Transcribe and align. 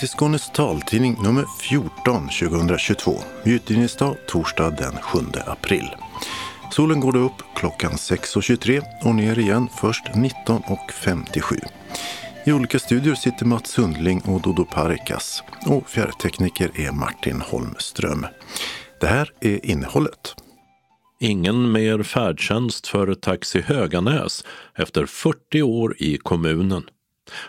Till 0.00 0.08
Skånes 0.08 0.50
taltidning 0.50 1.16
nummer 1.22 1.44
14 1.60 2.28
2022. 2.28 3.18
Utgivningsdag 3.44 4.16
torsdag 4.26 4.70
den 4.70 4.96
7 4.96 5.18
april. 5.46 5.88
Solen 6.72 7.00
går 7.00 7.12
då 7.12 7.18
upp 7.18 7.42
klockan 7.56 7.92
6.23 7.92 8.82
och 9.04 9.14
ner 9.14 9.38
igen 9.38 9.68
först 9.80 10.04
19.57. 10.06 11.60
I 12.46 12.52
olika 12.52 12.78
studior 12.78 13.14
sitter 13.14 13.46
Mats 13.46 13.70
Sundling 13.70 14.20
och 14.20 14.40
Dodo 14.40 14.64
Parikas 14.64 15.42
och 15.66 15.88
fjärrtekniker 15.88 16.70
är 16.74 16.92
Martin 16.92 17.40
Holmström. 17.40 18.26
Det 19.00 19.06
här 19.06 19.32
är 19.40 19.66
innehållet. 19.66 20.34
Ingen 21.20 21.72
mer 21.72 22.02
färdtjänst 22.02 22.86
för 22.86 23.14
Taxi 23.14 23.60
Höganäs 23.60 24.44
efter 24.74 25.06
40 25.06 25.62
år 25.62 25.96
i 25.98 26.16
kommunen. 26.16 26.82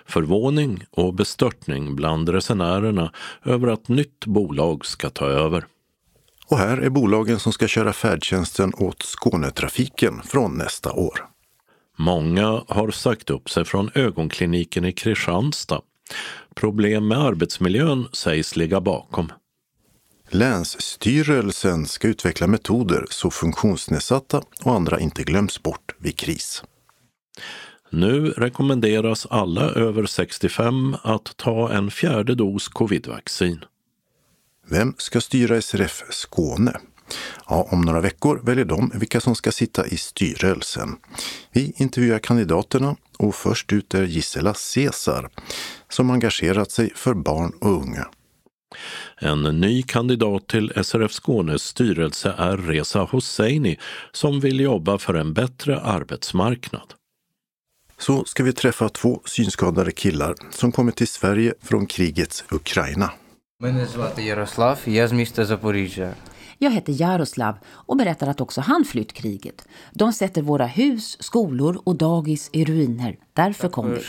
Förvåning 0.06 0.84
och 0.92 1.14
bestörtning 1.14 1.96
bland 1.96 2.30
resenärerna 2.30 3.12
över 3.46 3.68
att 3.68 3.88
nytt 3.88 4.26
bolag 4.26 4.86
ska 4.86 5.10
ta 5.10 5.26
över. 5.26 5.66
Och 6.48 6.58
här 6.58 6.78
är 6.78 6.90
bolagen 6.90 7.40
som 7.40 7.54
ska 7.54 7.68
köra 7.68 7.94
färdtjänsten 7.94 8.74
åt 8.78 9.04
Skånetrafiken 9.04 10.22
från 10.24 10.58
nästa 10.58 10.92
år. 10.92 11.26
Många 11.98 12.64
har 12.68 12.92
sagt 12.92 13.30
upp 13.30 13.50
sig 13.50 13.66
från 13.66 13.92
ögonkliniken 13.96 14.86
i 14.86 14.94
Kristianstad. 14.94 15.82
Problem 16.56 17.08
med 17.08 17.18
arbetsmiljön 17.18 18.08
sägs 18.14 18.56
ligga 18.56 18.82
bakom. 18.82 19.32
Länsstyrelsen 20.30 21.86
ska 21.86 22.08
utveckla 22.08 22.48
metoder 22.48 23.06
så 23.10 23.32
funktionsnedsatta 23.32 24.42
och 24.64 24.76
andra 24.76 25.00
inte 25.00 25.24
glöms 25.24 25.64
bort 25.64 25.96
vid 26.00 26.18
kris. 26.18 26.64
Nu 27.94 28.30
rekommenderas 28.30 29.28
alla 29.30 29.62
över 29.62 30.06
65 30.06 30.96
att 31.04 31.38
ta 31.38 31.72
en 31.72 31.92
fjärde 31.92 32.36
dos 32.36 32.68
covidvaccin. 32.68 33.60
Vem 34.70 34.94
ska 34.98 35.22
styra 35.22 35.62
SRF 35.62 36.04
Skåne? 36.10 36.78
Ja, 37.50 37.68
om 37.72 37.82
några 37.82 38.02
veckor 38.02 38.42
väljer 38.44 38.66
de 38.66 38.92
vilka 38.96 39.22
som 39.22 39.36
ska 39.36 39.52
sitta 39.52 39.88
i 39.88 39.98
styrelsen. 39.98 40.90
Vi 41.52 41.74
intervjuar 41.76 42.20
kandidaterna 42.20 42.96
och 43.20 43.36
först 43.36 43.74
ut 43.74 43.94
är 43.94 44.04
Gisela 44.04 44.54
Cesar 44.54 45.30
som 45.90 46.10
engagerat 46.10 46.72
sig 46.72 46.92
för 46.96 47.14
barn 47.14 47.52
och 47.62 47.72
unga. 47.72 48.08
En 49.18 49.44
ny 49.44 49.84
kandidat 49.84 50.48
till 50.48 50.74
SRF 50.84 51.12
Skånes 51.12 51.64
styrelse 51.64 52.36
är 52.38 52.58
Reza 52.58 53.00
Hosseini 53.00 53.80
som 54.12 54.40
vill 54.40 54.60
jobba 54.60 54.98
för 54.98 55.14
en 55.14 55.34
bättre 55.34 55.80
arbetsmarknad 55.80 56.94
så 58.02 58.26
ska 58.26 58.44
vi 58.44 58.54
träffa 58.54 58.90
två 58.90 59.22
synskadade 59.26 59.92
killar 59.92 60.36
som 60.50 60.72
kommit 60.72 60.96
till 60.96 61.08
Sverige 61.08 61.54
från 61.62 61.86
krigets 61.86 62.44
Ukraina. 62.52 63.12
Jag 66.58 66.72
heter 66.72 67.02
Jaroslav 67.02 67.56
och 67.66 67.98
berättar 67.98 68.28
att 68.28 68.42
också 68.42 68.62
han 68.62 68.86
flytt 68.86 69.14
kriget. 69.14 69.68
De 69.94 70.14
sätter 70.14 70.42
våra 70.42 70.66
hus, 70.66 71.24
skolor 71.24 71.82
och 71.84 71.96
dagis 71.96 72.50
i 72.54 72.66
ruiner. 72.66 73.18
Därför 73.34 73.70
kom 73.70 73.92
vi. 73.92 74.02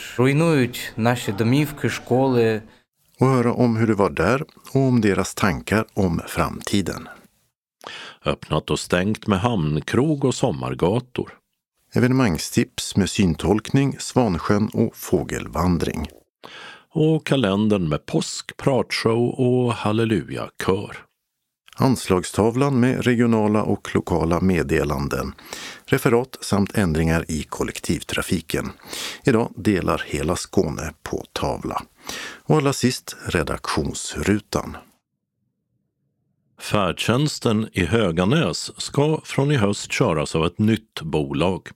Och 3.19 3.27
höra 3.27 3.53
om 3.53 3.75
hur 3.75 3.87
det 3.87 3.93
var 3.93 4.09
där 4.09 4.43
och 4.73 4.81
om 4.81 5.01
deras 5.01 5.35
tankar 5.35 5.85
om 5.93 6.21
framtiden. 6.27 7.07
Öppnat 8.25 8.69
och 8.69 8.79
stängt 8.79 9.27
med 9.27 9.39
hamnkrog 9.39 10.25
och 10.25 10.35
sommargator. 10.35 11.42
Evenemangstips 11.95 12.95
med 12.95 13.09
syntolkning, 13.09 13.95
Svansjön 13.99 14.69
och 14.73 14.95
fågelvandring. 14.95 16.07
Och 16.89 17.25
kalendern 17.25 17.89
med 17.89 18.05
påsk, 18.05 18.57
pratshow 18.57 19.29
och 19.29 19.73
hallelujakör. 19.73 20.97
Anslagstavlan 21.75 22.79
med 22.79 23.05
regionala 23.05 23.63
och 23.63 23.95
lokala 23.95 24.41
meddelanden, 24.41 25.33
referat 25.85 26.37
samt 26.41 26.77
ändringar 26.77 27.25
i 27.27 27.43
kollektivtrafiken. 27.43 28.71
Idag 29.23 29.53
delar 29.55 30.03
hela 30.07 30.35
Skåne 30.35 30.93
på 31.03 31.25
tavla. 31.33 31.81
Och 32.43 32.57
allra 32.57 32.73
sist 32.73 33.15
redaktionsrutan. 33.25 34.77
Färdtjänsten 36.63 37.69
i 37.73 37.85
Höganäs 37.85 38.81
ska 38.81 39.21
från 39.23 39.51
i 39.51 39.55
höst 39.55 39.91
köras 39.91 40.35
av 40.35 40.45
ett 40.45 40.59
nytt 40.59 41.01
bolag. 41.01 41.67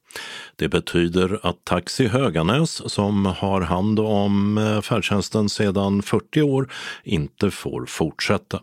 Det 0.56 0.70
betyder 0.70 1.40
att 1.44 1.66
Taxi 1.66 2.08
Höganäs, 2.08 2.92
som 2.92 3.26
har 3.26 3.62
hand 3.62 4.00
om 4.00 4.58
eh, 4.58 4.82
färdtjänsten 4.82 5.50
sedan 5.50 6.02
40 6.02 6.42
år, 6.42 6.72
inte 7.04 7.52
får 7.52 7.86
fortsätta. 7.86 8.60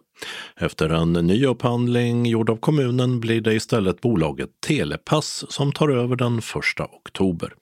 Efter 0.56 0.88
en 0.88 1.12
ny 1.12 1.46
upphandling 1.46 2.26
gjord 2.26 2.50
av 2.50 2.56
kommunen 2.56 3.20
blir 3.20 3.40
det 3.40 3.54
istället 3.54 4.00
bolaget 4.00 4.50
Telepass 4.66 5.44
som 5.48 5.72
tar 5.72 5.88
över 5.88 6.16
den 6.16 6.38
1 6.38 6.44
oktober. 6.80 7.52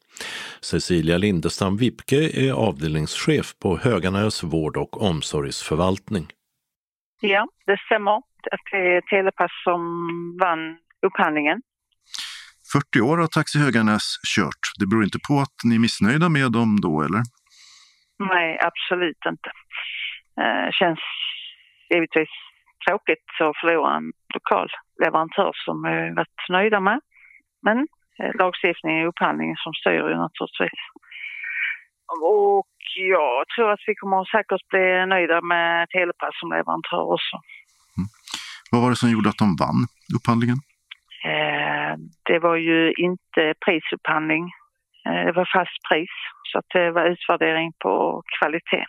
Cecilia 0.61 1.19
Lindestam 1.19 1.77
Wipke 1.77 2.31
är 2.47 2.53
avdelningschef 2.53 3.55
på 3.59 3.79
Höganäs 3.79 4.43
vård 4.43 4.77
och 4.77 5.03
omsorgsförvaltning. 5.03 6.27
Ja, 7.21 7.49
det 7.67 7.77
stämmer 7.87 8.32
att 8.53 8.61
det 8.71 8.97
är 8.97 9.01
Telepass 9.01 9.53
som 9.65 9.81
vann 10.41 10.79
upphandlingen. 11.07 11.63
40 12.73 13.01
år 13.01 13.19
har 13.19 13.27
Taxi 13.27 13.59
Höganäs 13.59 14.07
kört. 14.37 14.65
Det 14.79 14.87
beror 14.87 15.05
inte 15.05 15.19
på 15.29 15.35
att 15.45 15.57
ni 15.65 15.75
är 15.75 15.85
missnöjda 15.87 16.29
med 16.29 16.53
dem 16.53 16.71
då, 16.87 17.03
eller? 17.07 17.23
Nej, 18.33 18.59
absolut 18.71 19.23
inte. 19.33 19.51
Eh, 20.43 20.69
känns 20.81 21.03
givetvis 21.91 22.33
tråkigt 22.87 23.29
att 23.41 23.57
förlora 23.61 23.97
en 23.97 24.13
lokal 24.35 24.69
leverantör 25.05 25.53
som 25.65 25.83
vi 25.83 26.15
varit 26.21 26.49
nöjda 26.49 26.81
med. 26.81 27.01
Men 27.63 27.79
eh, 28.19 28.33
lagstiftningen 28.41 29.03
är 29.03 29.07
upphandlingen 29.07 29.57
som 29.65 29.73
styr 29.73 30.05
ju 30.11 30.17
naturligtvis. 30.25 30.83
Och 32.23 32.77
jag 33.17 33.49
tror 33.49 33.71
att 33.73 33.85
vi 33.87 33.95
kommer 33.95 34.25
säkert 34.37 34.69
bli 34.69 35.07
nöjda 35.07 35.41
med 35.41 35.89
Telepass 35.89 36.35
som 36.41 36.51
leverantör 36.51 37.05
också. 37.17 37.37
Vad 38.73 38.83
var 38.83 38.91
det 38.91 39.01
som 39.03 39.11
gjorde 39.15 39.29
att 39.29 39.45
de 39.45 39.57
vann 39.65 39.81
upphandlingen? 40.17 40.59
Eh, 41.31 41.93
det 42.29 42.39
var 42.47 42.57
ju 42.57 42.79
inte 43.07 43.43
prisupphandling. 43.65 44.45
Eh, 45.07 45.23
det 45.27 45.35
var 45.41 45.49
fast 45.57 45.79
pris, 45.89 46.15
så 46.49 46.59
att 46.59 46.69
det 46.77 46.91
var 46.97 47.05
utvärdering 47.13 47.73
på 47.83 48.23
kvalitet. 48.37 48.85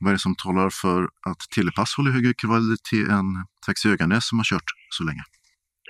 Vad 0.00 0.08
är 0.10 0.14
det 0.14 0.26
som 0.28 0.36
talar 0.44 0.68
för 0.82 1.00
att 1.30 1.42
Telepass 1.54 1.90
håller 1.96 2.12
högre 2.16 2.34
kvalitet 2.42 3.04
än 3.16 3.28
Taxi 3.66 3.84
Höganäs 3.88 4.24
som 4.28 4.38
har 4.38 4.48
kört 4.52 4.70
så 4.96 5.02
länge? 5.08 5.24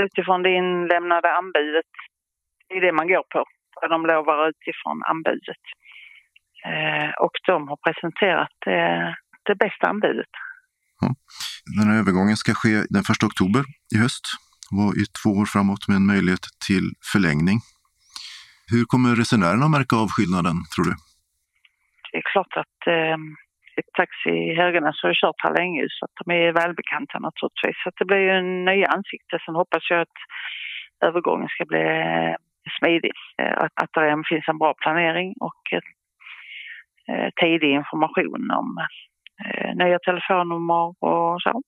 Utifrån 0.06 0.43
det 0.43 0.53
inlämnade 0.60 1.28
anbudet, 1.41 1.93
det 2.69 2.75
är 2.78 2.83
det 2.87 2.99
man 3.00 3.09
går 3.15 3.27
på. 3.34 3.41
Vad 3.81 3.91
de 3.95 4.00
lovar 4.12 4.39
utifrån 4.53 4.99
anbudet. 5.12 5.65
Eh, 6.71 7.10
och 7.25 7.34
de 7.47 7.69
har 7.71 7.78
presenterat 7.87 8.55
det, 8.66 9.16
det 9.49 9.56
bästa 9.65 9.84
anbudet. 9.93 10.34
Ja. 11.00 11.09
Den 11.76 11.88
här 11.88 11.98
övergången 11.98 12.36
ska 12.36 12.54
ske 12.54 12.75
den 12.94 13.03
1 13.03 13.22
oktober 13.28 13.62
i 13.94 13.98
höst 13.98 14.25
och 14.78 14.91
i 15.03 15.04
två 15.19 15.31
år 15.41 15.47
framåt 15.54 15.88
med 15.88 15.97
en 15.97 16.06
möjlighet 16.06 16.44
till 16.66 16.86
förlängning. 17.12 17.59
Hur 18.72 18.84
kommer 18.84 19.10
resenärerna 19.22 19.69
märka 19.69 19.97
av 19.97 20.09
skillnaden, 20.16 20.56
tror 20.72 20.84
du? 20.91 20.94
Det 22.10 22.18
är 22.22 22.27
klart 22.33 22.54
att 22.62 22.80
eh, 22.86 23.18
Taxi 24.00 24.54
Höganäs 24.60 25.03
har 25.03 25.15
kört 25.22 25.45
här 25.45 25.54
länge 25.60 25.86
så 25.89 26.04
att 26.04 26.16
de 26.21 26.24
är 26.33 26.53
välbekanta 26.53 27.18
naturligtvis. 27.18 27.77
Så 27.83 27.89
att 27.89 27.98
det 27.98 28.04
blir 28.10 28.22
ju 28.28 28.30
en 28.30 28.65
nya 28.65 28.86
ansikte. 28.97 29.39
Sen 29.44 29.54
hoppas 29.54 29.91
jag 29.91 30.01
att 30.01 30.18
övergången 31.09 31.48
ska 31.48 31.65
bli 31.65 31.84
eh, 32.09 32.34
smidig. 32.78 33.16
Eh, 33.42 33.54
att, 33.65 33.74
att 33.83 33.92
det 33.94 34.22
finns 34.28 34.48
en 34.48 34.59
bra 34.59 34.74
planering 34.83 35.34
och 35.48 35.62
eh, 35.72 37.30
tidig 37.41 37.71
information 37.80 38.51
om 38.60 38.68
nya 39.75 39.99
telefonnummer 39.99 41.05
och 41.05 41.43
så. 41.43 41.63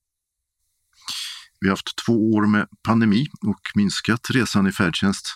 Vi 1.60 1.68
har 1.68 1.72
haft 1.72 2.06
två 2.06 2.12
år 2.12 2.46
med 2.46 2.66
pandemi 2.88 3.26
och 3.46 3.60
minskat 3.74 4.20
resan 4.34 4.66
i 4.66 4.72
färdtjänst 4.72 5.26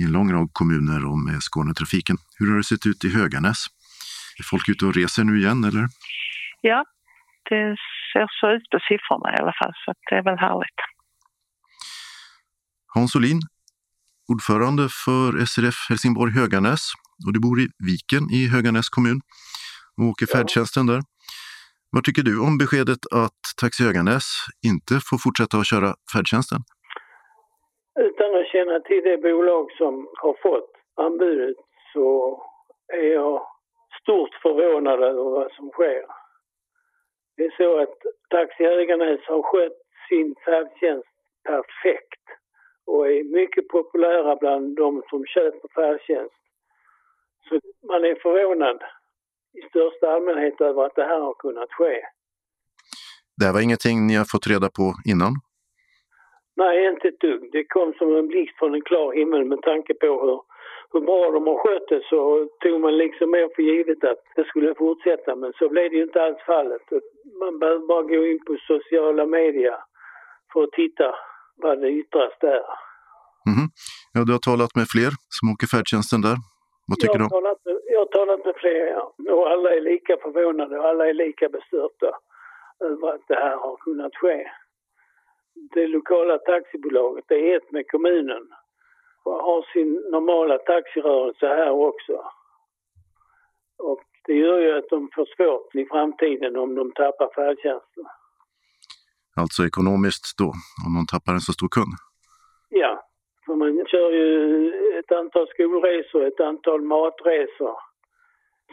i 0.00 0.04
en 0.04 0.12
lång 0.12 0.32
rad 0.32 0.48
kommuner 0.52 1.04
och 1.04 1.18
med 1.18 1.42
Skånetrafiken. 1.42 2.16
Hur 2.38 2.50
har 2.50 2.56
det 2.56 2.64
sett 2.64 2.86
ut 2.86 3.04
i 3.04 3.10
Höganäs? 3.14 3.66
Är 4.38 4.42
folk 4.42 4.68
ute 4.68 4.86
och 4.86 4.94
reser 4.94 5.24
nu 5.24 5.38
igen 5.38 5.64
eller? 5.64 5.88
Ja, 6.60 6.84
det 7.50 7.76
ser 8.12 8.26
så 8.40 8.50
ut 8.50 8.70
på 8.70 8.78
siffrorna 8.88 9.34
i 9.34 9.40
alla 9.40 9.52
fall 9.52 9.72
så 9.84 9.92
det 10.10 10.16
är 10.16 10.22
väl 10.22 10.38
härligt. 10.38 10.80
Hans 12.94 13.16
Olin, 13.16 13.40
ordförande 14.28 14.88
för 15.04 15.44
SRF 15.46 15.86
Helsingborg 15.88 16.32
Höganäs 16.32 16.92
och 17.26 17.32
du 17.32 17.40
bor 17.40 17.60
i 17.60 17.68
Viken 17.78 18.30
i 18.30 18.48
Höganäs 18.48 18.88
kommun 18.88 19.20
och 19.96 20.04
åker 20.04 20.26
färdtjänsten 20.26 20.86
där. 20.86 21.02
Vad 21.94 22.04
tycker 22.04 22.22
du 22.22 22.34
om 22.46 22.54
beskedet 22.62 23.02
att 23.24 23.42
Taxi 23.60 23.80
Höganäs 23.86 24.26
inte 24.70 24.94
får 25.06 25.18
fortsätta 25.24 25.54
att 25.58 25.70
köra 25.72 25.90
färdtjänsten? 26.12 26.60
Utan 28.08 28.30
att 28.38 28.52
känna 28.54 28.80
till 28.80 29.02
det 29.08 29.18
bolag 29.26 29.64
som 29.80 29.94
har 30.22 30.34
fått 30.46 30.72
anbudet 31.06 31.56
så 31.92 32.06
är 32.92 33.08
jag 33.20 33.46
stort 34.00 34.34
förvånad 34.42 35.02
över 35.10 35.24
vad 35.36 35.52
som 35.52 35.70
sker. 35.70 36.04
Det 37.36 37.44
är 37.44 37.54
så 37.56 37.70
att 37.82 37.98
Taxi 38.30 38.64
Höganäs 38.64 39.20
har 39.32 39.42
skött 39.42 39.80
sin 40.08 40.34
färdtjänst 40.44 41.14
perfekt 41.44 42.24
och 42.86 43.08
är 43.10 43.24
mycket 43.24 43.68
populära 43.68 44.36
bland 44.36 44.76
de 44.76 45.02
som 45.10 45.26
köper 45.26 45.68
färdtjänst. 45.74 46.40
Så 47.48 47.60
man 47.86 48.04
är 48.04 48.14
förvånad 48.22 48.78
i 49.58 49.60
största 49.68 50.06
allmänhet 50.14 50.60
över 50.60 50.84
att 50.86 50.94
det 50.94 51.04
här 51.04 51.20
har 51.20 51.34
kunnat 51.34 51.72
ske. 51.72 51.94
Det 53.36 53.44
här 53.44 53.52
var 53.52 53.60
ingenting 53.60 54.06
ni 54.06 54.14
har 54.16 54.28
fått 54.34 54.46
reda 54.46 54.68
på 54.78 54.86
innan? 55.12 55.32
Nej, 56.56 56.76
inte 56.92 57.08
ett 57.08 57.20
dugg. 57.20 57.42
Det 57.52 57.64
kom 57.64 57.92
som 57.98 58.16
en 58.16 58.28
blixt 58.28 58.58
från 58.58 58.74
en 58.74 58.88
klar 58.90 59.12
himmel 59.12 59.44
med 59.44 59.62
tanke 59.62 59.94
på 59.94 60.06
hur, 60.24 60.40
hur 60.92 61.00
bra 61.08 61.30
de 61.30 61.46
har 61.46 61.58
skött 61.62 61.88
det 61.88 62.02
så 62.10 62.48
tog 62.62 62.80
man 62.80 62.96
liksom 62.96 63.30
mer 63.30 63.48
för 63.54 63.62
givet 63.62 64.04
att 64.04 64.22
det 64.36 64.44
skulle 64.44 64.74
fortsätta 64.74 65.36
men 65.36 65.52
så 65.58 65.68
blev 65.68 65.90
det 65.90 65.96
ju 65.96 66.02
inte 66.02 66.22
alls 66.22 66.42
fallet. 66.46 66.82
Man 67.42 67.58
behöver 67.58 67.86
bara 67.92 68.02
gå 68.02 68.26
in 68.26 68.40
på 68.46 68.56
sociala 68.72 69.26
medier 69.26 69.76
för 70.52 70.62
att 70.64 70.72
titta 70.72 71.14
vad 71.56 71.80
det 71.80 71.90
yttras 71.90 72.32
där. 72.40 72.64
Mm. 73.50 73.66
Ja, 74.12 74.20
du 74.26 74.32
har 74.32 74.44
talat 74.50 74.74
med 74.78 74.86
fler 74.94 75.10
som 75.36 75.44
åker 75.52 75.66
färdtjänsten 75.74 76.20
där. 76.28 76.36
Vad 76.88 76.98
tycker 76.98 77.18
jag 77.18 77.24
du? 77.26 77.28
Talat, 77.28 77.62
jag 77.92 78.00
har 78.00 78.06
talat 78.06 78.44
med 78.44 78.54
fler 78.56 78.86
ja. 78.86 79.14
och 79.34 79.50
alla 79.50 79.74
är 79.74 79.80
lika 79.80 80.16
förvånade 80.22 80.78
och 80.78 80.88
alla 80.88 81.08
är 81.08 81.14
lika 81.14 81.48
bestörta 81.48 82.10
över 82.84 83.14
att 83.14 83.28
det 83.28 83.34
här 83.34 83.56
har 83.56 83.76
kunnat 83.76 84.16
ske. 84.16 84.50
Det 85.74 85.86
lokala 85.86 86.38
taxibolaget 86.38 87.30
är 87.30 87.56
ett 87.56 87.72
med 87.72 87.90
kommunen 87.90 88.48
och 89.22 89.32
har 89.32 89.66
sin 89.72 89.92
normala 90.10 90.58
taxirörelse 90.58 91.46
här 91.46 91.70
också. 91.70 92.24
Och 93.78 94.04
det 94.26 94.34
gör 94.34 94.58
ju 94.58 94.78
att 94.78 94.88
de 94.90 95.08
får 95.14 95.26
svårt 95.36 95.74
i 95.74 95.86
framtiden 95.86 96.56
om 96.56 96.74
de 96.74 96.92
tappar 96.92 97.30
färdtjänsten. 97.34 98.04
Alltså 99.36 99.66
ekonomiskt 99.66 100.38
då, 100.38 100.52
om 100.86 100.94
någon 100.94 101.06
tappar 101.06 101.32
en 101.32 101.40
så 101.40 101.52
stor 101.52 101.68
kund? 101.68 101.94
Ja, 102.68 103.09
för 103.50 103.56
man 103.56 103.86
kör 103.92 104.10
ju 104.20 104.28
ett 104.98 105.12
antal 105.20 105.46
skolresor, 105.54 106.20
ett 106.26 106.40
antal 106.40 106.80
matresor. 106.82 107.76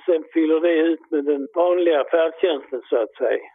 Sen 0.06 0.24
fyller 0.34 0.60
det 0.68 0.76
ut 0.90 1.04
med 1.12 1.24
den 1.32 1.48
vanliga 1.56 2.02
färdtjänsten 2.12 2.82
så 2.90 2.96
att 3.04 3.16
säga. 3.22 3.48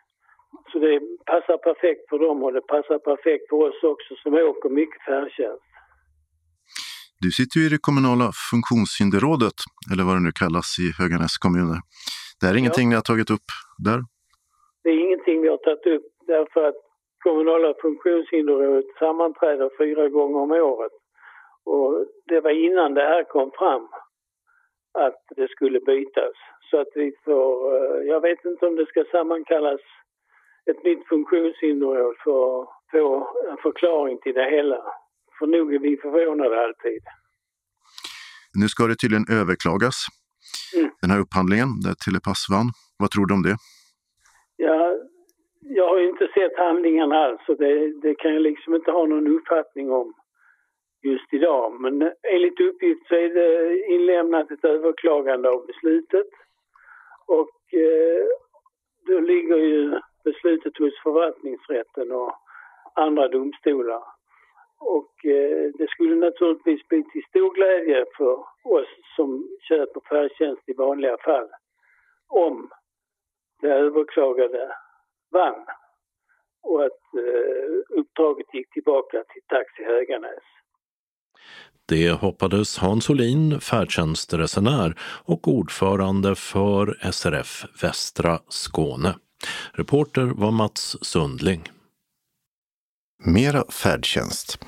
Så 0.73 0.79
det 0.79 1.01
passar 1.33 1.59
perfekt 1.69 2.09
för 2.09 2.19
dem 2.19 2.43
och 2.45 2.53
det 2.53 2.67
passar 2.75 2.99
perfekt 2.99 3.45
för 3.49 3.57
oss 3.67 3.83
också 3.83 4.15
som 4.23 4.35
åker 4.35 4.69
mycket 4.69 5.03
färdtjänst. 5.09 5.69
Du 7.25 7.31
sitter 7.31 7.57
ju 7.61 7.67
i 7.67 7.75
det 7.77 7.83
kommunala 7.89 8.29
funktionshinderrådet, 8.51 9.59
eller 9.91 10.05
vad 10.07 10.15
det 10.17 10.25
nu 10.29 10.33
kallas 10.43 10.69
i 10.85 10.87
Höganäs 10.99 11.35
kommuner. 11.45 11.79
Det 12.39 12.45
här 12.47 12.55
är 12.55 12.59
ingenting 12.63 12.89
ni 12.89 12.95
har 13.01 13.07
tagit 13.13 13.31
upp 13.37 13.49
där? 13.89 13.99
Det 14.83 14.91
är 14.95 14.99
ingenting 15.07 15.37
vi 15.45 15.49
har 15.55 15.61
tagit 15.69 15.87
upp 15.97 16.07
därför 16.35 16.61
att 16.69 16.81
kommunala 17.27 17.75
funktionshinderrådet 17.83 18.89
sammanträder 18.99 19.71
fyra 19.81 20.09
gånger 20.09 20.39
om 20.47 20.51
året. 20.51 20.95
Och 21.65 22.07
det 22.25 22.41
var 22.41 22.51
innan 22.51 22.95
det 22.95 23.03
här 23.03 23.25
kom 23.25 23.51
fram 23.59 23.89
att 24.99 25.23
det 25.37 25.49
skulle 25.51 25.81
bytas. 25.81 26.33
Så 26.71 26.81
att 26.81 26.89
vi 26.95 27.13
får, 27.25 27.75
eh, 27.77 28.03
jag 28.13 28.21
vet 28.21 28.45
inte 28.45 28.67
om 28.67 28.77
det 28.77 28.87
ska 28.87 29.05
sammankallas 29.11 29.81
ett 30.71 30.85
nytt 30.85 31.09
funktionshinderråd 31.09 32.17
för 32.25 32.63
att 32.63 32.69
få 32.93 33.29
en 33.51 33.57
förklaring 33.57 34.19
till 34.23 34.35
det 34.35 34.51
hela. 34.51 34.83
För 35.39 35.47
nog 35.47 35.75
är 35.75 35.79
vi 35.79 35.97
förvånade 35.97 36.65
alltid. 36.65 37.03
Nu 38.61 38.69
ska 38.69 38.87
det 38.87 38.97
tydligen 38.97 39.27
överklagas, 39.41 39.97
Mm. 40.77 40.91
den 41.03 41.11
här 41.11 41.21
upphandlingen 41.21 41.69
där 41.85 41.95
Telepass 42.05 42.47
vann. 42.55 42.69
Vad 42.99 43.11
tror 43.11 43.27
du 43.27 43.35
om 43.35 43.43
det? 43.43 43.57
Ja, 44.57 44.97
jag 45.61 45.89
har 45.89 45.99
ju 45.99 46.09
inte 46.09 46.29
sett 46.35 46.59
handlingarna 46.59 47.17
alls 47.25 47.41
så 47.47 47.55
det, 47.55 48.01
det 48.03 48.15
kan 48.15 48.33
jag 48.35 48.43
liksom 48.43 48.75
inte 48.75 48.91
ha 48.91 49.07
någon 49.07 49.27
uppfattning 49.37 49.91
om 49.91 50.15
just 51.03 51.35
idag. 51.35 51.81
Men 51.81 52.13
enligt 52.23 52.61
uppgift 52.61 53.09
så 53.09 53.15
är 53.15 53.29
det 53.29 53.87
inlämnat 53.87 54.51
ett 54.51 54.65
överklagande 54.65 55.51
av 55.51 55.67
beslutet. 55.67 56.29
Och 57.27 57.75
eh, 57.75 58.27
då 59.07 59.21
ligger 59.21 59.57
ju 59.57 60.01
beslutet 60.25 60.79
hos 60.79 61.03
förvaltningsrätten 61.03 62.13
och 62.13 62.33
andra 62.95 63.29
domstolar. 63.29 64.03
Och 64.79 65.27
eh, 65.27 65.71
det 65.75 65.91
skulle 65.91 66.15
naturligtvis 66.15 66.89
bli 66.89 67.05
till 67.05 67.25
stor 67.29 67.55
glädje 67.55 68.05
för 68.17 68.45
oss 68.65 68.89
som 69.17 69.49
köper 69.69 70.01
färdtjänst 70.09 70.69
i 70.69 70.73
vanliga 70.73 71.17
fall 71.17 71.49
om 72.29 72.71
det 73.61 73.69
överklagade 73.69 74.77
vann 75.31 75.67
och 76.63 76.85
att 76.85 77.15
eh, 77.15 77.99
uppdraget 77.99 78.55
gick 78.55 78.71
tillbaka 78.71 79.25
till 79.25 79.43
Taxi 79.47 79.85
Höganäs. 79.85 80.62
Det 81.89 82.11
hoppades 82.11 82.79
Hans 82.79 83.11
Olin, 83.11 83.61
färdtjänstresenär 83.61 84.97
och 85.03 85.49
ordförande 85.49 86.35
för 86.35 87.13
SRF 87.13 87.65
Västra 87.83 88.39
Skåne. 88.49 89.15
Reporter 89.73 90.23
var 90.23 90.51
Mats 90.51 90.97
Sundling. 91.03 91.69
Mera 93.25 93.65
färdtjänst. 93.71 94.59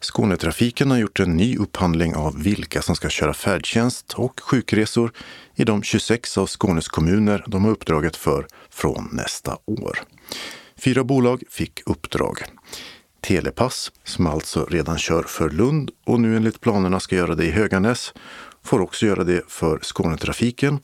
Skånetrafiken 0.00 0.90
har 0.90 0.98
gjort 0.98 1.20
en 1.20 1.36
ny 1.36 1.56
upphandling 1.56 2.14
av 2.14 2.42
vilka 2.42 2.82
som 2.82 2.96
ska 2.96 3.08
köra 3.08 3.34
färdtjänst 3.34 4.12
och 4.12 4.40
sjukresor 4.40 5.12
i 5.54 5.64
de 5.64 5.82
26 5.82 6.38
av 6.38 6.46
Skånes 6.46 6.88
kommuner 6.88 7.44
de 7.46 7.64
har 7.64 7.70
uppdraget 7.70 8.16
för 8.16 8.46
från 8.70 9.08
nästa 9.12 9.56
år. 9.66 9.98
Fyra 10.76 11.04
bolag 11.04 11.42
fick 11.50 11.80
uppdrag. 11.86 12.38
Telepass, 13.22 13.92
som 14.04 14.26
alltså 14.26 14.64
redan 14.64 14.98
kör 14.98 15.22
för 15.22 15.50
Lund 15.50 15.90
och 16.04 16.20
nu 16.20 16.36
enligt 16.36 16.60
planerna 16.60 17.00
ska 17.00 17.16
göra 17.16 17.34
det 17.34 17.44
i 17.44 17.50
Höganäs, 17.50 18.14
får 18.62 18.80
också 18.80 19.06
göra 19.06 19.24
det 19.24 19.42
för 19.48 19.78
Skånetrafiken 19.82 20.78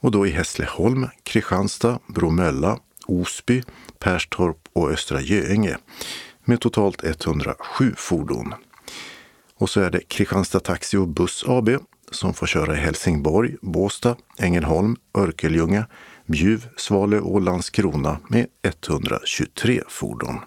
och 0.00 0.10
då 0.10 0.26
i 0.26 0.30
Hässleholm, 0.30 1.06
Kristianstad, 1.22 1.98
Bromölla, 2.06 2.78
Osby, 3.06 3.62
Perstorp 3.98 4.56
och 4.72 4.90
Östra 4.90 5.20
Göinge 5.20 5.76
med 6.44 6.60
totalt 6.60 7.04
107 7.04 7.94
fordon. 7.96 8.54
Och 9.54 9.70
så 9.70 9.80
är 9.80 9.90
det 9.90 10.00
Kristianstad 10.08 10.60
Taxi 10.60 10.96
och 10.96 11.08
Buss 11.08 11.44
AB 11.46 11.70
som 12.10 12.34
får 12.34 12.46
köra 12.46 12.76
i 12.76 12.80
Helsingborg, 12.80 13.56
Båstad, 13.62 14.16
Ängelholm, 14.38 14.96
Örkelljunga, 15.14 15.86
Bjuv, 16.26 16.68
Svalöv 16.76 17.22
och 17.22 17.40
Landskrona 17.40 18.18
med 18.28 18.46
123 18.62 19.82
fordon. 19.88 20.40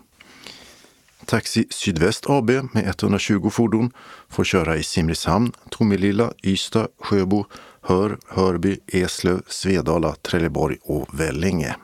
Taxi 1.25 1.67
Sydväst 1.69 2.29
AB 2.29 2.49
med 2.49 2.87
120 2.87 3.49
fordon 3.49 3.91
får 4.29 4.43
köra 4.43 4.77
i 4.77 4.83
Simrishamn, 4.83 5.51
Tomelilla, 5.69 6.33
Ystad, 6.43 6.87
Sjöbo, 6.99 7.45
Hör, 7.81 8.17
Hörby, 8.27 8.79
Eslöv, 8.87 9.41
Svedala, 9.47 10.15
Trelleborg 10.15 10.77
och 10.83 11.19
Vellinge. 11.19 11.75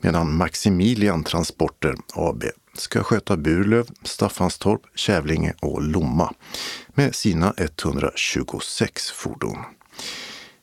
Medan 0.00 0.36
Maximilian 0.36 1.24
Transporter 1.24 1.94
AB 2.14 2.44
ska 2.74 3.02
sköta 3.02 3.36
Burlöv, 3.36 3.86
Staffanstorp, 4.02 4.80
Kävlinge 4.94 5.54
och 5.60 5.82
Lomma 5.82 6.34
med 6.88 7.14
sina 7.14 7.54
126 7.56 9.10
fordon. 9.10 9.58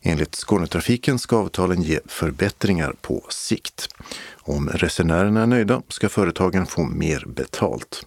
Enligt 0.07 0.35
Skånetrafiken 0.35 1.19
ska 1.19 1.37
avtalen 1.37 1.81
ge 1.81 1.99
förbättringar 2.05 2.95
på 3.01 3.25
sikt. 3.29 3.87
Om 4.33 4.69
resenärerna 4.69 5.41
är 5.41 5.47
nöjda 5.47 5.81
ska 5.87 6.09
företagen 6.09 6.65
få 6.65 6.83
mer 6.83 7.23
betalt. 7.27 8.05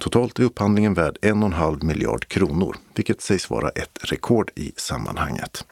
Totalt 0.00 0.38
är 0.38 0.42
upphandlingen 0.42 0.94
värd 0.94 1.18
1,5 1.22 1.84
miljard 1.84 2.28
kronor, 2.28 2.76
vilket 2.94 3.20
sägs 3.20 3.50
vara 3.50 3.68
ett 3.68 3.98
rekord 4.02 4.50
i 4.54 4.72
sammanhanget. 4.76 5.64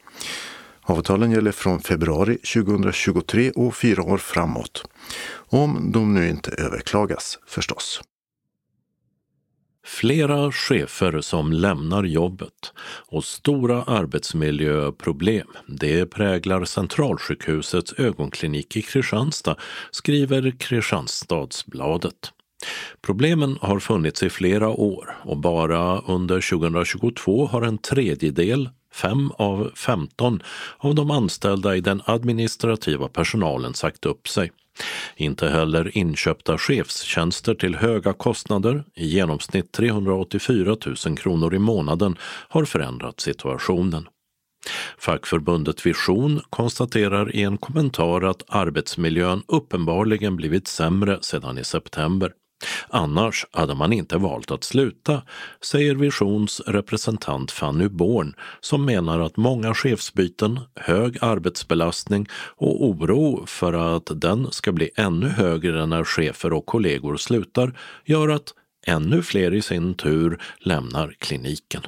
Avtalen 0.81 1.31
gäller 1.31 1.51
från 1.51 1.81
februari 1.81 2.37
2023 2.37 3.51
och 3.51 3.75
fyra 3.75 4.03
år 4.03 4.17
framåt. 4.17 4.83
Om 5.33 5.91
de 5.91 6.13
nu 6.13 6.29
inte 6.29 6.51
överklagas 6.51 7.39
förstås. 7.47 8.01
Flera 9.85 10.51
chefer 10.51 11.21
som 11.21 11.53
lämnar 11.53 12.03
jobbet 12.03 12.73
och 13.07 13.23
stora 13.23 13.83
arbetsmiljöproblem. 13.83 15.47
Det 15.67 16.05
präglar 16.05 16.65
Centralsjukhusets 16.65 17.93
ögonklinik 17.97 18.77
i 18.77 18.81
Kristianstad, 18.81 19.55
skriver 19.91 20.51
Kristianstadsbladet. 20.59 22.31
Problemen 23.01 23.57
har 23.61 23.79
funnits 23.79 24.23
i 24.23 24.29
flera 24.29 24.69
år 24.69 25.15
och 25.23 25.37
bara 25.37 25.99
under 25.99 26.49
2022 26.49 27.45
har 27.45 27.61
en 27.61 27.77
tredjedel 27.77 28.69
5 28.93 29.31
av 29.37 29.71
15 29.75 30.43
av 30.77 30.95
de 30.95 31.11
anställda 31.11 31.75
i 31.75 31.81
den 31.81 32.01
administrativa 32.05 33.07
personalen 33.07 33.73
sagt 33.73 34.05
upp 34.05 34.27
sig. 34.27 34.51
Inte 35.15 35.49
heller 35.49 35.97
inköpta 35.97 36.57
chefstjänster 36.57 37.53
till 37.53 37.75
höga 37.75 38.13
kostnader, 38.13 38.83
i 38.95 39.07
genomsnitt 39.07 39.71
384 39.71 40.77
000 41.05 41.17
kronor 41.17 41.55
i 41.55 41.59
månaden, 41.59 42.15
har 42.49 42.65
förändrat 42.65 43.19
situationen. 43.19 44.07
Fackförbundet 44.97 45.85
Vision 45.85 46.41
konstaterar 46.49 47.35
i 47.35 47.43
en 47.43 47.57
kommentar 47.57 48.21
att 48.21 48.43
arbetsmiljön 48.47 49.43
uppenbarligen 49.47 50.35
blivit 50.35 50.67
sämre 50.67 51.17
sedan 51.21 51.57
i 51.57 51.63
september. 51.63 52.31
Annars 52.89 53.45
hade 53.51 53.75
man 53.75 53.93
inte 53.93 54.17
valt 54.17 54.51
att 54.51 54.63
sluta, 54.63 55.21
säger 55.61 55.95
Visions 55.95 56.61
representant 56.67 57.51
Fanny 57.51 57.87
Born 57.87 58.35
som 58.59 58.85
menar 58.85 59.19
att 59.19 59.37
många 59.37 59.73
chefsbyten, 59.73 60.59
hög 60.75 61.17
arbetsbelastning 61.21 62.27
och 62.33 62.85
oro 62.85 63.45
för 63.45 63.95
att 63.95 64.09
den 64.15 64.51
ska 64.51 64.71
bli 64.71 64.89
ännu 64.95 65.27
högre 65.27 65.85
när 65.85 66.03
chefer 66.03 66.53
och 66.53 66.65
kollegor 66.65 67.17
slutar 67.17 67.79
gör 68.05 68.29
att 68.29 68.53
ännu 68.87 69.23
fler 69.23 69.53
i 69.53 69.61
sin 69.61 69.93
tur 69.93 70.41
lämnar 70.59 71.15
kliniken. 71.19 71.81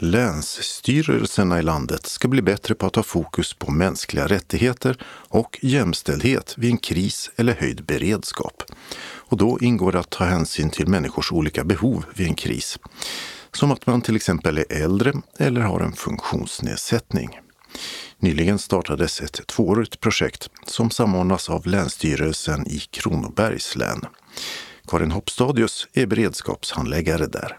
Länsstyrelserna 0.00 1.58
i 1.58 1.62
landet 1.62 2.06
ska 2.06 2.28
bli 2.28 2.42
bättre 2.42 2.74
på 2.74 2.86
att 2.86 2.96
ha 2.96 3.02
fokus 3.02 3.54
på 3.54 3.70
mänskliga 3.70 4.26
rättigheter 4.26 4.96
och 5.28 5.58
jämställdhet 5.62 6.54
vid 6.56 6.70
en 6.70 6.78
kris 6.78 7.30
eller 7.36 7.54
höjd 7.54 7.84
beredskap. 7.84 8.62
Och 9.00 9.36
då 9.36 9.58
ingår 9.60 9.92
det 9.92 9.98
att 9.98 10.10
ta 10.10 10.24
hänsyn 10.24 10.70
till 10.70 10.88
människors 10.88 11.32
olika 11.32 11.64
behov 11.64 12.04
vid 12.14 12.26
en 12.26 12.34
kris. 12.34 12.78
Som 13.52 13.70
att 13.70 13.86
man 13.86 14.02
till 14.02 14.16
exempel 14.16 14.58
är 14.58 14.72
äldre 14.72 15.12
eller 15.38 15.60
har 15.60 15.80
en 15.80 15.92
funktionsnedsättning. 15.92 17.40
Nyligen 18.18 18.58
startades 18.58 19.20
ett 19.20 19.46
tvåårigt 19.46 20.00
projekt 20.00 20.50
som 20.66 20.90
samordnas 20.90 21.50
av 21.50 21.66
Länsstyrelsen 21.66 22.66
i 22.66 22.78
Kronobergs 22.78 23.76
län. 23.76 24.04
Karin 24.88 25.10
Hoppstadius 25.10 25.88
är 25.92 26.06
beredskapshandläggare 26.06 27.26
där 27.26 27.58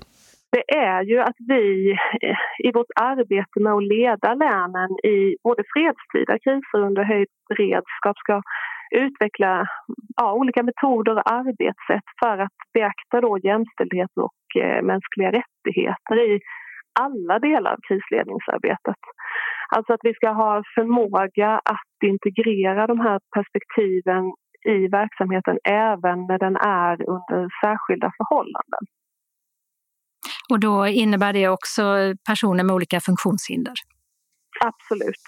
det 0.51 0.75
är 0.77 1.01
ju 1.03 1.19
att 1.19 1.35
vi 1.47 1.91
eh, 2.21 2.67
i 2.67 2.71
vårt 2.71 2.91
arbete 3.01 3.59
med 3.59 3.73
att 3.73 3.83
leda 3.83 4.33
länen 4.33 4.89
i 5.03 5.35
både 5.43 5.63
fredstida 5.73 6.39
kriser 6.39 6.79
under 6.79 7.03
höjd 7.03 7.27
beredskap 7.49 8.17
ska 8.17 8.41
utveckla 8.91 9.67
ja, 10.15 10.33
olika 10.33 10.63
metoder 10.63 11.11
och 11.15 11.31
arbetssätt 11.31 12.09
för 12.23 12.37
att 12.37 12.57
beakta 12.73 13.21
då 13.21 13.37
jämställdhet 13.37 14.11
och 14.15 14.61
eh, 14.61 14.83
mänskliga 14.83 15.31
rättigheter 15.31 16.15
i 16.33 16.39
alla 16.99 17.39
delar 17.39 17.71
av 17.71 17.79
krisledningsarbetet. 17.87 19.01
Alltså 19.75 19.93
att 19.93 20.03
vi 20.03 20.13
ska 20.13 20.29
ha 20.29 20.63
förmåga 20.75 21.49
att 21.65 22.03
integrera 22.05 22.87
de 22.87 22.99
här 22.99 23.19
perspektiven 23.35 24.33
i 24.65 24.87
verksamheten 24.87 25.57
även 25.63 26.27
när 26.27 26.39
den 26.39 26.55
är 26.55 27.09
under 27.09 27.49
särskilda 27.63 28.11
förhållanden. 28.17 28.83
Och 30.49 30.59
då 30.59 30.87
innebär 30.87 31.33
det 31.33 31.47
också 31.47 31.83
personer 32.29 32.63
med 32.63 32.75
olika 32.75 32.99
funktionshinder? 32.99 33.73
Absolut. 34.65 35.25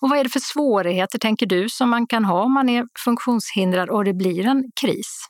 Och 0.00 0.10
vad 0.10 0.18
är 0.18 0.24
det 0.24 0.30
för 0.30 0.46
svårigheter, 0.54 1.18
tänker 1.18 1.46
du, 1.46 1.68
som 1.68 1.90
man 1.90 2.06
kan 2.06 2.24
ha 2.24 2.42
om 2.42 2.54
man 2.54 2.68
är 2.68 2.86
funktionshindrad 3.04 3.88
och 3.90 4.04
det 4.04 4.14
blir 4.14 4.46
en 4.46 4.64
kris? 4.82 5.28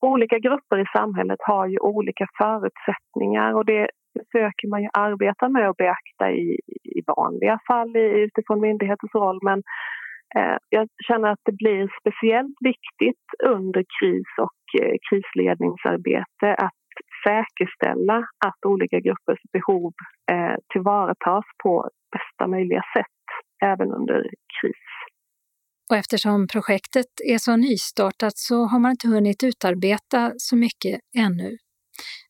Olika 0.00 0.38
grupper 0.38 0.78
i 0.78 0.86
samhället 0.96 1.38
har 1.38 1.66
ju 1.66 1.78
olika 1.78 2.26
förutsättningar 2.38 3.54
och 3.54 3.64
det 3.64 3.88
försöker 4.14 4.68
man 4.68 4.82
ju 4.82 4.88
arbeta 4.92 5.48
med 5.48 5.68
att 5.68 5.76
beakta 5.76 6.30
i, 6.30 6.58
i 6.96 7.00
vanliga 7.06 7.58
fall 7.66 7.96
utifrån 7.96 8.60
myndighetens 8.60 9.14
roll. 9.14 9.38
Men 9.42 9.58
eh, 10.36 10.56
jag 10.68 10.88
känner 11.08 11.28
att 11.28 11.44
det 11.44 11.52
blir 11.52 11.88
speciellt 12.00 12.56
viktigt 12.60 13.26
under 13.44 13.84
kris 14.00 14.30
och 14.44 14.82
eh, 14.82 14.94
krisledningsarbete 15.08 16.54
att 16.58 16.80
säkerställa 17.26 18.16
att 18.46 18.60
olika 18.66 19.00
gruppers 19.00 19.42
behov 19.52 19.92
eh, 20.32 20.56
tillvaratas 20.72 21.44
på 21.62 21.88
bästa 22.12 22.46
möjliga 22.48 22.82
sätt 22.96 23.24
även 23.64 23.92
under 23.92 24.22
kris. 24.60 24.84
Och 25.90 25.96
eftersom 25.96 26.46
projektet 26.48 27.06
är 27.24 27.38
så 27.38 27.56
nystartat 27.56 28.38
så 28.38 28.64
har 28.64 28.78
man 28.78 28.90
inte 28.90 29.08
hunnit 29.08 29.42
utarbeta 29.42 30.32
så 30.36 30.56
mycket 30.56 31.00
ännu. 31.16 31.56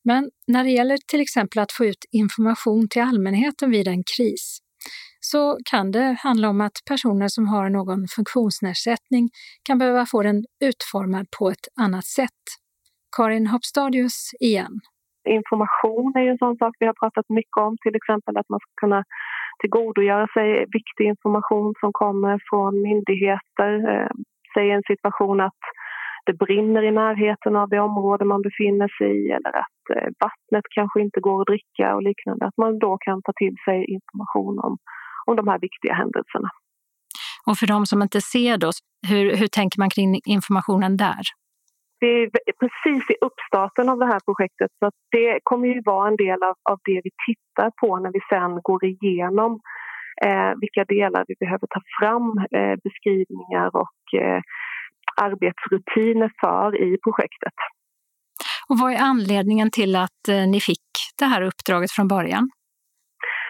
Men 0.04 0.30
när 0.46 0.64
det 0.64 0.70
gäller 0.70 0.98
till 1.10 1.20
exempel 1.20 1.58
att 1.58 1.72
få 1.72 1.84
ut 1.84 2.04
information 2.12 2.88
till 2.88 3.02
allmänheten 3.02 3.70
vid 3.70 3.88
en 3.88 4.02
kris 4.16 4.58
så 5.20 5.58
kan 5.70 5.90
det 5.90 6.16
handla 6.20 6.48
om 6.48 6.60
att 6.60 6.78
personer 6.88 7.28
som 7.28 7.48
har 7.48 7.70
någon 7.70 8.08
funktionsnedsättning 8.16 9.30
kan 9.62 9.78
behöva 9.78 10.06
få 10.06 10.22
den 10.22 10.44
utformad 10.64 11.26
på 11.38 11.50
ett 11.50 11.68
annat 11.80 12.04
sätt 12.06 12.42
Karin 13.16 13.46
Hopstadius 13.46 14.30
igen. 14.40 14.80
Information 15.28 16.12
är 16.16 16.20
ju 16.20 16.30
en 16.30 16.38
sån 16.38 16.56
sak 16.56 16.74
vi 16.78 16.86
har 16.86 16.94
pratat 17.02 17.28
mycket 17.28 17.56
om, 17.66 17.76
till 17.82 17.96
exempel 17.96 18.36
att 18.36 18.48
man 18.48 18.60
ska 18.60 18.70
kunna 18.80 19.04
tillgodogöra 19.60 20.26
sig 20.34 20.48
viktig 20.78 21.04
information 21.04 21.74
som 21.80 21.92
kommer 21.92 22.40
från 22.50 22.82
myndigheter. 22.82 23.70
Eh, 23.92 24.10
säg 24.54 24.70
en 24.70 24.82
situation 24.92 25.40
att 25.40 25.62
det 26.26 26.32
brinner 26.32 26.82
i 26.82 26.90
närheten 26.90 27.56
av 27.56 27.68
det 27.68 27.80
område 27.80 28.24
man 28.24 28.42
befinner 28.42 28.88
sig 28.98 29.10
i 29.26 29.30
eller 29.30 29.54
att 29.64 29.82
eh, 29.96 30.08
vattnet 30.24 30.64
kanske 30.74 31.00
inte 31.00 31.20
går 31.20 31.40
att 31.40 31.46
dricka 31.46 31.94
och 31.94 32.02
liknande. 32.02 32.46
Att 32.46 32.56
man 32.56 32.78
då 32.78 32.98
kan 33.00 33.22
ta 33.22 33.32
till 33.32 33.56
sig 33.64 33.78
information 33.96 34.58
om, 34.58 34.78
om 35.26 35.36
de 35.36 35.48
här 35.48 35.58
viktiga 35.58 35.94
händelserna. 35.94 36.50
Och 37.46 37.56
för 37.56 37.66
de 37.66 37.86
som 37.86 38.02
inte 38.02 38.20
ser 38.20 38.58
då, 38.58 38.70
hur, 39.08 39.36
hur 39.36 39.46
tänker 39.46 39.78
man 39.78 39.90
kring 39.90 40.20
informationen 40.24 40.96
där? 40.96 41.22
Vi 42.00 42.22
är 42.22 42.58
precis 42.62 43.10
i 43.10 43.16
uppstarten 43.20 43.88
av 43.88 43.98
det 43.98 44.06
här 44.06 44.20
projektet 44.28 44.70
så 44.78 44.90
det 45.10 45.40
kommer 45.44 45.68
ju 45.68 45.82
vara 45.84 46.08
en 46.08 46.16
del 46.16 46.42
av, 46.42 46.54
av 46.70 46.78
det 46.84 47.00
vi 47.04 47.10
tittar 47.26 47.70
på 47.80 47.98
när 47.98 48.12
vi 48.12 48.20
sen 48.28 48.60
går 48.62 48.84
igenom 48.84 49.60
eh, 50.24 50.52
vilka 50.60 50.84
delar 50.84 51.24
vi 51.28 51.34
behöver 51.40 51.66
ta 51.74 51.80
fram 51.98 52.26
eh, 52.56 52.76
beskrivningar 52.84 53.68
och 53.82 54.20
eh, 54.20 54.40
arbetsrutiner 55.26 56.30
för 56.40 56.82
i 56.86 56.98
projektet. 57.06 57.58
Och 58.68 58.78
vad 58.78 58.92
är 58.92 58.98
anledningen 58.98 59.70
till 59.70 59.96
att 59.96 60.22
eh, 60.28 60.46
ni 60.48 60.60
fick 60.60 60.88
det 61.18 61.24
här 61.24 61.42
uppdraget 61.42 61.90
från 61.92 62.08
början? 62.08 62.50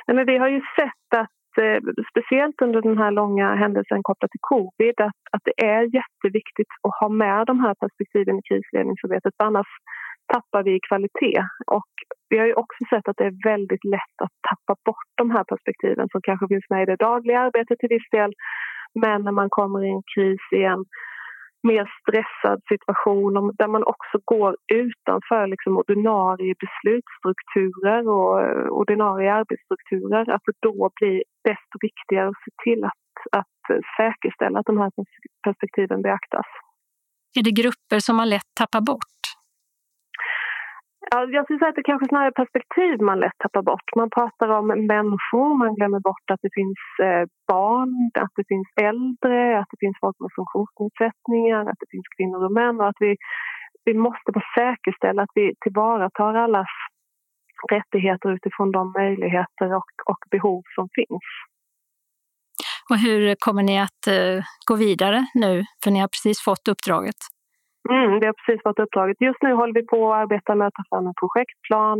Nej, 0.07 0.17
men 0.17 0.27
vi 0.27 0.39
har 0.39 0.49
ju 0.49 0.61
sett 0.61 1.21
att 1.21 1.40
Eh, 1.59 1.81
speciellt 2.11 2.63
under 2.63 2.83
den 2.83 2.99
här 2.99 3.11
långa 3.11 3.55
händelsen 3.55 4.03
kopplat 4.03 4.31
till 4.31 4.49
covid, 4.55 5.01
att, 5.01 5.21
att 5.35 5.45
det 5.45 5.65
är 5.67 5.83
jätteviktigt 6.01 6.73
att 6.83 6.95
ha 7.01 7.09
med 7.09 7.47
de 7.47 7.61
här 7.61 7.75
perspektiven 7.75 8.39
i 8.39 8.43
krisledningsarbetet, 8.49 9.35
för 9.37 9.45
annars 9.45 9.71
tappar 10.33 10.63
vi 10.63 10.73
i 10.75 10.81
kvalitet. 10.89 11.41
Och 11.67 11.93
vi 12.29 12.39
har 12.39 12.47
ju 12.47 12.55
också 12.55 12.81
sett 12.91 13.09
att 13.09 13.17
det 13.17 13.25
är 13.25 13.49
väldigt 13.53 13.85
lätt 13.85 14.17
att 14.25 14.37
tappa 14.51 14.75
bort 14.85 15.11
de 15.17 15.31
här 15.31 15.45
perspektiven 15.45 16.09
som 16.13 16.21
kanske 16.23 16.49
finns 16.49 16.71
med 16.71 16.83
i 16.83 16.91
det 16.91 16.97
dagliga 16.97 17.41
arbetet 17.41 17.79
till 17.79 17.95
viss 17.97 18.11
del, 18.11 18.33
men 19.03 19.23
när 19.23 19.33
man 19.33 19.51
kommer 19.51 19.85
i 19.85 19.91
en 19.97 20.03
kris 20.15 20.45
igen 20.53 20.85
mer 21.63 21.85
stressad 22.01 22.59
situation 22.73 23.55
där 23.59 23.69
man 23.69 23.85
också 23.93 24.17
går 24.25 24.57
utanför 24.87 25.47
liksom 25.47 25.77
ordinarie 25.77 26.55
beslutsstrukturer 26.65 28.09
och 28.09 28.41
eh, 28.43 28.67
ordinarie 28.81 29.33
arbetsstrukturer, 29.41 30.31
att 30.35 30.43
det 30.47 30.59
då 30.69 30.91
blir 31.01 31.23
desto 31.49 31.75
viktigare 31.81 32.29
att 32.29 32.43
se 32.45 32.53
till 32.65 32.85
att, 32.85 33.41
att 33.41 33.63
eh, 33.71 33.83
säkerställa 33.97 34.59
att 34.59 34.67
de 34.67 34.79
här 34.79 34.91
perspektiven 35.47 36.03
beaktas. 36.03 36.47
Är 37.39 37.43
det 37.43 37.51
grupper 37.63 37.99
som 38.01 38.17
man 38.17 38.29
lätt 38.29 38.51
tappar 38.61 38.81
bort? 38.81 39.20
Ja, 41.11 41.19
jag 41.25 41.45
skulle 41.45 41.59
säga 41.59 41.69
att 41.69 41.81
det 41.83 41.91
kanske 41.91 42.09
snarare 42.09 42.33
är 42.35 42.43
perspektiv 42.43 43.01
man 43.01 43.21
lätt 43.21 43.39
tappar 43.39 43.63
bort. 43.63 43.89
Man 43.97 44.11
pratar 44.11 44.49
om 44.49 44.67
människor, 44.67 45.59
man 45.59 45.75
glömmer 45.75 46.01
bort 46.01 46.27
att 46.33 46.43
det 46.43 46.55
finns 46.61 46.81
eh, 47.03 47.25
barn, 47.53 48.11
att 48.25 48.35
det 48.37 48.47
finns 48.53 48.69
äldre, 48.91 49.59
att 49.61 49.71
det 49.71 49.81
finns 49.85 49.97
folk 50.01 50.17
med 50.21 50.33
funktionsnedsättningar, 50.41 51.61
att 51.71 51.81
det 51.83 51.91
finns 51.95 52.09
kvinnor 52.17 52.45
och 52.45 52.53
män 52.53 52.81
och 52.81 52.89
att 52.89 53.01
vi, 53.07 53.17
vi 53.85 53.95
måste 53.95 54.33
bara 54.33 54.49
säkerställa 54.61 55.23
att 55.23 55.35
vi 55.35 55.55
tillvaratar 55.61 56.35
allas 56.35 56.73
rättigheter 57.73 58.29
utifrån 58.37 58.73
de 58.73 58.93
möjligheter 58.93 59.69
och, 59.81 59.93
och 60.11 60.23
behov 60.31 60.63
som 60.77 60.89
finns. 60.99 61.29
Och 62.91 62.99
hur 62.99 63.35
kommer 63.39 63.63
ni 63.63 63.81
att 63.81 64.07
eh, 64.07 64.45
gå 64.69 64.75
vidare 64.77 65.27
nu? 65.35 65.65
För 65.85 65.91
ni 65.91 65.99
har 66.01 66.09
precis 66.09 66.41
fått 66.45 66.69
uppdraget. 66.69 67.21
Mm, 67.89 68.21
det 68.21 68.27
har 68.27 68.37
precis 68.41 68.63
fått 68.63 68.79
uppdraget. 68.79 69.17
Just 69.21 69.43
nu 69.43 69.53
håller 69.53 69.75
vi 69.75 69.87
på 69.87 70.13
att 70.13 70.21
arbeta 70.23 70.55
med 70.55 70.67
att 70.67 70.75
ta 70.75 70.85
fram 70.91 71.07
en 71.07 71.21
projektplan, 71.23 71.99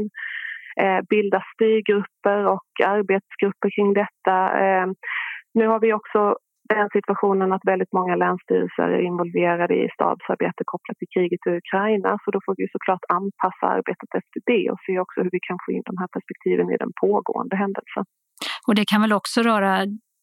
eh, 0.83 1.01
bilda 1.11 1.43
styrgrupper 1.55 2.41
och 2.55 2.71
arbetsgrupper 2.85 3.71
kring 3.75 3.95
detta. 4.03 4.37
Eh, 4.65 4.87
nu 5.55 5.67
har 5.67 5.81
vi 5.81 5.93
också 5.93 6.37
den 6.75 6.89
situationen 6.97 7.53
att 7.53 7.65
väldigt 7.73 7.93
många 7.93 8.15
länsstyrelser 8.25 8.89
är 8.97 9.03
involverade 9.11 9.75
i 9.85 9.89
stabsarbete 9.95 10.63
kopplat 10.73 10.99
till 10.99 11.13
kriget 11.15 11.43
i 11.47 11.51
Ukraina. 11.63 12.11
Så 12.25 12.31
då 12.31 12.41
får 12.45 12.55
vi 12.59 12.67
såklart 12.73 13.05
anpassa 13.19 13.67
arbetet 13.77 14.11
efter 14.21 14.41
det 14.51 14.71
och 14.73 14.81
se 14.87 15.01
också 15.05 15.17
hur 15.23 15.33
vi 15.37 15.41
kan 15.49 15.59
få 15.65 15.73
in 15.73 15.83
de 15.91 15.95
här 16.01 16.11
perspektiven 16.17 16.67
i 16.75 16.77
den 16.77 16.93
pågående 17.01 17.57
händelsen. 17.57 18.05
Och 18.67 18.75
det 18.75 18.85
kan 18.91 19.01
väl 19.05 19.13
också 19.13 19.43
röra 19.43 19.75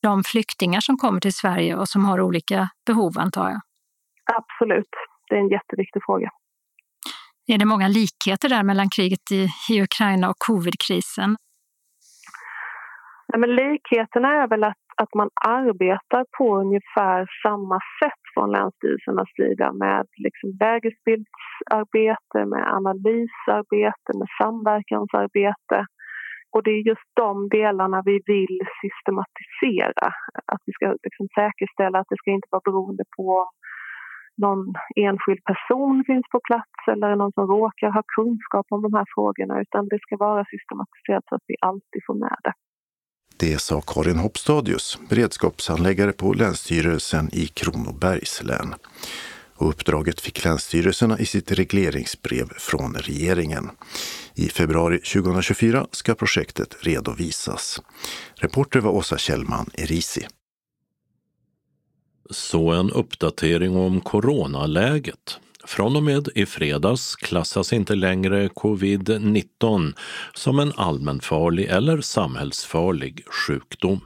de 0.07 0.23
flyktingar 0.31 0.81
som 0.87 0.95
kommer 0.97 1.19
till 1.19 1.37
Sverige 1.41 1.75
och 1.75 1.87
som 1.93 2.05
har 2.05 2.21
olika 2.21 2.59
behov, 2.87 3.11
antar 3.25 3.47
jag? 3.53 3.61
Absolut 4.39 4.93
det 5.29 5.35
är 5.35 5.39
en 5.39 5.49
jätteviktig 5.49 6.01
fråga. 6.05 6.29
Är 7.47 7.57
det 7.57 7.65
många 7.65 7.87
likheter 7.87 8.49
där 8.49 8.63
mellan 8.63 8.89
kriget 8.95 9.31
i, 9.31 9.41
i 9.73 9.81
Ukraina 9.81 10.29
och 10.29 10.39
covidkrisen? 10.47 11.29
Nej, 13.29 13.39
men 13.39 13.55
likheterna 13.55 14.29
är 14.41 14.47
väl 14.47 14.63
att, 14.63 14.85
att 15.03 15.13
man 15.15 15.29
arbetar 15.47 16.25
på 16.37 16.45
ungefär 16.63 17.19
samma 17.45 17.79
sätt 17.99 18.23
från 18.33 18.51
länsstyrelsernas 18.51 19.29
sida 19.39 19.67
med 19.83 20.05
liksom 20.25 20.49
lägesbildsarbete, 20.63 22.39
med 22.53 22.63
analysarbete, 22.79 24.09
med 24.19 24.29
samverkansarbete. 24.41 25.77
Och 26.51 26.63
det 26.63 26.71
är 26.71 26.87
just 26.91 27.09
de 27.13 27.49
delarna 27.49 28.01
vi 28.05 28.17
vill 28.25 28.57
systematisera. 28.81 30.07
Att 30.53 30.61
vi 30.65 30.71
ska 30.73 30.85
liksom 31.07 31.27
säkerställa 31.39 31.99
att 31.99 32.09
det 32.09 32.19
ska 32.19 32.31
inte 32.31 32.51
vara 32.51 32.67
beroende 32.69 33.03
på 33.17 33.49
någon 34.37 34.73
enskild 34.95 35.43
person 35.43 36.03
finns 36.07 36.25
på 36.31 36.39
plats 36.49 36.79
eller 36.91 37.15
någon 37.15 37.31
som 37.31 37.47
råkar 37.47 37.89
ha 37.97 38.03
kunskap 38.17 38.65
om 38.69 38.81
de 38.81 38.93
här 38.93 39.05
frågorna 39.15 39.61
utan 39.61 39.87
det 39.87 39.99
ska 40.01 40.17
vara 40.17 40.45
systematiserat 40.53 41.23
så 41.29 41.35
att 41.35 41.45
vi 41.47 41.55
alltid 41.61 42.01
får 42.07 42.17
med 42.25 42.37
det. 42.43 42.53
Det 43.39 43.61
sa 43.61 43.81
Karin 43.81 44.17
Hoppstadius, 44.17 44.99
beredskapshandläggare 45.09 46.11
på 46.11 46.33
Länsstyrelsen 46.33 47.29
i 47.33 47.47
Kronobergs 47.47 48.43
län. 48.43 48.73
Och 49.59 49.69
uppdraget 49.69 50.21
fick 50.21 50.45
länsstyrelserna 50.45 51.19
i 51.19 51.25
sitt 51.25 51.51
regleringsbrev 51.51 52.45
från 52.57 52.93
regeringen. 52.93 53.69
I 54.35 54.49
februari 54.49 54.97
2024 54.97 55.87
ska 55.91 56.15
projektet 56.15 56.77
redovisas. 56.81 57.81
Reporter 58.35 58.79
var 58.79 58.91
Åsa 58.91 59.17
Kjellman 59.17 59.69
Erisi. 59.73 60.27
Så 62.29 62.71
en 62.71 62.91
uppdatering 62.91 63.75
om 63.75 64.01
coronaläget. 64.01 65.39
Från 65.65 65.95
och 65.95 66.03
med 66.03 66.29
i 66.35 66.45
fredags 66.45 67.15
klassas 67.15 67.73
inte 67.73 67.95
längre 67.95 68.47
covid-19 68.47 69.93
som 70.33 70.59
en 70.59 70.73
allmänfarlig 70.75 71.65
eller 71.65 72.01
samhällsfarlig 72.01 73.23
sjukdom. 73.47 73.99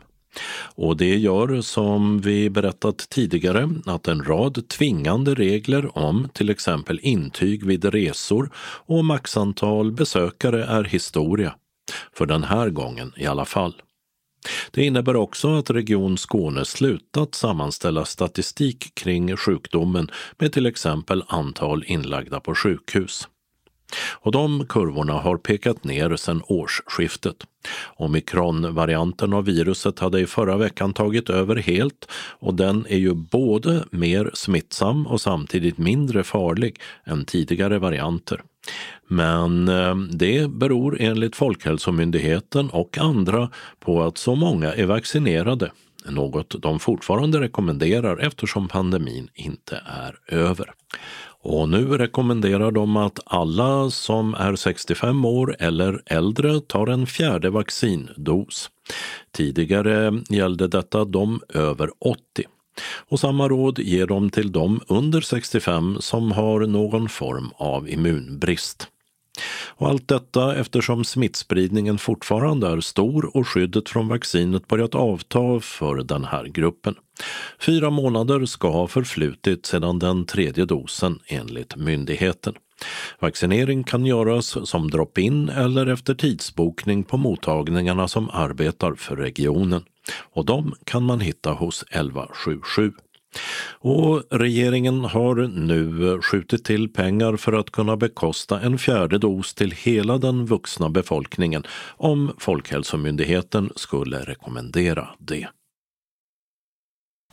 Och 0.76 0.98
det 0.98 1.16
gör, 1.16 1.62
som 1.62 2.22
vi 2.22 2.50
berättat 2.50 2.98
tidigare, 3.10 3.70
att 3.86 4.08
en 4.08 4.24
rad 4.24 4.68
tvingande 4.68 5.36
regler 5.36 5.98
om 5.98 6.30
till 6.34 6.50
exempel 6.50 7.00
intyg 7.04 7.66
vid 7.66 7.86
resor 7.86 8.52
och 8.86 9.06
maxantal 9.06 9.92
besökare 9.92 10.66
är 10.66 10.84
historia. 10.84 11.56
För 12.14 12.26
den 12.26 12.44
här 12.44 12.70
gången 12.70 13.14
i 13.18 13.26
alla 13.26 13.46
fall. 13.46 13.74
Det 14.72 14.84
innebär 14.84 15.16
också 15.16 15.58
att 15.58 15.70
Region 15.70 16.18
Skåne 16.18 16.66
slutat 16.66 17.36
sammanställa 17.36 18.06
statistik 18.06 18.96
kring 18.96 19.38
sjukdomen 19.38 20.12
med 20.38 20.54
till 20.54 20.66
exempel 20.66 21.24
antal 21.28 21.84
inlagda 21.88 22.40
på 22.40 22.56
sjukhus. 22.56 23.28
Och 24.12 24.32
de 24.32 24.66
kurvorna 24.66 25.14
har 25.14 25.38
pekat 25.38 25.84
ner 25.84 26.16
sedan 26.16 26.42
årsskiftet. 26.48 27.36
Omikronvarianten 27.96 29.34
av 29.34 29.46
viruset 29.46 30.00
hade 30.00 30.20
i 30.20 30.26
förra 30.26 30.58
veckan 30.58 30.94
tagit 30.94 31.30
över 31.30 31.56
helt 31.56 32.12
och 32.40 32.54
den 32.54 32.86
är 32.90 32.98
ju 32.98 33.14
både 33.14 33.86
mer 33.92 34.32
smittsam 34.34 35.08
och 35.08 35.22
samtidigt 35.22 35.78
mindre 35.78 36.24
farlig 36.24 36.80
än 37.06 37.26
tidigare 37.26 37.80
varianter. 37.80 38.42
Men 39.08 39.68
eh, 39.68 39.96
det 39.96 40.52
beror 40.52 40.98
enligt 41.02 41.36
Folkhälsomyndigheten 41.36 42.70
och 42.70 42.98
andra 42.98 43.50
på 43.80 44.04
att 44.04 44.18
så 44.18 44.36
många 44.36 44.74
är 44.74 44.86
vaccinerade, 44.86 45.72
något 46.06 46.62
de 46.62 46.80
fortfarande 46.80 47.40
rekommenderar 47.40 48.18
eftersom 48.18 48.68
pandemin 48.68 49.30
inte 49.34 49.82
är 49.86 50.36
över. 50.36 50.74
Och 51.44 51.70
nu 51.70 51.98
rekommenderar 51.98 52.72
de 52.72 52.98
att 52.98 53.20
alla 53.26 53.90
som 53.90 54.34
är 54.34 54.56
65 54.56 55.26
år 55.26 55.56
eller 55.60 56.02
äldre 56.06 56.60
tar 56.60 56.88
en 56.88 57.08
fjärde 57.08 57.50
vaccindos. 57.50 58.70
Tidigare 59.32 60.24
gällde 60.30 60.68
detta 60.68 61.06
de 61.06 61.42
över 61.54 61.90
80. 62.00 62.46
Och 62.84 63.20
samma 63.20 63.48
råd 63.48 63.80
ger 63.80 64.08
de 64.08 64.30
till 64.30 64.52
de 64.52 64.82
under 64.88 65.22
65 65.22 65.98
som 66.00 66.32
har 66.32 66.60
någon 66.60 67.10
form 67.10 67.52
av 67.58 67.90
immunbrist. 67.90 68.88
Och 69.82 69.90
allt 69.90 70.08
detta 70.08 70.56
eftersom 70.56 71.04
smittspridningen 71.04 71.98
fortfarande 71.98 72.68
är 72.68 72.80
stor 72.80 73.38
och 73.38 73.48
skyddet 73.48 73.90
från 73.90 74.08
vaccinet 74.08 74.68
börjat 74.68 74.96
avta 74.96 75.60
för 75.60 75.96
den 75.96 76.24
här 76.24 76.46
gruppen. 76.46 76.96
Fyra 77.60 77.90
månader 77.90 78.46
ska 78.46 78.72
ha 78.72 78.88
förflutit 78.88 79.66
sedan 79.66 80.00
den 80.00 80.26
tredje 80.26 80.66
dosen 80.66 81.20
enligt 81.28 81.76
myndigheten. 81.76 82.54
Vaccinering 83.20 83.84
kan 83.84 84.06
göras 84.06 84.70
som 84.70 84.90
drop-in 84.90 85.50
eller 85.50 85.88
efter 85.88 86.14
tidsbokning 86.14 87.04
på 87.04 87.18
mottagningarna 87.18 88.08
som 88.08 88.30
arbetar 88.30 88.96
för 88.96 89.16
regionen. 89.16 89.84
Och 90.34 90.46
de 90.46 90.74
kan 90.84 91.04
man 91.04 91.20
hitta 91.20 91.52
hos 91.52 91.84
1177. 91.84 92.92
Och 93.80 94.24
regeringen 94.30 95.06
har 95.06 95.36
nu 95.48 96.22
skjutit 96.22 96.66
till 96.66 96.94
pengar 96.94 97.38
för 97.38 97.54
att 97.54 97.72
kunna 97.72 97.98
bekosta 97.98 98.60
en 98.60 98.78
fjärde 98.78 99.18
dos 99.18 99.54
till 99.54 99.72
hela 99.72 100.18
den 100.18 100.46
vuxna 100.46 100.90
befolkningen 100.90 101.64
om 101.98 102.32
Folkhälsomyndigheten 102.38 103.70
skulle 103.76 104.20
rekommendera 104.20 105.08
det. 105.20 105.48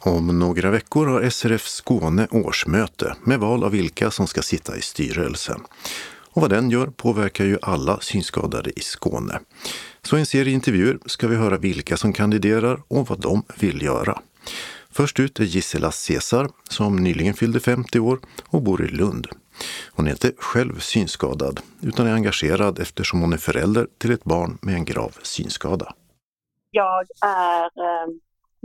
Om 0.00 0.38
några 0.38 0.70
veckor 0.70 1.06
har 1.06 1.30
SRF 1.30 1.66
Skåne 1.66 2.28
årsmöte 2.30 3.16
med 3.24 3.40
val 3.40 3.64
av 3.64 3.70
vilka 3.70 4.11
som 4.11 4.26
ska 4.26 4.42
sitta 4.42 4.76
i 4.76 4.80
styrelsen. 4.80 5.61
Och 6.30 6.42
vad 6.42 6.50
den 6.50 6.70
gör 6.70 6.87
påverkar 6.87 7.44
ju 7.44 7.58
alla 7.62 8.00
synskadade 8.00 8.70
i 8.76 8.80
Skåne. 8.80 9.40
Så 10.02 10.16
i 10.16 10.20
en 10.20 10.26
serie 10.26 10.54
intervjuer 10.54 10.98
ska 11.06 11.28
vi 11.28 11.37
höra 11.37 11.58
vilka 11.58 11.96
som 11.96 12.12
kandiderar 12.12 12.82
och 12.88 13.08
vad 13.08 13.20
de 13.20 13.42
vill 13.58 13.82
göra. 13.82 14.20
Först 14.90 15.20
ut 15.20 15.40
är 15.40 15.44
Gisela 15.44 15.92
Cesar 15.92 16.50
som 16.68 16.96
nyligen 16.96 17.34
fyllde 17.34 17.61
50 17.61 18.00
år 18.00 18.20
och 18.48 18.62
bor 18.62 18.84
i 18.84 18.88
Lund. 18.88 19.26
Hon 19.92 20.06
är 20.06 20.11
inte 20.11 20.32
själv 20.38 20.78
synskadad 20.78 21.61
utan 21.82 22.06
är 22.06 22.12
engagerad 22.12 22.78
eftersom 22.78 23.20
hon 23.20 23.32
är 23.32 23.37
förälder 23.37 23.87
till 23.98 24.12
ett 24.12 24.24
barn 24.24 24.58
med 24.62 24.74
en 24.74 24.84
grav 24.84 25.12
synskada. 25.22 25.94
Jag 26.70 27.06
är 27.24 27.64
eh, 27.64 28.08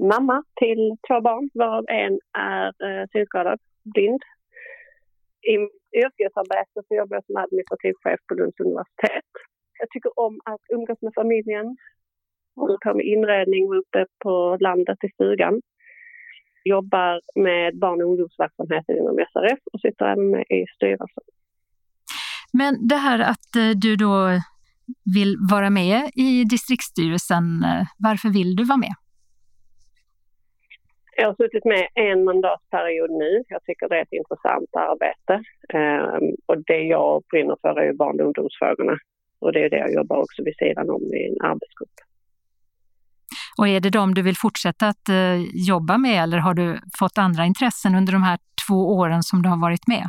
mamma 0.04 0.44
till 0.56 0.82
två 1.08 1.22
barn 1.22 1.50
varav 1.54 1.86
en 1.88 2.20
är 2.38 2.68
eh, 2.88 3.06
synskadad, 3.12 3.60
blind. 3.94 4.24
I 5.52 5.56
yrkesarbete 6.04 6.78
så 6.88 6.96
jobbar 6.96 7.16
jag 7.16 7.26
som 7.26 7.38
administrativ 7.38 7.94
chef 8.04 8.20
på 8.28 8.34
Lunds 8.34 8.60
universitet. 8.60 9.32
Jag 9.80 9.89
tycker 9.89 10.20
om 10.20 10.39
att 10.46 10.62
umgås 10.76 11.02
med 11.02 11.13
familjen, 11.16 11.78
håller 12.56 12.78
på 12.78 12.94
med 12.94 13.06
inredning 13.06 13.63
uppe 13.82 14.06
på 14.24 14.58
landet 14.60 14.98
i 15.04 15.10
stugan 15.10 15.62
jobbar 16.63 17.22
med 17.36 17.80
barn 17.80 18.02
och 18.02 18.10
ungdomsverksamheten 18.10 18.98
inom 18.98 19.16
SRF 19.16 19.60
och 19.74 19.80
sitter 19.80 20.06
även 20.06 20.30
med 20.32 20.42
i 20.42 20.66
styrelsen. 20.76 21.24
Men 22.54 22.88
det 22.88 22.96
här 22.96 23.20
att 23.20 23.56
eh, 23.56 23.70
du 23.76 23.96
då 23.96 24.30
vill 25.16 25.38
vara 25.52 25.70
med 25.70 26.12
i 26.16 26.44
distriktsstyrelsen, 26.44 27.63
eh, 27.63 27.86
varför 27.98 28.30
vill 28.30 28.56
du 28.56 28.63
vara 28.63 28.78
med? 28.78 28.96
Jag 31.15 31.28
har 31.28 31.36
suttit 31.36 31.65
med 31.65 31.88
en 31.93 32.23
mandatperiod 32.23 33.12
nu. 33.12 33.43
Jag 33.47 33.63
tycker 33.63 33.89
det 33.89 33.97
är 33.97 34.02
ett 34.02 34.19
intressant 34.21 34.69
arbete. 34.76 35.43
Ehm, 35.73 36.36
och 36.45 36.58
det 36.67 36.82
jag 36.82 37.23
brinner 37.32 37.58
för 37.62 37.80
är 37.80 37.86
ju 37.86 37.93
barn 37.93 38.19
och 38.19 38.26
ungdomsfrågorna. 38.26 38.97
Och 39.39 39.54
det 39.54 39.65
är 39.65 39.69
det 39.69 39.78
jag 39.78 39.93
jobbar 39.93 40.17
också 40.17 40.43
vid 40.43 40.56
sidan 40.56 40.89
om 40.89 41.02
i 41.02 41.28
en 41.28 41.49
arbetsgrupp. 41.52 41.97
Och 43.58 43.67
är 43.67 43.80
det 43.80 43.89
de 43.89 44.13
du 44.13 44.21
vill 44.21 44.38
fortsätta 44.38 44.88
att 44.88 45.10
eh, 45.10 45.38
jobba 45.71 45.97
med 45.97 46.23
eller 46.23 46.38
har 46.38 46.54
du 46.54 46.80
fått 46.99 47.17
andra 47.17 47.45
intressen 47.45 47.95
under 47.95 48.13
de 48.13 48.23
här 48.23 48.39
två 48.67 48.80
åren 48.99 49.23
som 49.23 49.41
du 49.41 49.49
har 49.49 49.62
varit 49.62 49.88
med? 49.88 50.06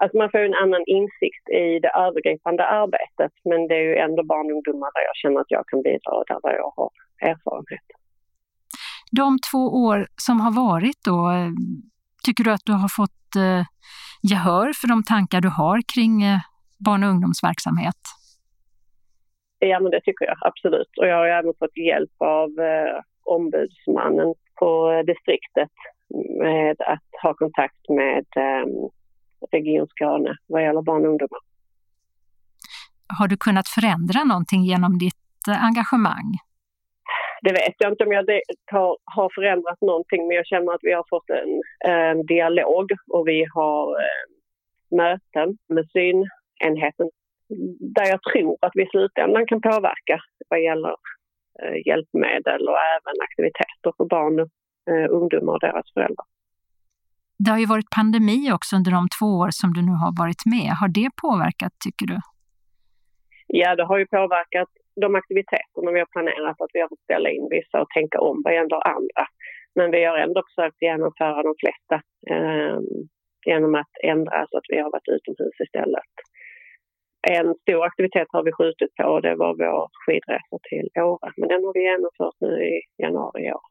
Alltså 0.00 0.16
man 0.18 0.30
får 0.30 0.38
en 0.38 0.54
annan 0.54 0.84
insikt 0.86 1.48
i 1.48 1.78
det 1.84 1.92
övergripande 2.06 2.64
arbetet 2.66 3.32
men 3.44 3.68
det 3.68 3.74
är 3.74 3.86
ju 3.90 3.96
ändå 3.96 4.22
barn 4.24 4.46
och 4.46 4.56
ungdomar 4.56 4.90
där 4.94 5.04
jag 5.10 5.16
känner 5.16 5.40
att 5.40 5.50
jag 5.56 5.66
kan 5.66 5.82
bidra 5.82 6.12
och 6.18 6.24
där 6.28 6.54
jag 6.62 6.72
har 6.76 6.90
erfarenhet. 7.30 7.88
De 9.12 9.38
två 9.50 9.58
år 9.58 10.06
som 10.16 10.40
har 10.40 10.52
varit 10.52 11.04
då, 11.04 11.30
eh, 11.30 11.50
tycker 12.24 12.44
du 12.44 12.52
att 12.52 12.64
du 12.64 12.72
har 12.72 12.88
fått 12.88 13.36
eh, 13.36 13.66
gehör 14.22 14.72
för 14.80 14.88
de 14.88 15.02
tankar 15.02 15.40
du 15.40 15.48
har 15.48 15.82
kring 15.94 16.22
eh, 16.22 16.40
barn 16.78 17.04
och 17.04 17.10
ungdomsverksamhet? 17.10 18.02
Ja, 19.58 19.80
men 19.80 19.90
det 19.90 20.00
tycker 20.00 20.24
jag 20.24 20.36
absolut. 20.40 20.92
Och 20.98 21.06
jag 21.06 21.16
har 21.16 21.26
även 21.26 21.52
fått 21.58 21.76
hjälp 21.76 22.16
av 22.18 22.48
eh, 22.48 23.00
ombudsmannen 23.24 24.34
på 24.58 25.02
distriktet 25.06 25.74
med 26.40 26.76
att 26.80 27.08
ha 27.22 27.34
kontakt 27.34 27.88
med 27.88 28.26
eh, 28.36 28.66
Region 29.52 29.86
Skåne 29.88 30.36
vad 30.46 30.62
gäller 30.62 30.82
barn 30.82 31.04
och 31.04 31.10
ungdomar. 31.10 31.40
Har 33.18 33.28
du 33.28 33.36
kunnat 33.36 33.68
förändra 33.68 34.24
någonting 34.24 34.62
genom 34.64 34.98
ditt 34.98 35.42
engagemang? 35.48 36.38
Det 37.46 37.52
vet 37.52 37.76
jag 37.78 37.92
inte 37.92 38.04
om 38.04 38.12
jag 38.12 38.24
har, 38.72 38.96
har 39.16 39.30
förändrat 39.34 39.80
någonting, 39.80 40.26
men 40.26 40.36
jag 40.36 40.46
känner 40.46 40.72
att 40.72 40.88
vi 40.88 40.92
har 40.92 41.06
fått 41.10 41.30
en, 41.30 41.52
en 41.92 42.26
dialog 42.26 42.86
och 43.14 43.28
vi 43.28 43.46
har 43.54 43.82
eh, 44.04 44.24
möten 45.00 45.48
med 45.74 45.84
synenheten 45.94 47.08
där 47.96 48.06
jag 48.12 48.20
tror 48.22 48.56
att 48.60 48.72
vi 48.74 48.82
i 48.82 48.86
slutändan 48.86 49.46
kan 49.46 49.60
påverka 49.60 50.16
vad 50.48 50.62
gäller 50.62 50.94
eh, 51.62 51.76
hjälpmedel 51.86 52.62
och 52.70 52.78
även 52.96 53.16
aktiviteter 53.26 53.90
för 53.96 54.04
barn, 54.04 54.38
eh, 54.90 55.06
ungdomar 55.10 55.52
och 55.52 55.60
deras 55.60 55.92
föräldrar. 55.94 56.26
Det 57.38 57.50
har 57.50 57.58
ju 57.58 57.66
varit 57.66 57.90
pandemi 57.90 58.52
också 58.52 58.76
under 58.76 58.90
de 58.90 59.08
två 59.18 59.26
år 59.26 59.50
som 59.50 59.72
du 59.72 59.82
nu 59.82 59.92
har 60.04 60.12
varit 60.22 60.42
med. 60.54 60.68
Har 60.80 60.88
det 60.88 61.10
påverkat, 61.22 61.72
tycker 61.84 62.06
du? 62.06 62.18
Ja, 63.46 63.76
det 63.76 63.84
har 63.84 63.98
ju 63.98 64.06
påverkat 64.06 64.68
de 65.00 65.14
aktiviteterna 65.14 65.90
vi 65.92 65.98
har 65.98 66.12
planerat, 66.14 66.60
att 66.60 66.74
vi 66.74 66.80
har 66.80 66.88
fått 66.88 67.06
ställa 67.08 67.30
in 67.30 67.48
vissa 67.50 67.80
och 67.82 67.90
tänka 67.90 68.18
om 68.20 68.42
vad 68.44 68.54
gäller 68.54 68.88
andra. 68.96 69.24
Men 69.74 69.90
vi 69.90 70.04
har 70.04 70.18
ändå 70.18 70.42
försökt 70.48 70.82
genomföra 70.82 71.42
de 71.42 71.54
flesta 71.62 71.96
eh, 72.32 72.78
genom 73.46 73.74
att 73.74 73.92
ändra 74.02 74.46
så 74.50 74.58
att 74.58 74.68
vi 74.68 74.78
har 74.78 74.90
varit 74.90 75.08
utomhus 75.16 75.60
istället. 75.66 76.14
En 77.28 77.54
stor 77.54 77.84
aktivitet 77.84 78.28
har 78.30 78.42
vi 78.42 78.52
skjutit 78.52 78.94
på 78.94 79.04
och 79.04 79.22
det 79.22 79.34
var 79.34 79.54
vår 79.54 79.88
skidresa 80.02 80.56
till 80.68 80.88
Åre. 81.02 81.32
Men 81.36 81.48
den 81.48 81.64
har 81.64 81.72
vi 81.74 81.82
genomfört 81.82 82.38
nu 82.40 82.52
i 82.64 82.80
januari 83.02 83.46
i 83.46 83.52
år. 83.52 83.66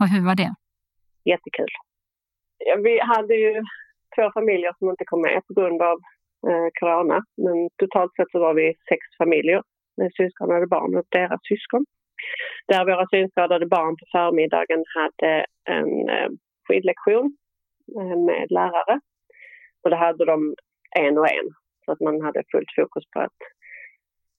Och 0.00 0.08
hur 0.12 0.24
var 0.28 0.36
det? 0.42 0.52
Jättekul. 1.24 1.72
Vi 2.84 3.00
hade 3.00 3.34
ju 3.34 3.62
två 4.16 4.30
familjer 4.34 4.72
som 4.78 4.90
inte 4.90 5.04
kom 5.04 5.22
med 5.22 5.42
på 5.46 5.54
grund 5.60 5.82
av 5.82 5.98
eh, 6.48 6.68
corona. 6.80 7.18
Men 7.36 7.56
totalt 7.76 8.14
sett 8.14 8.30
så 8.30 8.38
var 8.38 8.54
vi 8.54 8.74
sex 8.88 9.00
familjer 9.18 9.62
med 9.96 10.12
synskadade 10.12 10.66
barn 10.66 10.96
och 10.96 11.06
deras 11.10 11.40
syskon. 11.48 11.84
Där 12.68 12.84
våra 12.84 13.06
synskadade 13.06 13.66
barn 13.66 13.96
på 13.96 14.04
förmiddagen 14.12 14.84
hade 14.98 15.46
en 15.64 16.08
eh, 16.08 16.30
skidlektion 16.68 17.36
eh, 17.96 18.16
med 18.28 18.46
lärare. 18.50 19.00
Och 19.82 19.90
det 19.90 19.96
hade 19.96 20.24
de 20.24 20.54
en 20.98 21.18
och 21.18 21.30
en 21.30 21.48
så 21.84 21.92
att 21.92 22.00
man 22.00 22.20
hade 22.20 22.42
fullt 22.52 22.72
fokus 22.76 23.04
på 23.12 23.20
att 23.20 23.40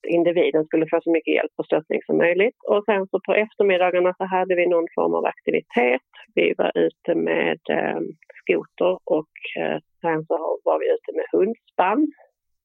individen 0.08 0.66
skulle 0.66 0.90
få 0.90 1.00
så 1.04 1.12
mycket 1.12 1.36
hjälp 1.36 1.52
och 1.56 1.66
stöttning 1.66 2.02
som 2.06 2.18
möjligt. 2.18 2.56
Och 2.68 2.84
sen 2.86 3.08
så 3.08 3.20
på 3.26 3.34
eftermiddagarna 3.34 4.14
så 4.18 4.26
hade 4.26 4.56
vi 4.56 4.68
någon 4.68 4.88
form 4.96 5.14
av 5.14 5.26
aktivitet. 5.26 6.10
Vi 6.36 6.54
var 6.58 6.72
ute 6.78 7.16
med 7.16 7.60
eh, 7.70 8.02
skoter 8.42 9.00
och 9.04 9.36
eh, 9.60 9.78
sen 10.02 10.26
så 10.26 10.60
var 10.64 10.80
vi 10.80 10.86
ute 10.96 11.12
med 11.18 11.26
hundspann, 11.32 12.08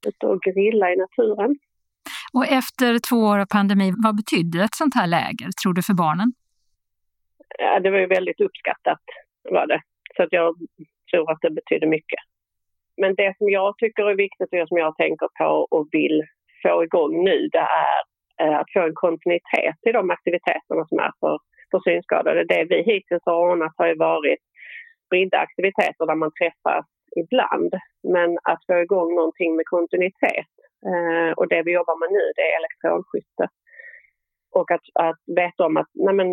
ute 0.09 0.27
och 0.27 0.43
grilla 0.43 0.93
i 0.93 0.97
naturen. 0.97 1.59
Och 2.37 2.47
efter 2.61 2.91
två 3.09 3.19
år 3.31 3.39
av 3.45 3.49
pandemi, 3.59 3.89
vad 4.05 4.15
betydde 4.21 4.65
ett 4.65 4.81
sånt 4.83 4.95
här 4.99 5.09
läger, 5.17 5.49
tror 5.61 5.73
du, 5.75 5.83
för 5.89 5.97
barnen? 6.05 6.29
Ja, 7.59 7.81
det 7.81 7.91
var 7.91 7.99
ju 7.99 8.07
väldigt 8.07 8.41
uppskattat, 8.41 9.05
var 9.57 9.67
det. 9.67 9.81
Så 10.17 10.23
att 10.23 10.33
jag 10.39 10.49
tror 11.11 11.31
att 11.33 11.43
det 11.43 11.51
betydde 11.51 11.87
mycket. 11.87 12.23
Men 13.01 13.15
det 13.15 13.35
som 13.39 13.49
jag 13.59 13.79
tycker 13.79 14.05
är 14.11 14.23
viktigt 14.27 14.53
och 14.53 14.69
som 14.69 14.79
jag 14.85 14.97
tänker 14.97 15.29
på 15.39 15.51
och 15.75 15.89
vill 15.93 16.23
få 16.63 16.85
igång 16.85 17.25
nu, 17.25 17.49
det 17.53 17.67
är 17.85 17.99
eh, 18.43 18.59
att 18.61 18.73
få 18.73 18.81
en 18.81 19.01
kontinuitet 19.05 19.79
i 19.89 19.93
de 19.93 20.11
aktiviteterna 20.11 20.83
som 20.89 20.99
är 20.99 21.13
för, 21.21 21.39
för 21.71 21.81
synskadade. 21.89 22.45
Det 22.45 22.65
vi 22.71 22.79
hittills 22.93 23.23
har 23.27 23.39
ordnat 23.51 23.75
har 23.77 23.87
ju 23.87 23.97
varit 23.97 24.43
spridda 25.07 25.39
aktiviteter 25.39 26.07
där 26.07 26.15
man 26.23 26.33
träffas 26.41 26.87
ibland. 27.23 27.73
Men 28.15 28.39
att 28.51 28.63
få 28.67 28.75
igång 28.87 29.15
någonting 29.15 29.57
med 29.57 29.67
kontinuitet 29.67 30.56
eh, 30.91 31.33
och 31.39 31.49
det 31.49 31.63
vi 31.63 31.73
jobbar 31.79 31.97
med 32.01 32.11
nu 32.17 32.25
det 32.37 32.47
är 32.51 32.59
elektronskytte. 32.61 33.45
Och 34.59 34.71
att, 34.71 34.87
att 34.95 35.21
veta 35.37 35.65
om 35.67 35.77
att 35.77 35.91
nej 35.95 36.15
men, 36.15 36.29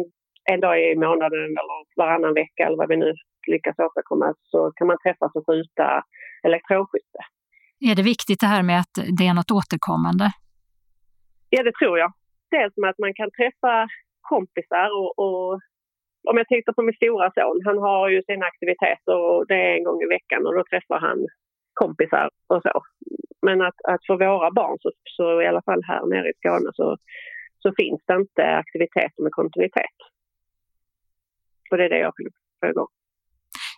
en 0.51 0.59
dag 0.59 0.75
i 0.81 0.95
månaden 0.95 1.43
eller 1.59 1.77
varannan 1.95 2.33
vecka 2.33 2.65
eller 2.65 2.77
vad 2.77 2.89
vi 2.89 2.97
nu 2.97 3.13
lyckas 3.47 3.79
åstadkomma 3.79 4.33
så 4.51 4.71
kan 4.75 4.87
man 4.87 4.97
träffas 5.03 5.31
och 5.35 5.45
skjuta 5.47 6.03
elektronskytte. 6.43 7.21
Är 7.89 7.95
det 7.95 8.03
viktigt 8.13 8.39
det 8.39 8.47
här 8.47 8.63
med 8.63 8.79
att 8.79 8.95
det 9.17 9.27
är 9.27 9.33
något 9.33 9.51
återkommande? 9.51 10.27
Ja, 11.49 11.63
det 11.63 11.75
tror 11.79 11.99
jag. 11.99 12.11
Dels 12.51 12.77
med 12.77 12.89
att 12.89 12.99
man 13.05 13.13
kan 13.13 13.31
träffa 13.31 13.87
kompisar 14.21 14.87
och, 14.99 15.11
och 15.25 15.51
om 16.29 16.37
jag 16.37 16.47
tittar 16.47 16.73
på 16.73 16.81
min 16.81 16.99
stora 17.01 17.31
son, 17.37 17.61
han 17.65 17.77
har 17.77 18.09
ju 18.09 18.23
sina 18.23 18.45
aktiviteter 18.45 19.15
och 19.29 19.47
det 19.47 19.59
är 19.67 19.77
en 19.77 19.83
gång 19.83 20.01
i 20.01 20.13
veckan 20.17 20.45
och 20.47 20.53
då 20.57 20.63
träffar 20.71 20.99
han 21.07 21.19
kompisar 21.73 22.29
och 22.47 22.61
så. 22.61 22.81
Men 23.41 23.61
att, 23.61 23.75
att 23.83 24.05
för 24.05 24.13
våra 24.13 24.51
barn, 24.51 24.77
så, 24.81 24.91
så 25.03 25.41
i 25.41 25.47
alla 25.47 25.61
fall 25.61 25.81
här 25.83 26.05
nere 26.05 26.29
i 26.29 26.33
Skåne, 26.37 26.71
så, 26.73 26.97
så 27.59 27.73
finns 27.77 28.01
det 28.07 28.15
inte 28.15 28.43
aktiviteter 28.43 29.23
med 29.23 29.31
kontinuitet. 29.31 29.97
Och 31.71 31.77
det 31.77 31.85
är 31.85 31.89
det 31.89 31.99
jag 31.99 32.13
vill 32.17 32.29
få 32.59 32.67
igång. 32.67 32.87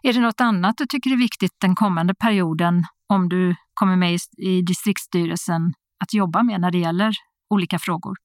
Är 0.03 0.13
det 0.13 0.19
något 0.19 0.41
annat 0.41 0.75
du 0.77 0.85
tycker 0.85 1.09
är 1.11 1.17
viktigt 1.17 1.55
den 1.61 1.75
kommande 1.75 2.13
perioden 2.15 2.83
om 3.13 3.29
du 3.29 3.55
kommer 3.73 3.95
med 3.95 4.19
i 4.37 4.61
distriktsstyrelsen 4.61 5.61
att 6.03 6.13
jobba 6.13 6.43
med 6.43 6.61
när 6.61 6.71
det 6.71 6.77
gäller 6.77 7.11
olika 7.49 7.79
frågor? 7.79 8.15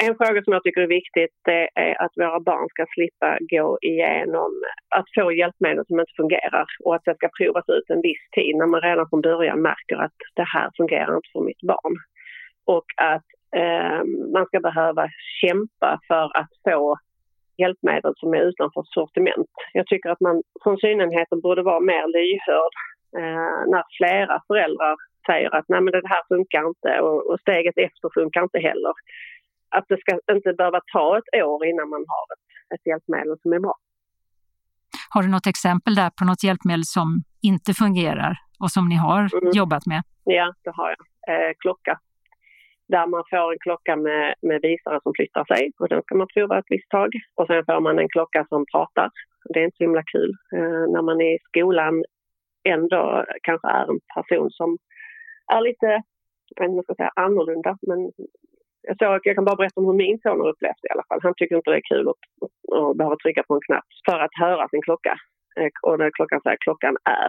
En 0.00 0.16
fråga 0.16 0.42
som 0.42 0.52
jag 0.52 0.62
tycker 0.62 0.80
är 0.80 0.96
viktigt 1.00 1.40
är 1.74 2.02
att 2.02 2.12
våra 2.16 2.40
barn 2.40 2.68
ska 2.68 2.86
slippa 2.94 3.38
gå 3.40 3.78
igenom 3.82 4.52
att 4.96 5.08
få 5.14 5.32
hjälpmedel 5.32 5.86
som 5.86 6.00
inte 6.00 6.12
fungerar 6.16 6.66
och 6.84 6.94
att 6.94 7.04
det 7.04 7.14
ska 7.14 7.28
provas 7.38 7.68
ut 7.68 7.90
en 7.90 8.00
viss 8.00 8.24
tid 8.36 8.56
när 8.56 8.66
man 8.66 8.80
redan 8.80 9.08
från 9.08 9.20
början 9.20 9.62
märker 9.62 9.96
att 9.96 10.18
det 10.34 10.48
här 10.54 10.70
fungerar 10.76 11.16
inte 11.16 11.32
för 11.32 11.40
mitt 11.40 11.62
barn. 11.62 11.94
Och 12.64 12.88
att 12.96 13.28
eh, 13.56 14.02
man 14.34 14.46
ska 14.46 14.60
behöva 14.60 15.08
kämpa 15.40 16.00
för 16.08 16.26
att 16.40 16.52
få 16.64 16.98
hjälpmedel 17.58 18.12
som 18.16 18.34
är 18.34 18.42
utanför 18.42 18.82
sortiment. 18.86 19.50
Jag 19.72 19.86
tycker 19.86 20.10
att 20.10 20.20
man 20.20 20.42
från 20.62 20.78
synenheten 20.78 21.40
borde 21.40 21.62
vara 21.62 21.80
mer 21.80 22.06
lyhörd 22.16 22.74
eh, 23.18 23.60
när 23.72 23.84
flera 23.98 24.42
föräldrar 24.46 24.96
säger 25.26 25.54
att 25.54 25.68
Nej, 25.68 25.80
men 25.80 25.92
det 25.92 26.08
här 26.14 26.22
funkar 26.28 26.68
inte 26.68 27.00
och, 27.00 27.30
och 27.30 27.40
steget 27.40 27.78
efter 27.78 28.08
funkar 28.14 28.42
inte 28.42 28.58
heller. 28.58 28.94
Att 29.76 29.84
det 29.88 30.00
ska 30.00 30.18
inte 30.34 30.52
behöva 30.52 30.80
ta 30.92 31.18
ett 31.18 31.44
år 31.44 31.66
innan 31.66 31.88
man 31.88 32.04
har 32.08 32.24
ett, 32.34 32.74
ett 32.74 32.86
hjälpmedel 32.86 33.36
som 33.42 33.52
är 33.52 33.60
bra. 33.60 33.74
Har 35.10 35.22
du 35.22 35.28
något 35.28 35.46
exempel 35.46 35.94
där 35.94 36.10
på 36.18 36.24
något 36.24 36.42
hjälpmedel 36.44 36.84
som 36.84 37.22
inte 37.42 37.74
fungerar 37.74 38.34
och 38.62 38.70
som 38.70 38.88
ni 38.88 38.96
har 38.96 39.18
mm. 39.18 39.50
jobbat 39.54 39.86
med? 39.86 40.02
Ja, 40.24 40.54
det 40.64 40.70
har 40.70 40.88
jag. 40.96 41.02
Eh, 41.30 41.52
klocka 41.58 41.98
där 42.88 43.06
man 43.06 43.24
får 43.30 43.52
en 43.52 43.58
klocka 43.58 43.96
med, 43.96 44.34
med 44.42 44.60
visare 44.62 45.00
som 45.02 45.12
flyttar 45.16 45.44
sig 45.44 45.72
och 45.78 45.88
den 45.88 46.02
ska 46.02 46.14
man 46.14 46.26
prova 46.34 46.58
ett 46.58 46.70
visst 46.74 46.90
tag. 46.90 47.10
Och 47.34 47.46
sen 47.46 47.64
får 47.64 47.80
man 47.80 47.98
en 47.98 48.08
klocka 48.08 48.46
som 48.48 48.64
pratar. 48.72 49.10
Det 49.54 49.60
är 49.60 49.64
inte 49.64 49.76
så 49.76 49.84
himla 49.84 50.02
kul 50.02 50.30
eh, 50.56 50.84
när 50.92 51.02
man 51.02 51.20
i 51.20 51.38
skolan 51.48 52.04
ändå 52.64 53.24
kanske 53.42 53.68
är 53.68 53.90
en 53.90 54.00
person 54.14 54.50
som 54.50 54.78
är 55.52 55.60
lite, 55.60 56.02
jag 56.56 56.84
ska 56.84 56.94
säga 56.94 57.12
annorlunda, 57.16 57.78
men 57.82 57.98
jag, 58.82 58.98
såg, 58.98 59.20
jag 59.24 59.34
kan 59.36 59.44
bara 59.44 59.56
berätta 59.56 59.80
om 59.80 59.86
hur 59.86 60.02
min 60.04 60.18
son 60.18 60.40
har 60.40 60.48
upplevt 60.48 60.82
det 60.82 60.88
i 60.88 60.92
alla 60.92 61.08
fall. 61.08 61.20
Han 61.22 61.34
tycker 61.36 61.56
inte 61.56 61.70
det 61.70 61.76
är 61.76 61.94
kul 61.94 62.08
att, 62.08 62.22
att 62.78 62.96
behöva 62.96 63.16
trycka 63.16 63.42
på 63.42 63.54
en 63.54 63.66
knapp 63.66 63.88
för 64.06 64.18
att 64.18 64.34
höra 64.40 64.68
sin 64.68 64.82
klocka. 64.82 65.14
Eh, 65.56 65.70
och 65.82 65.98
när 65.98 66.10
klockan 66.10 66.40
säger 66.40 66.56
klockan 66.60 66.96
är. 67.04 67.28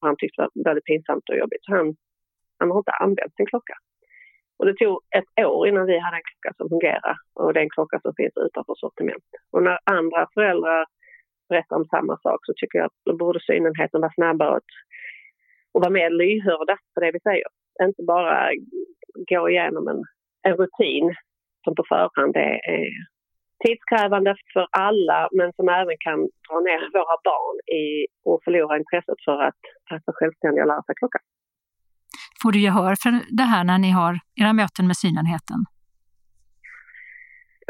Han 0.00 0.16
tyckte 0.16 0.42
det 0.42 0.48
var 0.54 0.64
väldigt 0.64 0.84
pinsamt 0.84 1.28
och 1.28 1.38
jobbigt. 1.38 1.64
Han, 1.66 1.96
han 2.58 2.70
har 2.70 2.78
inte 2.78 3.00
använt 3.04 3.36
sin 3.36 3.46
klocka. 3.46 3.74
Och 4.58 4.66
det 4.66 4.74
tog 4.74 5.00
ett 5.18 5.46
år 5.46 5.68
innan 5.68 5.86
vi 5.86 5.98
hade 5.98 6.16
en 6.16 6.28
klocka 6.30 6.56
som 6.56 6.68
fungerar 6.68 7.16
och 7.34 7.52
det 7.52 7.60
är 7.60 7.64
en 7.64 7.76
klocka 7.76 8.00
som 8.00 8.14
finns 8.16 8.36
utanför 8.36 8.74
sortiment. 8.74 9.28
Och 9.52 9.62
när 9.62 9.78
andra 9.84 10.28
föräldrar 10.34 10.86
berättar 11.48 11.76
om 11.76 11.84
samma 11.84 12.16
sak 12.16 12.40
så 12.42 12.52
tycker 12.56 12.78
jag 12.78 12.86
att 12.86 12.98
då 13.04 13.16
borde 13.16 13.40
synenheten 13.40 14.00
vara 14.00 14.12
snabbare 14.12 14.56
att, 14.56 14.70
och 15.72 15.80
vara 15.80 15.90
mer 15.90 16.10
lyhörda 16.10 16.76
för 16.94 17.00
det 17.00 17.12
vi 17.12 17.20
säger. 17.20 17.48
Inte 17.82 18.02
bara 18.02 18.50
gå 19.30 19.50
igenom 19.50 19.88
en, 19.88 20.02
en 20.42 20.56
rutin 20.56 21.14
som 21.64 21.74
på 21.74 21.84
förhand 21.88 22.36
är, 22.36 22.60
tidskrävande 23.64 24.36
för 24.52 24.66
alla 24.70 25.28
men 25.32 25.52
som 25.52 25.68
även 25.68 25.96
kan 26.06 26.18
dra 26.18 26.58
ner 26.68 26.80
våra 26.98 27.16
barn 27.30 27.56
i 27.82 28.06
och 28.24 28.40
förlora 28.44 28.76
intresset 28.78 29.20
för 29.24 29.42
att, 29.48 29.62
att 29.90 30.02
vara 30.06 30.18
självständiga 30.18 30.62
och 30.62 30.68
lära 30.68 30.82
sig 30.82 30.94
klockan. 30.98 31.20
Får 32.42 32.52
du 32.52 32.58
gehör 32.60 32.94
för 33.02 33.10
det 33.36 33.42
här 33.52 33.64
när 33.64 33.78
ni 33.78 33.90
har 33.90 34.12
era 34.40 34.52
möten 34.52 34.86
med 34.86 34.96
synenheten? 34.96 35.60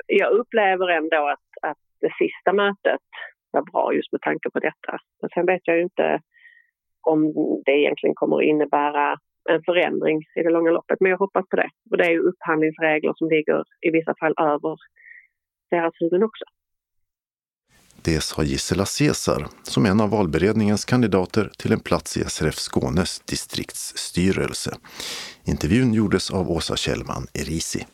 Jag 0.06 0.30
upplever 0.32 0.88
ändå 0.88 1.28
att, 1.34 1.70
att 1.70 1.82
det 2.00 2.12
sista 2.22 2.52
mötet 2.52 3.06
var 3.50 3.62
bra 3.62 3.94
just 3.94 4.12
med 4.12 4.20
tanke 4.20 4.50
på 4.50 4.58
detta. 4.58 4.92
Men 5.20 5.30
sen 5.34 5.46
vet 5.46 5.60
jag 5.64 5.76
ju 5.76 5.82
inte 5.82 6.20
om 7.02 7.32
det 7.64 7.72
egentligen 7.72 8.14
kommer 8.14 8.36
att 8.36 8.50
innebära 8.52 9.16
en 9.50 9.62
förändring 9.62 10.18
i 10.38 10.42
det 10.42 10.50
långa 10.50 10.70
loppet. 10.70 11.00
Men 11.00 11.10
jag 11.10 11.18
hoppas 11.18 11.48
på 11.48 11.56
det. 11.56 11.70
Och 11.90 11.96
det 11.96 12.04
är 12.04 12.10
ju 12.10 12.20
upphandlingsregler 12.20 13.12
som 13.16 13.28
ligger 13.28 13.64
i 13.80 13.90
vissa 13.90 14.14
fall 14.20 14.34
över 14.38 14.76
deras 15.70 15.94
huvuden 16.00 16.22
också. 16.22 16.44
Det 18.04 18.20
sa 18.20 18.42
Gisela 18.42 18.86
Cesar 18.86 19.46
som 19.62 19.86
är 19.86 19.90
en 19.90 20.00
av 20.00 20.10
valberedningens 20.10 20.84
kandidater 20.84 21.50
till 21.58 21.72
en 21.72 21.80
plats 21.80 22.16
i 22.16 22.20
SRF 22.24 22.54
Skånes 22.54 23.20
distriktsstyrelse. 23.20 24.76
Intervjun 25.44 25.94
gjordes 25.94 26.30
av 26.30 26.50
Åsa 26.50 26.76
Kjellman 26.76 27.26
Erisi. 27.34 27.86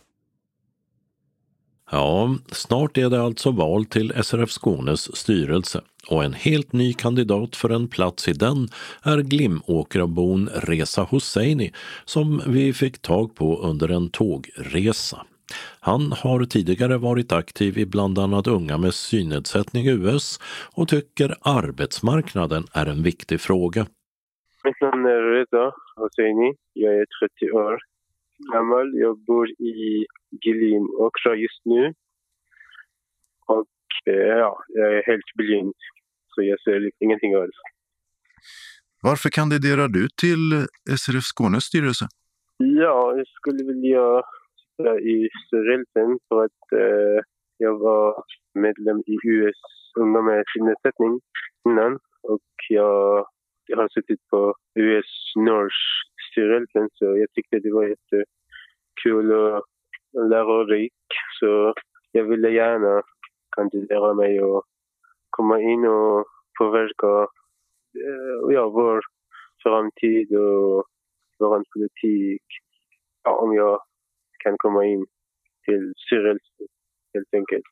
Ja, 1.90 2.34
snart 2.52 2.98
är 2.98 3.10
det 3.10 3.22
alltså 3.22 3.50
val 3.50 3.84
till 3.84 4.12
SRF 4.24 4.50
Skånes 4.50 5.16
styrelse 5.16 5.80
och 6.10 6.24
en 6.24 6.32
helt 6.32 6.72
ny 6.72 6.92
kandidat 6.92 7.56
för 7.56 7.70
en 7.70 7.88
plats 7.88 8.28
i 8.28 8.32
den 8.32 8.68
är 9.02 9.18
Glimåkrabon 9.18 10.48
Reza 10.54 11.02
Hosseini 11.02 11.72
som 12.04 12.42
vi 12.46 12.72
fick 12.72 13.02
tag 13.02 13.34
på 13.34 13.58
under 13.62 13.88
en 13.88 14.10
tågresa. 14.10 15.26
Han 15.80 16.12
har 16.12 16.44
tidigare 16.44 16.98
varit 16.98 17.32
aktiv 17.32 17.78
i 17.78 17.86
bland 17.86 18.18
annat 18.18 18.46
Unga 18.46 18.78
med 18.78 18.94
synnedsättning 18.94 19.88
US 19.88 20.38
och 20.76 20.88
tycker 20.88 21.34
arbetsmarknaden 21.40 22.64
är 22.74 22.86
en 22.86 23.02
viktig 23.02 23.40
fråga. 23.40 23.86
Mitt 24.64 24.80
namn 24.80 25.06
är 25.06 25.22
Reza 25.32 25.72
Hosseini. 25.96 26.54
Jag 26.72 26.94
är 26.94 27.06
30 27.40 27.52
år 27.52 27.78
gammal. 28.52 28.94
Jag 28.94 29.18
bor 29.18 29.50
i 29.50 30.06
Gilin 30.42 30.88
också 30.98 31.34
just 31.34 31.64
nu. 31.64 31.94
Och 33.46 34.12
eh, 34.12 34.36
ja, 34.42 34.58
jag 34.68 34.98
är 34.98 35.02
helt 35.02 35.30
blind, 35.34 35.74
så 36.34 36.42
jag 36.42 36.60
ser 36.60 36.90
ingenting 36.98 37.34
alls. 37.34 37.56
Varför 39.02 39.30
kandiderar 39.30 39.88
du 39.88 40.08
till 40.08 40.66
SRF 40.98 41.24
Skånes 41.24 41.64
styrelse? 41.64 42.06
Ja, 42.56 43.16
jag 43.16 43.26
skulle 43.26 43.64
vilja 43.64 44.22
sitta 44.60 45.00
i 45.00 45.28
styrelsen 45.46 46.18
för 46.28 46.44
att 46.44 46.62
eh, 46.72 47.18
jag 47.58 47.78
var 47.78 48.24
medlem 48.54 48.98
i 49.06 49.14
US 49.28 49.60
Unga 50.00 50.22
med 50.22 50.44
synnedsättning 50.56 51.20
innan 51.68 51.98
och 52.22 52.48
jag, 52.68 53.26
jag 53.66 53.76
har 53.76 53.88
suttit 53.88 54.20
på 54.30 54.54
US 54.74 55.12
Norrs 55.36 55.80
styrelsen 56.36 56.88
så 56.92 57.04
jag 57.04 57.32
tyckte 57.32 57.58
det 57.58 57.72
var 57.72 57.86
jättekul 57.88 59.32
och 59.32 59.64
lärorikt 60.30 61.12
så 61.40 61.74
jag 62.12 62.24
ville 62.24 62.50
gärna 62.50 63.02
kandidera 63.56 64.14
mig 64.14 64.40
och 64.40 64.64
komma 65.30 65.60
in 65.60 65.86
och 65.86 66.26
påverka 66.58 67.28
eh, 68.04 68.54
ja, 68.54 68.68
vår 68.68 69.00
framtid 69.62 70.36
och 70.36 70.84
vår 71.38 71.64
politik. 71.74 72.42
Ja, 73.22 73.36
om 73.36 73.54
jag 73.54 73.80
kan 74.38 74.58
komma 74.58 74.84
in 74.84 75.06
till 75.64 75.92
styrelsen 75.96 76.66
helt 77.14 77.34
enkelt. 77.34 77.64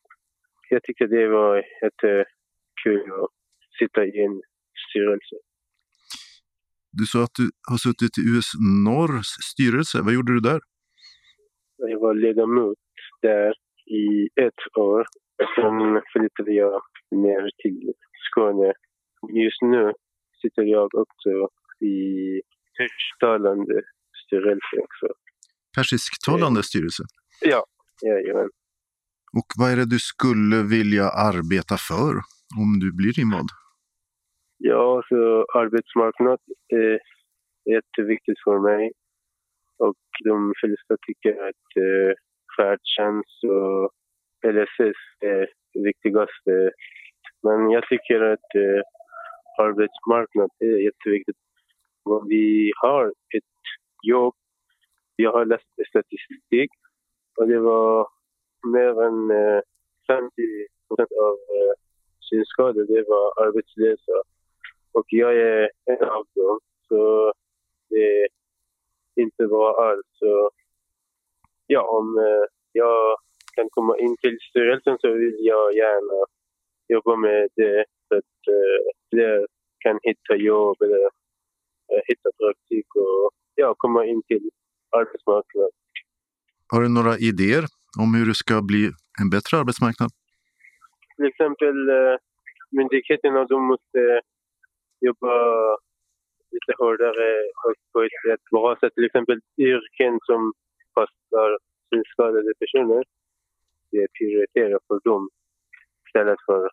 Jag 0.70 0.83
tyckte 0.83 1.07
det 1.07 1.29
var 1.29 1.57
jättekul 1.83 3.12
att 3.12 3.31
sitta 3.79 4.05
i 4.05 4.24
en 4.24 4.42
styrelse. 4.90 5.37
Du 6.98 7.07
sa 7.07 7.18
att 7.24 7.35
du 7.38 7.50
har 7.70 7.78
suttit 7.87 8.18
i 8.18 8.22
US 8.33 8.48
Norrs 8.87 9.30
styrelse. 9.50 9.96
Vad 10.02 10.14
gjorde 10.14 10.33
du 10.33 10.40
där? 10.40 10.61
Jag 11.76 12.00
var 12.00 12.14
ledamot 12.14 12.78
där 13.22 13.52
i 13.87 14.28
ett 14.46 14.62
år. 14.78 15.07
Sen 15.54 16.02
flyttade 16.12 16.52
jag 16.52 16.83
ner 17.11 17.50
till 17.62 17.92
Skåne. 18.26 18.72
Just 19.44 19.62
nu 19.62 19.92
sitter 20.42 20.62
jag 20.62 20.94
också 20.94 21.33
i 21.94 21.96
tysktalande 22.78 23.83
styrelse 24.26 24.76
också. 24.87 25.07
Persisktalande 25.76 26.62
styrelse? 26.62 27.02
Ja, 27.40 27.64
jajamän. 28.02 28.50
Och 29.38 29.48
vad 29.59 29.72
är 29.72 29.76
det 29.76 29.85
du 29.85 29.98
skulle 29.98 30.62
vilja 30.62 31.09
arbeta 31.11 31.76
för 31.88 32.12
om 32.61 32.78
du 32.80 32.92
blir 32.96 33.20
invald? 33.20 33.50
Ja, 34.66 35.03
så 35.09 35.44
arbetsmarknad 35.55 36.38
är 36.68 37.00
jätteviktigt 37.74 38.38
för 38.44 38.59
mig. 38.59 38.92
Och 39.79 40.03
de 40.24 40.53
flesta 40.61 40.96
tycker 41.07 41.48
att 41.48 41.66
eh, 41.87 42.12
färdtjänst 42.57 43.44
och 43.44 43.90
LSS 44.55 45.00
är 45.20 45.48
viktigaste. 45.74 46.70
Men 47.42 47.70
jag 47.70 47.88
tycker 47.88 48.20
att 48.20 48.50
eh, 48.55 48.83
arbetsmarknad 49.64 50.50
är 50.59 50.79
jätteviktigt. 50.88 51.40
Vi 52.29 52.72
har 52.77 53.07
ett 53.37 53.62
jobb, 54.03 54.35
jag 55.16 55.33
har 55.33 55.44
läst 55.44 55.88
statistik 55.88 56.70
och 57.37 57.48
det 57.48 57.59
var 57.59 58.09
mer 58.72 59.03
än 59.07 59.31
eh, 59.31 59.61
50 60.07 60.33
procent 60.88 61.12
av 61.29 61.35
eh, 61.57 61.74
synskadade 62.31 63.05
var 63.09 63.46
arbetslösa. 63.46 64.33
Och 64.94 65.04
jag 65.09 65.37
är 65.37 65.70
en 65.85 66.09
av 66.09 66.24
dem, 66.35 66.61
så 66.88 67.33
det 67.90 67.96
är 67.96 68.28
inte 69.20 69.46
bra 69.46 69.66
alls. 69.87 70.07
Så 70.12 70.50
ja, 71.66 71.83
om 71.98 72.18
eh, 72.18 72.44
jag 72.72 73.16
kan 73.57 73.68
komma 73.70 73.98
in 73.98 74.16
till 74.16 74.38
styrelsen 74.50 74.98
så 75.00 75.12
vill 75.12 75.37
jag 75.38 75.74
gärna 75.74 76.26
jobba 76.88 77.16
med 77.16 77.48
det 77.57 77.85
så 78.09 78.14
att 78.16 78.40
eh, 78.57 78.80
fler 79.11 79.46
kan 79.78 79.98
hitta 80.02 80.37
jobb 80.37 80.76
eller 80.83 81.04
eh, 81.90 82.02
hitta 82.09 82.28
praktik 82.40 82.87
och 82.94 83.30
ja, 83.54 83.74
komma 83.78 84.07
in 84.07 84.22
till 84.22 84.50
arbetsmarknaden. 84.90 85.70
Har 86.72 86.83
du 86.83 86.88
några 86.88 87.14
idéer 87.18 87.64
om 88.02 88.14
hur 88.14 88.26
det 88.26 88.35
ska 88.35 88.62
bli 88.62 88.83
en 89.22 89.30
bättre 89.30 89.59
arbetsmarknad? 89.61 90.11
Till 91.16 91.26
exempel 91.26 91.76
eh, 91.88 92.16
myndigheterna 92.70 93.44
de 93.44 93.59
måste 93.72 94.20
jobba 95.08 95.34
lite 96.54 96.72
hårdare 96.78 97.30
och 97.64 97.74
på 97.92 98.02
ett 98.02 98.34
ett 98.34 98.50
bra 98.50 98.76
sätt. 98.80 98.94
Till 98.94 99.04
exempel 99.04 99.38
yrken 99.58 100.18
som 100.22 100.52
passar 100.94 101.58
synskadade 101.90 102.52
personer. 102.60 103.04
Det 103.90 104.06
prioriterar 104.18 104.78
för 104.86 105.00
dem 105.04 105.28
istället 106.06 106.40
för 106.46 106.70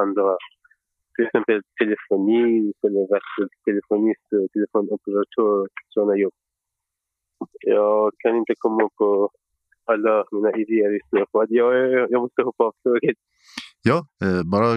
andra. 0.00 0.36
Till 1.16 1.26
exempel 1.26 1.62
telefoni, 1.80 2.72
eller 2.86 3.06
telefonist, 3.64 4.26
telefonoperatör, 4.52 5.68
sådana 5.88 6.16
jobb. 6.16 6.32
Jag 7.60 8.12
kan 8.18 8.36
inte 8.36 8.54
komma 8.58 8.88
på 8.98 9.30
alla 9.84 10.24
mina 10.30 10.52
idéer 10.52 10.90
just 10.90 11.12
nu, 11.12 11.24
för 11.32 11.42
att 11.42 11.50
jag, 11.50 11.90
jag 12.10 12.20
måste 12.22 12.42
hoppa 12.42 12.64
av 12.64 12.74
tåget. 12.82 13.16
Ja, 13.82 13.98
eh, 14.24 14.42
bara 14.52 14.68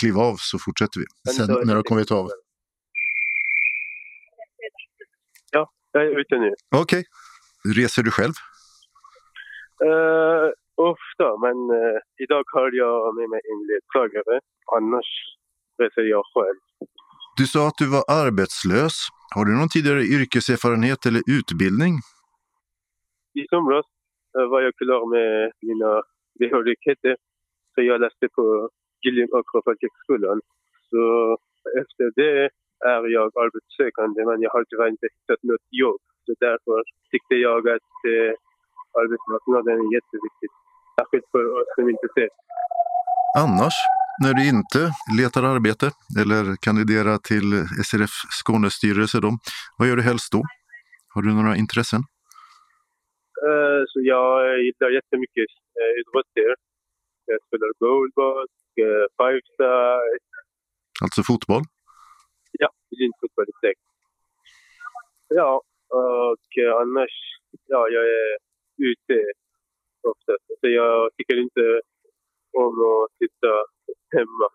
kliv 0.00 0.18
av 0.18 0.34
så 0.38 0.58
fortsätter 0.64 1.00
vi. 1.00 1.06
Sen 1.32 1.46
när 1.66 1.74
du 1.74 1.80
har 1.82 1.82
kommit 1.82 2.10
av. 2.10 2.26
Ja, 5.52 5.70
jag 5.92 6.02
är 6.02 6.20
ute 6.20 6.38
nu. 6.38 6.54
Okej. 6.74 6.82
Okay. 6.82 7.04
Reser 7.76 8.02
du 8.02 8.10
själv? 8.10 8.34
Uh, 9.88 10.48
ofta, 10.92 11.26
men 11.44 11.56
uh, 11.80 11.98
idag 12.24 12.44
har 12.56 12.70
jag 12.82 13.14
med 13.18 13.28
mig 13.32 13.40
en 13.52 13.60
ledsagare. 13.70 14.40
Annars 14.76 15.10
reser 15.82 16.02
jag 16.02 16.24
själv. 16.34 16.58
Du 17.36 17.46
sa 17.46 17.68
att 17.68 17.78
du 17.78 17.86
var 17.96 18.04
arbetslös. 18.24 18.94
Har 19.34 19.44
du 19.44 19.52
någon 19.58 19.68
tidigare 19.68 20.02
yrkeserfarenhet 20.16 21.06
eller 21.06 21.22
utbildning? 21.38 21.94
I 23.40 23.42
somras 23.50 23.86
uh, 24.38 24.46
var 24.52 24.60
jag 24.66 24.74
klar 24.82 25.02
med 25.16 25.52
mina 25.68 25.92
behörigheter. 26.40 27.16
Så 27.74 27.82
jag 27.90 28.00
läste 28.00 28.28
på 28.36 28.44
Gilling 29.02 29.28
Akrofolkhögskolan. 29.38 30.40
Så 30.90 31.02
efter 31.80 32.06
det 32.20 32.50
är 32.94 33.02
jag 33.18 33.28
arbetssökande, 33.44 34.20
men 34.28 34.38
jag 34.44 34.50
har 34.50 34.64
tyvärr 34.64 34.90
inte 34.94 35.08
hittat 35.14 35.42
något 35.50 35.66
jobb. 35.82 36.00
Så 36.24 36.30
därför 36.46 36.78
tyckte 37.12 37.34
jag 37.48 37.60
att 37.76 37.94
eh, 38.12 38.32
arbetsmarknaden 39.00 39.74
är 39.82 39.94
jätteviktig. 39.98 40.48
Särskilt 40.96 41.28
för 41.32 41.44
oss 41.56 41.68
som 41.76 41.88
inte 41.94 42.08
ser. 42.16 42.30
Annars, 43.44 43.76
när 44.24 44.32
du 44.38 44.42
inte 44.54 44.80
letar 45.20 45.42
arbete 45.54 45.86
eller 46.22 46.44
kandiderar 46.66 47.16
till 47.30 47.48
SRF 47.88 48.14
Skånes 48.38 48.74
styrelse, 48.80 49.16
då, 49.24 49.30
vad 49.78 49.88
gör 49.88 49.96
du 50.00 50.04
helst 50.10 50.32
då? 50.36 50.40
Har 51.14 51.22
du 51.22 51.28
några 51.34 51.54
intressen? 51.62 52.02
Uh, 53.46 53.82
så 53.90 53.98
jag 54.12 54.30
gillar 54.64 54.90
jättemycket 54.98 55.50
uh, 55.78 55.92
idrotter. 56.00 56.50
Jag 57.24 57.38
spelar 57.46 57.68
goalball, 57.78 58.46
uh, 58.80 59.06
five-side. 59.18 60.24
Alltså 61.02 61.22
fotboll? 61.22 61.62
Ja, 62.52 62.68
fotboll 63.20 63.46
exakt. 63.48 63.80
Ja, 65.28 65.62
och 65.88 66.48
annars, 66.82 67.14
ja, 67.66 67.88
jag 67.88 68.04
är 68.04 68.36
ute 68.90 69.32
ofta. 70.02 70.32
Så 70.60 70.68
jag 70.68 71.10
tycker 71.16 71.36
inte 71.46 71.80
om 72.52 72.74
att 72.80 73.12
sitta 73.18 73.52
hemma. 74.16 74.48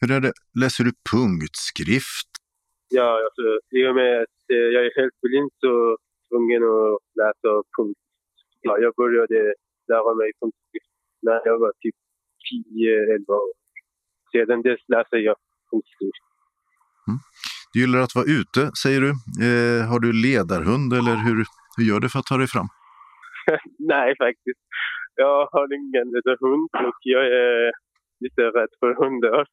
Hur 0.00 0.10
är 0.16 0.20
det, 0.20 0.32
läser 0.62 0.84
du 0.84 0.92
punktskrift? 1.12 2.30
Ja, 2.88 3.24
alltså, 3.24 3.46
i 3.78 3.86
och 3.88 3.94
med 3.94 4.22
att 4.22 4.44
jag 4.46 4.86
är 4.86 4.92
helt 5.00 5.20
blind 5.20 5.50
så 5.60 5.98
tvungen 6.28 6.62
att 6.62 6.98
läsa 7.20 7.50
punkt. 7.76 8.00
Ja, 8.60 8.78
jag 8.78 8.94
började 8.94 9.54
lära 9.88 10.14
mig 10.14 10.32
punktskrift 10.40 10.93
när 11.26 11.40
jag 11.44 11.58
var 11.64 11.72
typ 11.82 11.96
10-11 12.48 13.32
år. 13.32 13.52
Sedan 14.32 14.62
dess 14.62 14.82
läser 14.88 15.16
jag 15.28 15.36
punktskrift. 15.70 16.24
Mm. 17.08 17.18
Du 17.72 17.76
gillar 17.80 18.00
att 18.06 18.14
vara 18.18 18.28
ute, 18.40 18.60
säger 18.82 19.00
du. 19.06 19.10
Eh, 19.46 19.80
har 19.90 20.00
du 20.06 20.10
ledarhund 20.26 20.90
eller 20.98 21.16
hur, 21.26 21.38
hur 21.76 21.84
gör 21.88 22.00
du 22.00 22.08
för 22.08 22.18
att 22.18 22.30
ta 22.30 22.36
dig 22.42 22.50
fram? 22.54 22.68
Nej, 23.92 24.08
faktiskt. 24.24 24.62
Jag 25.14 25.48
har 25.52 25.66
ingen 25.80 26.06
ledarhund 26.14 26.68
och 26.88 27.00
jag 27.14 27.24
är 27.26 27.72
lite 28.24 28.42
rädd 28.42 28.72
för 28.80 28.90
hundar. 29.02 29.46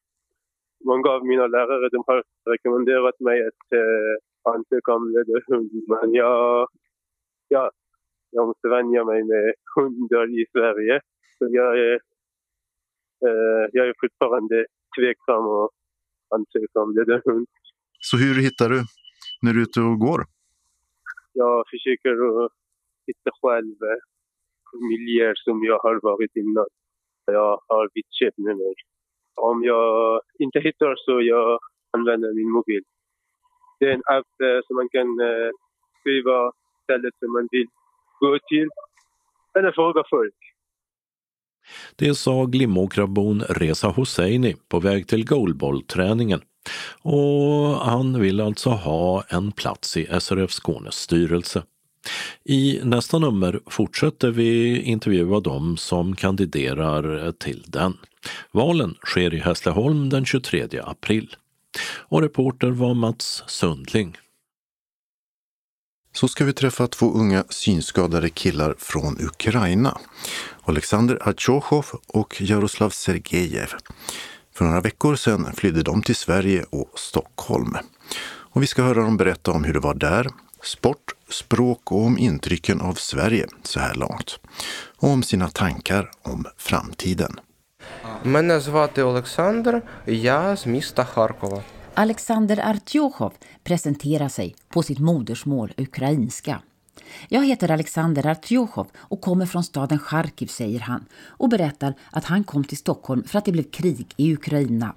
Många 0.90 1.10
av 1.16 1.26
mina 1.26 1.48
lärare 1.48 1.90
de 1.90 2.04
har 2.08 2.24
rekommenderat 2.54 3.20
mig 3.20 3.38
att 3.48 3.66
eh, 3.80 4.14
ansöka 4.54 4.94
om 4.94 5.06
ledarhund, 5.16 5.72
men 5.88 6.14
jag, 6.14 6.68
ja, 7.48 7.72
jag 8.32 8.48
måste 8.48 8.68
vänja 8.68 9.04
mig 9.04 9.24
med 9.24 9.54
hundar 9.76 10.26
i 10.42 10.46
Sverige. 10.52 11.02
Så 11.42 11.48
jag 11.52 11.80
är, 11.80 11.94
eh, 13.26 13.66
jag 13.74 13.88
är 13.88 13.94
fortfarande 14.02 14.66
tveksam 14.98 15.46
och 15.48 15.70
ansöka 16.36 16.80
om 16.80 16.94
det 16.96 17.06
där 17.06 17.22
hund. 17.30 17.48
Så 18.00 18.18
hur 18.18 18.42
hittar 18.42 18.70
du 18.70 18.80
när 19.42 19.54
du 19.54 19.60
är 19.60 19.64
ute 19.64 19.80
och 19.82 20.00
går? 20.00 20.22
Jag 21.34 21.66
försöker 21.72 22.14
att 22.44 22.52
hitta 23.08 23.32
själv 23.42 23.76
eh, 23.92 24.02
miljöer 24.90 25.36
som 25.36 25.64
jag 25.64 25.80
har 25.80 26.00
varit 26.10 26.36
innan. 26.36 26.68
Jag 27.26 27.62
har 27.68 27.90
vittkäpp 27.94 28.38
med 28.38 28.58
mig. 28.58 28.74
Om 29.36 29.64
jag 29.64 30.22
inte 30.40 30.60
hittar 30.60 30.96
så 30.96 31.22
jag 31.22 31.60
använder 31.92 32.34
min 32.34 32.52
mobil. 32.52 32.84
Det 33.80 33.86
är 33.86 33.94
en 33.94 34.08
app 34.18 34.34
eh, 34.46 34.60
som 34.66 34.76
man 34.76 34.90
kan 34.90 35.10
eh, 35.20 35.52
skriva 36.00 36.52
stället 36.84 37.16
som 37.20 37.32
man 37.34 37.48
vill 37.52 37.68
gå 38.20 38.40
till 38.48 38.70
eller 39.58 39.72
fråga 39.72 40.04
folk. 40.10 40.51
Det 41.96 42.16
sa 42.16 42.46
Glimåkrabon 42.46 43.44
Reza 43.50 43.88
Hosseini 43.88 44.56
på 44.70 44.80
väg 44.80 45.08
till 45.08 45.26
goalballträningen. 45.26 46.42
Och 47.02 47.86
han 47.86 48.20
vill 48.20 48.42
alltså 48.42 48.70
ha 48.70 49.24
en 49.30 49.52
plats 49.52 49.98
i 49.98 50.08
SRF 50.20 50.52
Skånes 50.52 50.96
styrelse. 50.96 51.64
I 52.44 52.80
nästa 52.84 53.20
nummer 53.20 53.60
fortsätter 53.66 54.32
vi 54.32 54.82
intervjua 54.82 55.40
dem 55.40 55.78
som 55.78 56.16
kandiderar 56.16 57.32
till 57.32 57.64
den. 57.68 57.98
Valen 58.52 58.96
sker 59.06 59.34
i 59.34 59.40
Hässleholm 59.40 60.10
den 60.10 60.26
23 60.26 60.68
april. 60.84 61.36
Och 61.84 62.22
reporter 62.22 62.72
var 62.72 62.94
Mats 62.94 63.44
Sundling. 63.48 64.18
Så 66.14 66.28
ska 66.28 66.46
vi 66.46 66.54
träffa 66.54 66.88
två 66.88 67.14
unga 67.14 67.44
synskadade 67.50 68.30
killar 68.30 68.76
från 68.78 69.18
Ukraina. 69.20 69.98
Alexander 70.65 71.29
Artjochov 71.29 71.87
och 72.07 72.41
Jaroslav 72.41 72.91
Sergejev. 72.91 73.69
För 74.55 74.65
några 74.65 74.81
veckor 74.81 75.17
sedan 75.17 75.53
flydde 75.55 75.83
de 75.83 76.03
till 76.03 76.17
Sverige 76.17 76.65
och 76.71 76.91
Stockholm. 76.95 77.77
Och 78.57 78.63
vi 78.63 78.67
ska 78.67 78.83
höra 78.83 79.03
dem 79.03 79.17
berätta 79.17 79.53
om 79.53 79.65
hur 79.65 79.73
det 79.73 79.81
var 79.81 79.95
där, 79.95 80.29
sport, 80.63 81.15
språk 81.29 81.93
och 81.93 82.05
om 82.05 82.19
intrycken 82.19 82.81
av 82.81 82.95
Sverige 82.95 83.47
så 83.63 83.81
här 83.81 83.95
långt. 83.95 84.39
Och 84.97 85.09
om 85.09 85.23
sina 85.23 85.49
tankar 85.49 86.11
om 86.23 86.45
framtiden. 86.57 87.41
Мене 88.23 88.61
звати 88.61 89.03
Олександр, 89.03 89.83
я 90.07 90.57
з 90.57 90.67
міста 90.67 91.05
Харкова. 91.05 91.63
Alexander 91.95 92.71
Artjochov 92.71 93.33
presenterar 93.63 94.29
sig 94.29 94.55
på 94.69 94.83
sitt 94.83 94.99
modersmål 94.99 95.73
ukrainska. 95.77 96.61
Jag 97.29 97.47
heter 97.47 97.71
Alexander 97.71 98.27
Artjochov 98.27 98.87
och 98.97 99.21
kommer 99.21 99.47
från 99.47 99.65
staden 99.65 99.99
Charkiv, 99.99 100.47
säger 100.47 100.81
han 100.81 101.05
och 101.27 101.49
berättar 101.49 101.95
att 102.11 102.25
han 102.25 102.45
kom 102.45 102.65
till 102.65 102.79
Stockholm 102.79 103.25
för 103.25 103.39
att 103.39 103.45
det 103.45 103.53
blev 103.53 103.71
krig 103.71 104.07
i 104.17 104.33
Ukraina. 104.35 104.95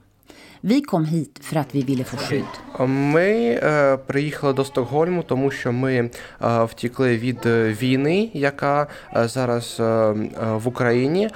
Vi 0.61 0.81
kom 0.81 1.05
hit 1.05 1.39
för 1.41 1.55
att 1.55 1.75
vi 1.75 1.81
ville 1.81 2.03
få 2.03 2.17
skydd. 2.17 2.45
Ми 2.87 3.59
е, 3.63 3.97
приїхали 3.97 4.53
до 4.53 4.65
Стокгольму, 4.65 5.23
тому 5.23 5.51
що 5.51 5.71
ми 5.71 5.93
е, 5.95 6.09
втікли 6.63 7.17
від 7.17 7.45
е, 7.45 7.73
війни, 7.81 8.29
яка 8.33 8.87
е, 9.15 9.27
зараз 9.27 9.77
е, 9.79 9.83
е, 9.83 10.15
в 10.39 10.67
Україні, 10.67 11.25
е, 11.25 11.31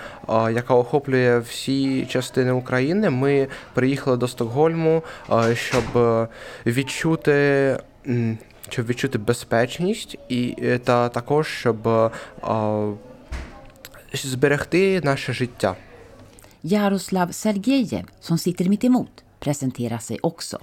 яка 0.53 0.73
охоплює 0.73 1.39
всі 1.39 2.05
частини 2.05 2.51
України. 2.51 3.09
Ми 3.09 3.47
приїхали 3.73 4.17
до 4.17 4.27
Стокгольму, 4.27 5.03
е, 5.31 5.55
щоб 5.55 5.97
е, 5.97 6.27
відчути. 6.65 7.77
Щоб 8.68 8.86
відчути 8.86 9.18
безпечність 9.18 10.18
і 10.28 10.56
е, 10.62 10.78
та 10.78 11.08
також 11.08 11.48
щоб 11.48 11.88
е, 11.88 12.10
е, 12.44 12.92
зберегти 14.14 15.00
наше 15.04 15.32
життя. 15.32 15.76
Ярослав 16.62 17.34
Сергієв, 17.34 18.04
som 18.22 18.38
sitter 18.38 18.68
mitt 18.68 18.84
emot, 18.84 19.22
presenterar 19.38 20.00
sig 20.00 20.18
också. 20.22 20.60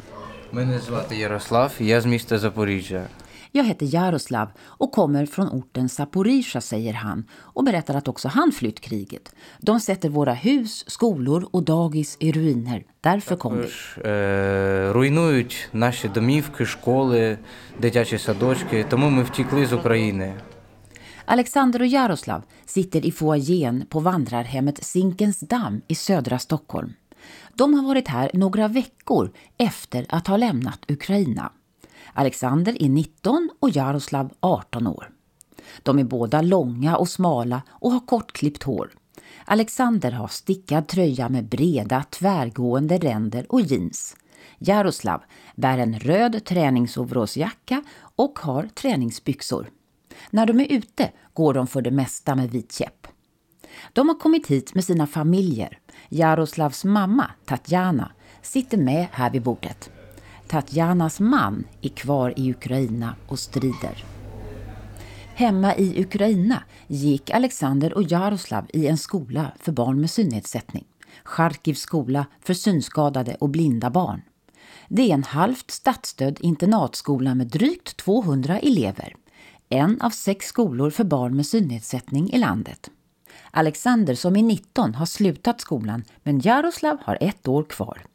Мене 0.51 0.79
звати 0.79 1.15
Ярослав, 1.15 1.71
я 1.79 2.01
з 2.01 2.05
міста 2.05 2.37
Запоріжжя. 2.37 3.07
Jag 3.54 3.64
heter 3.64 3.94
Jaroslav 3.94 4.48
och 4.60 4.92
kommer 4.92 5.26
från 5.26 5.48
orten 5.48 5.88
Zaporizjzja, 5.88 6.60
säger 6.60 6.92
han 6.92 7.24
och 7.32 7.64
berättar 7.64 7.94
att 7.94 8.08
också 8.08 8.28
han 8.28 8.52
flytt 8.52 8.80
kriget. 8.80 9.34
De 9.60 9.80
sätter 9.80 10.08
våra 10.08 10.32
hus, 10.34 10.84
skolor 10.86 11.48
och 11.50 11.62
dagis 11.62 12.16
i 12.20 12.32
ruiner. 12.32 12.84
Därför 13.00 13.36
kom 13.36 13.56
vi. 13.56 13.62
Також 13.62 13.98
е, 14.04 14.92
руйнують 14.92 15.68
наші 15.72 16.08
домівки, 16.08 16.66
школи, 16.66 17.38
дитячі 17.80 18.18
садочки, 18.18 18.84
тому 18.88 19.10
ми 19.10 19.22
втікли 19.22 19.66
з 19.66 19.72
України. 19.72 20.34
Alexander 21.30 21.82
och 21.82 21.86
Jaroslav 21.86 22.42
sitter 22.66 23.06
i 23.06 23.12
foajén 23.12 23.86
på 23.88 24.00
vandrarhemmet 24.00 24.84
Zinkens 24.84 25.40
damm 25.40 25.82
i 25.88 25.94
södra 25.94 26.38
Stockholm. 26.38 26.94
De 27.54 27.74
har 27.74 27.82
varit 27.82 28.08
här 28.08 28.30
några 28.34 28.68
veckor 28.68 29.30
efter 29.58 30.06
att 30.08 30.26
ha 30.26 30.36
lämnat 30.36 30.90
Ukraina. 30.90 31.52
Alexander 32.17 32.83
är 32.83 32.89
19 32.89 33.49
och 33.59 33.69
Jaroslav 33.69 34.33
18 34.39 34.87
år. 34.87 35.09
De 35.83 35.99
är 35.99 36.03
båda 36.03 36.41
långa 36.41 36.97
och 36.97 37.09
smala 37.09 37.61
och 37.69 37.91
har 37.91 37.99
kortklippt 37.99 38.63
hår. 38.63 38.91
Alexander 39.45 40.11
har 40.11 40.27
stickad 40.27 40.87
tröja 40.87 41.29
med 41.29 41.45
breda 41.45 42.03
tvärgående 42.09 42.97
ränder 42.97 43.45
och 43.49 43.61
jeans. 43.61 44.15
Jaroslav 44.57 45.21
bär 45.55 45.77
en 45.77 45.99
röd 45.99 46.45
träningsoverallsjacka 46.45 47.83
och 48.15 48.39
har 48.39 48.63
träningsbyxor. 48.63 49.69
När 50.29 50.45
de 50.45 50.59
är 50.59 50.71
ute 50.71 51.11
går 51.33 51.53
de 51.53 51.67
för 51.67 51.81
det 51.81 51.91
mesta 51.91 52.35
med 52.35 52.51
vit 52.51 52.71
käpp. 52.71 53.07
De 53.93 54.09
har 54.09 54.19
kommit 54.19 54.47
hit 54.47 54.75
med 54.75 54.83
sina 54.83 55.07
familjer. 55.07 55.79
Jaroslavs 56.09 56.85
mamma, 56.85 57.31
Tatjana, 57.45 58.11
sitter 58.41 58.77
med 58.77 59.07
här 59.11 59.29
vid 59.29 59.41
bordet. 59.41 59.89
Tatjanas 60.47 61.19
man 61.19 61.63
är 61.81 61.89
kvar 61.89 62.33
i 62.37 62.51
Ukraina 62.51 63.15
och 63.27 63.39
strider. 63.39 64.03
Hemma 65.35 65.75
i 65.75 66.01
Ukraina 66.01 66.63
gick 66.87 67.29
Alexander 67.29 67.93
och 67.93 68.03
Jaroslav 68.03 68.65
i 68.73 68.87
en 68.87 68.97
skola 68.97 69.51
för 69.59 69.71
barn 69.71 70.01
med 70.01 70.09
synnedsättning. 70.09 70.85
Charkivs 71.23 71.79
skola 71.79 72.25
för 72.41 72.53
synskadade 72.53 73.35
och 73.39 73.49
blinda 73.49 73.89
barn. 73.89 74.21
Det 74.87 75.09
är 75.09 75.13
en 75.13 75.23
halvt 75.23 75.71
statsstödd 75.71 76.37
internatskola 76.41 77.35
med 77.35 77.47
drygt 77.47 77.97
200 77.97 78.59
elever. 78.59 79.15
En 79.69 80.01
av 80.01 80.09
sex 80.09 80.45
skolor 80.45 80.89
för 80.89 81.03
barn 81.03 81.35
med 81.35 81.45
synnedsättning 81.45 82.29
i 82.33 82.37
landet. 82.37 82.89
Alexander 83.51 84.15
som 84.15 84.35
är 84.35 84.43
19 84.43 84.95
har 84.95 85.05
slutat 85.05 85.61
skolan 85.61 86.03
men 86.23 86.39
Jaroslav 86.39 86.97
har 87.01 87.17
ett 87.21 87.47
år 87.47 87.63
kvar. 87.63 88.05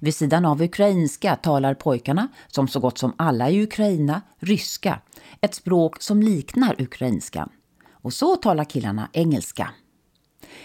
Vid 0.00 0.14
sidan 0.14 0.44
av 0.44 0.62
ukrainska 0.62 1.36
talar 1.36 1.74
pojkarna, 1.74 2.28
som 2.46 2.68
så 2.68 2.80
gott 2.80 2.98
som 2.98 3.12
alla 3.18 3.50
i 3.50 3.62
Ukraina, 3.62 4.22
ryska. 4.38 5.00
Ett 5.40 5.54
språk 5.54 6.02
som 6.02 6.22
liknar 6.22 6.82
ukrainskan. 6.82 7.48
Och 7.92 8.12
så 8.12 8.36
talar 8.36 8.64
killarna 8.64 9.08
engelska. 9.12 9.70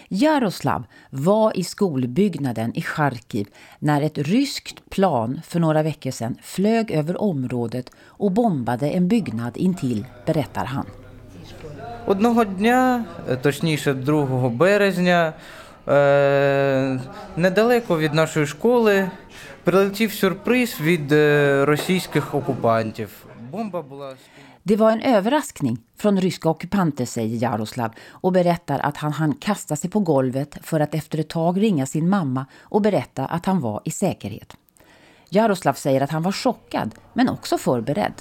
Jaroslav 0.08 0.84
var 1.10 1.56
i 1.56 1.64
skolbyggnaden 1.64 2.74
i 2.74 2.82
Charkiv 2.82 3.46
när 3.78 4.02
ett 4.02 4.18
ryskt 4.18 4.90
plan 4.90 5.40
för 5.44 5.60
några 5.60 5.82
veckor 5.82 6.10
sedan 6.10 6.36
flög 6.42 6.90
över 6.90 7.22
området 7.22 7.90
och 7.98 8.32
bombade 8.32 8.90
en 8.90 9.08
byggnad 9.08 9.56
intill, 9.56 10.06
berättar 10.26 10.64
han. 10.64 10.86
Одного 12.06 12.44
дня, 12.44 13.04
е, 13.28 13.36
точніше 13.36 13.94
2 13.94 14.50
березня, 14.50 15.32
е, 15.88 17.00
недалеко 17.36 17.98
від 17.98 18.14
нашої 18.14 18.46
школи 18.46 19.10
прилетів 19.64 20.12
сюрприз 20.12 20.80
від 20.80 21.12
е, 21.12 21.64
російських 21.64 22.34
окупантів. 22.34 23.26
Бомба 23.50 23.82
була 23.82 24.14
Det 24.64 24.76
var 24.76 24.92
en 24.92 25.02
överraskning 25.02 25.78
från 25.96 26.20
ryska 26.20 26.48
ockupanter, 26.48 27.04
säger 27.04 27.36
Jaroslav 27.36 27.90
och 28.10 28.32
berättar 28.32 28.78
att 28.78 28.96
han 28.96 29.12
hann 29.12 29.34
kasta 29.34 29.76
sig 29.76 29.90
på 29.90 30.00
golvet 30.00 30.58
för 30.62 30.80
att 30.80 30.94
efter 30.94 31.18
ett 31.18 31.28
tag 31.28 31.62
ringa 31.62 31.86
sin 31.86 32.08
mamma 32.08 32.46
och 32.60 32.82
berätta 32.82 33.26
att 33.26 33.46
han 33.46 33.60
var 33.60 33.80
i 33.84 33.90
säkerhet. 33.90 34.56
Jaroslav 35.28 35.72
säger 35.72 36.00
att 36.00 36.10
han 36.10 36.22
var 36.22 36.32
chockad, 36.32 36.94
men 37.12 37.28
också 37.28 37.58
förberedd. 37.58 38.12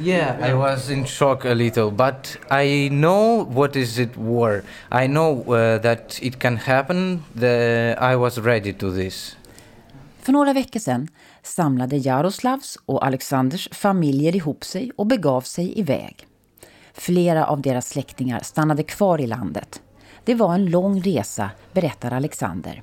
Yeah, 0.00 0.50
I 0.50 0.54
was 0.54 0.90
in 0.90 1.06
shock 1.06 1.44
a 1.44 1.54
little, 1.54 1.90
but 1.90 2.38
I 2.50 2.88
know 2.88 3.44
what 3.44 3.76
is 3.76 3.98
it 3.98 4.16
war. 4.16 4.62
I 4.90 5.06
know 5.06 5.42
uh, 5.42 5.82
that 5.82 6.18
it 6.22 6.38
can 6.38 6.56
happen. 6.56 7.24
The, 7.40 7.96
I 8.00 8.16
was 8.16 8.38
ready 8.38 8.72
to 8.72 8.90
this. 8.90 9.36
För 10.22 10.32
några 10.32 10.52
veckor 10.52 10.80
sedan 10.80 11.08
samlade 11.42 11.96
Jaroslavs 11.96 12.78
och 12.86 13.06
Alexanders 13.06 13.68
familjer 13.72 14.36
ihop 14.36 14.64
sig 14.64 14.92
och 14.96 15.06
begav 15.06 15.40
sig 15.40 15.78
iväg. 15.78 16.26
Flera 16.94 17.46
av 17.46 17.62
deras 17.62 17.88
släktingar 17.88 18.40
stannade 18.40 18.82
kvar 18.82 19.20
i 19.20 19.26
landet. 19.26 19.82
Det 20.24 20.34
var 20.34 20.54
en 20.54 20.66
lång 20.66 21.00
resa, 21.00 21.50
berättar 21.72 22.10
Alexander. 22.12 22.82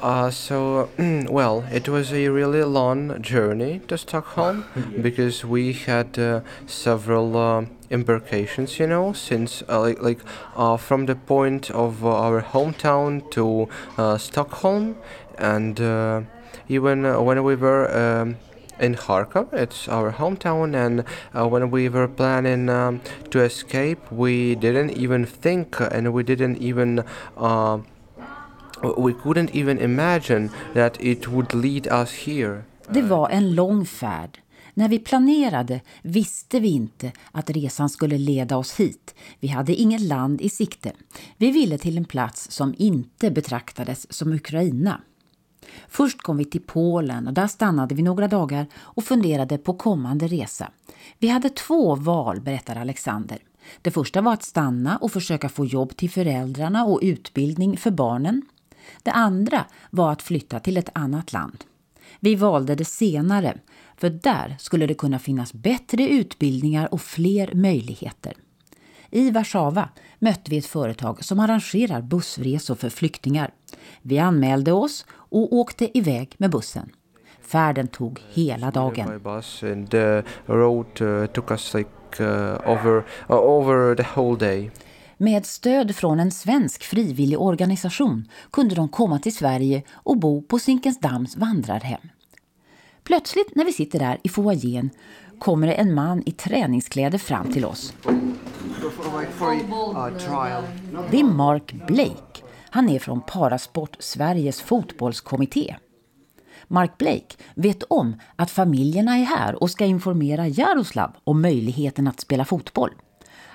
Uh, 0.00 0.30
so, 0.30 0.88
well, 1.28 1.64
it 1.72 1.88
was 1.88 2.12
a 2.12 2.28
really 2.28 2.62
long 2.62 3.20
journey 3.20 3.80
to 3.88 3.98
Stockholm 3.98 4.64
because 5.02 5.44
we 5.44 5.72
had 5.72 6.16
uh, 6.18 6.40
several 6.66 7.36
uh, 7.36 7.64
embarkations, 7.90 8.78
you 8.78 8.86
know, 8.86 9.12
since 9.12 9.64
uh, 9.68 9.80
like, 9.80 10.00
like 10.00 10.20
uh, 10.56 10.76
from 10.76 11.06
the 11.06 11.16
point 11.16 11.70
of 11.72 12.04
uh, 12.04 12.10
our 12.10 12.42
hometown 12.42 13.28
to 13.32 13.68
uh, 13.96 14.16
Stockholm, 14.18 14.96
and 15.36 15.80
uh, 15.80 16.22
even 16.68 17.04
uh, 17.04 17.20
when 17.20 17.42
we 17.42 17.56
were 17.56 17.90
um, 17.90 18.36
in 18.78 18.94
Kharkov, 18.94 19.52
it's 19.52 19.88
our 19.88 20.12
hometown, 20.12 20.76
and 20.76 21.04
uh, 21.34 21.48
when 21.48 21.72
we 21.72 21.88
were 21.88 22.06
planning 22.06 22.68
um, 22.68 23.00
to 23.30 23.40
escape, 23.40 24.12
we 24.12 24.54
didn't 24.54 24.92
even 24.92 25.26
think, 25.26 25.80
and 25.80 26.12
we 26.12 26.22
didn't 26.22 26.58
even. 26.58 27.04
We 28.82 29.12
couldn't 29.22 29.56
even 29.56 29.78
imagine 29.78 30.50
that 30.74 30.96
it 31.00 31.28
would 31.28 31.54
lead 31.54 31.86
us 32.02 32.12
here. 32.26 32.62
Det 32.88 33.02
var 33.02 33.28
en 33.28 33.54
lång 33.54 33.86
färd. 33.86 34.38
När 34.74 34.88
vi 34.88 34.98
planerade 34.98 35.80
visste 36.02 36.60
vi 36.60 36.68
inte 36.68 37.12
att 37.32 37.50
resan 37.50 37.88
skulle 37.88 38.18
leda 38.18 38.56
oss 38.56 38.80
hit. 38.80 39.14
Vi 39.40 39.48
hade 39.48 39.74
inget 39.74 40.00
land 40.00 40.40
i 40.40 40.48
sikte. 40.48 40.92
Vi 41.36 41.50
ville 41.50 41.78
till 41.78 41.98
en 41.98 42.04
plats 42.04 42.50
som 42.50 42.74
inte 42.78 43.30
betraktades 43.30 44.12
som 44.12 44.32
Ukraina. 44.32 45.00
Först 45.88 46.22
kom 46.22 46.36
vi 46.36 46.44
till 46.44 46.62
Polen 46.66 47.26
och 47.26 47.34
där 47.34 47.46
stannade 47.46 47.94
vi 47.94 48.02
några 48.02 48.28
dagar 48.28 48.66
och 48.76 49.04
funderade 49.04 49.58
på 49.58 49.74
kommande 49.74 50.26
resa. 50.26 50.70
Vi 51.18 51.28
hade 51.28 51.50
två 51.50 51.94
val, 51.94 52.40
berättar 52.40 52.76
Alexander. 52.76 53.38
Det 53.82 53.90
första 53.90 54.20
var 54.20 54.32
att 54.32 54.42
stanna 54.42 54.96
och 54.96 55.12
försöka 55.12 55.48
få 55.48 55.64
jobb 55.64 55.96
till 55.96 56.10
föräldrarna 56.10 56.84
och 56.84 57.00
utbildning 57.02 57.76
för 57.76 57.90
barnen. 57.90 58.42
Det 59.02 59.10
andra 59.10 59.64
var 59.90 60.12
att 60.12 60.22
flytta 60.22 60.60
till 60.60 60.76
ett 60.76 60.90
annat 60.92 61.32
land. 61.32 61.64
Vi 62.20 62.34
valde 62.34 62.74
det 62.74 62.84
senare, 62.84 63.58
för 63.96 64.10
där 64.10 64.56
skulle 64.58 64.86
det 64.86 64.94
kunna 64.94 65.18
finnas 65.18 65.52
bättre 65.52 66.08
utbildningar 66.08 66.94
och 66.94 67.00
fler 67.00 67.54
möjligheter. 67.54 68.32
I 69.10 69.30
Warszawa 69.30 69.88
mötte 70.18 70.50
vi 70.50 70.58
ett 70.58 70.66
företag 70.66 71.24
som 71.24 71.40
arrangerar 71.40 72.02
bussresor 72.02 72.74
för 72.74 72.88
flyktingar. 72.88 73.50
Vi 74.02 74.18
anmälde 74.18 74.72
oss 74.72 75.06
och 75.10 75.52
åkte 75.52 75.98
iväg 75.98 76.34
med 76.38 76.50
bussen. 76.50 76.90
Färden 77.40 77.88
tog 77.88 78.20
hela 78.32 78.70
dagen. 78.70 79.20
Med 85.20 85.46
stöd 85.46 85.96
från 85.96 86.20
en 86.20 86.30
svensk 86.30 86.82
frivillig 86.82 87.40
organisation 87.40 88.28
kunde 88.50 88.74
de 88.74 88.88
komma 88.88 89.18
till 89.18 89.36
Sverige 89.36 89.82
och 89.92 90.18
bo 90.18 90.42
på 90.42 90.58
Zinkensdamms 90.58 91.36
vandrarhem. 91.36 92.00
Plötsligt 93.02 93.54
när 93.54 93.64
vi 93.64 93.72
sitter 93.72 93.98
där 93.98 94.18
i 94.22 94.28
foajén 94.28 94.90
kommer 95.38 95.66
det 95.66 95.72
en 95.72 95.94
man 95.94 96.22
i 96.26 96.32
träningskläder 96.32 97.18
fram 97.18 97.52
till 97.52 97.64
oss. 97.64 97.92
Det 101.10 101.20
är 101.20 101.24
Mark 101.24 101.74
Blake. 101.86 102.42
Han 102.70 102.88
är 102.88 102.98
från 102.98 103.20
Parasport 103.20 103.96
Sveriges 103.98 104.60
fotbollskommitté. 104.60 105.76
Mark 106.68 106.98
Blake 106.98 107.36
vet 107.54 107.82
om 107.82 108.20
att 108.36 108.50
familjerna 108.50 109.18
är 109.18 109.24
här 109.24 109.62
och 109.62 109.70
ska 109.70 109.84
informera 109.84 110.48
Jaroslav 110.48 111.10
om 111.24 111.42
möjligheten 111.42 112.08
att 112.08 112.20
spela 112.20 112.44
fotboll. 112.44 112.90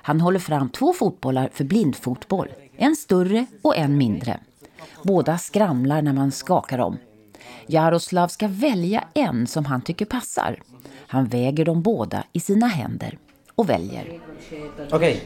Han 0.06 0.20
håller 0.20 0.38
fram 0.38 0.68
två 0.68 0.92
fotbollar 0.92 1.50
för 1.52 1.64
blindfotboll, 1.64 2.48
en 2.76 2.96
större 2.96 3.46
och 3.62 3.76
en 3.76 3.98
mindre. 3.98 4.40
Båda 5.02 5.38
skramlar 5.38 6.02
när 6.02 6.12
man 6.12 6.32
skakar 6.32 6.78
dem. 6.78 6.98
Jaroslav 7.66 8.28
ska 8.28 8.48
välja 8.48 9.04
en 9.14 9.46
som 9.46 9.64
han 9.64 9.82
tycker 9.82 10.04
passar. 10.04 10.62
Han 11.06 11.24
väger 11.24 11.64
dem 11.64 11.82
båda 11.82 12.24
i 12.32 12.40
sina 12.40 12.66
händer 12.66 13.18
och 13.54 13.70
väljer. 13.70 14.20
Okay, 14.92 15.16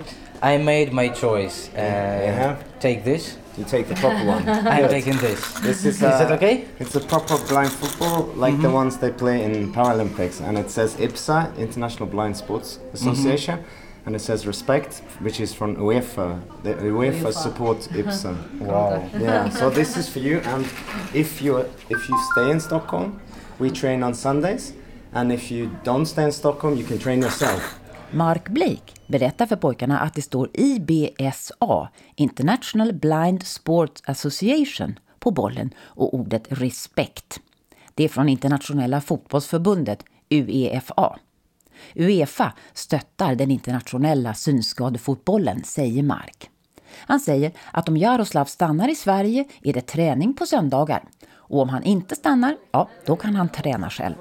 I 0.42 0.58
made 0.58 0.92
my 0.92 1.08
choice. 1.14 1.70
Uh, 1.74 2.52
Take 2.80 3.02
this. 3.04 3.38
You 3.56 3.64
take 3.64 3.84
the 3.84 3.94
proper 3.94 4.28
one. 4.28 4.42
I'm 4.46 4.88
taking 4.88 5.18
this. 5.18 5.60
This 5.62 5.84
is, 5.84 5.96
Is 5.96 6.02
it 6.02 6.30
uh, 6.30 6.34
okay? 6.34 6.64
It's 6.78 6.96
a 6.96 7.00
proper 7.00 7.36
blind 7.48 7.72
football, 7.72 8.28
like 8.36 8.62
the 8.62 8.68
ones 8.68 8.98
they 8.98 9.10
play 9.10 9.42
in 9.44 9.72
Paralympics, 9.72 10.40
and 10.40 10.58
it 10.58 10.70
says 10.70 10.94
IPSA, 10.96 11.56
International 11.58 12.08
Blind 12.08 12.36
Sports 12.36 12.78
Association, 12.92 13.58
and 14.08 14.16
it 14.16 14.20
says 14.20 14.46
respect, 14.46 15.02
which 15.20 15.38
is 15.38 15.52
from 15.52 15.76
UEFA. 15.76 16.40
The 16.62 16.74
UEFA 16.74 17.32
support 17.32 17.78
IPSA. 17.92 18.34
Wow. 18.60 19.06
Yeah. 19.20 19.50
So 19.50 19.70
this 19.70 19.96
is 19.96 20.08
for 20.08 20.18
you, 20.18 20.40
and 20.44 20.64
if 21.14 21.42
you 21.42 21.58
if 21.90 22.08
you 22.08 22.16
stay 22.32 22.50
in 22.50 22.60
Stockholm, 22.60 23.20
we 23.58 23.70
train 23.70 24.02
on 24.02 24.14
Sundays, 24.14 24.72
and 25.12 25.32
if 25.32 25.50
you 25.50 25.70
don't 25.84 26.06
stay 26.06 26.24
in 26.24 26.32
Stockholm, 26.32 26.78
you 26.78 26.84
can 26.84 26.98
train 26.98 27.22
yourself. 27.22 27.78
Mark 28.10 28.48
Blake 28.48 28.92
berättar 29.06 29.46
för 29.46 29.56
pojkarna 29.56 29.98
att 29.98 30.14
det 30.14 30.22
står 30.22 30.50
IBSA, 30.54 31.88
International 32.16 32.92
Blind 32.92 33.42
Sports 33.46 34.02
Association, 34.06 34.98
på 35.18 35.30
bollen 35.30 35.70
och 35.80 36.14
ordet 36.14 36.46
respekt. 36.48 37.40
Det 37.94 38.04
är 38.04 38.08
från 38.08 38.28
Internationella 38.28 39.00
fotbollsförbundet, 39.00 40.04
UEFA. 40.30 41.18
Uefa 41.94 42.52
stöttar 42.74 43.34
den 43.34 43.50
internationella 43.50 44.34
synskadefotbollen, 44.34 45.64
säger 45.64 46.02
Mark. 46.02 46.50
Han 46.96 47.20
säger 47.20 47.52
att 47.72 47.88
om 47.88 47.96
Jaroslav 47.96 48.44
stannar 48.44 48.88
i 48.88 48.94
Sverige 48.94 49.44
är 49.62 49.72
det 49.72 49.80
träning 49.80 50.34
på 50.34 50.46
söndagar. 50.46 51.04
Och 51.34 51.62
om 51.62 51.68
han 51.68 51.82
inte 51.82 52.14
stannar, 52.14 52.56
ja, 52.70 52.88
då 53.06 53.16
kan 53.16 53.34
han 53.34 53.48
träna 53.48 53.90
själv. 53.90 54.14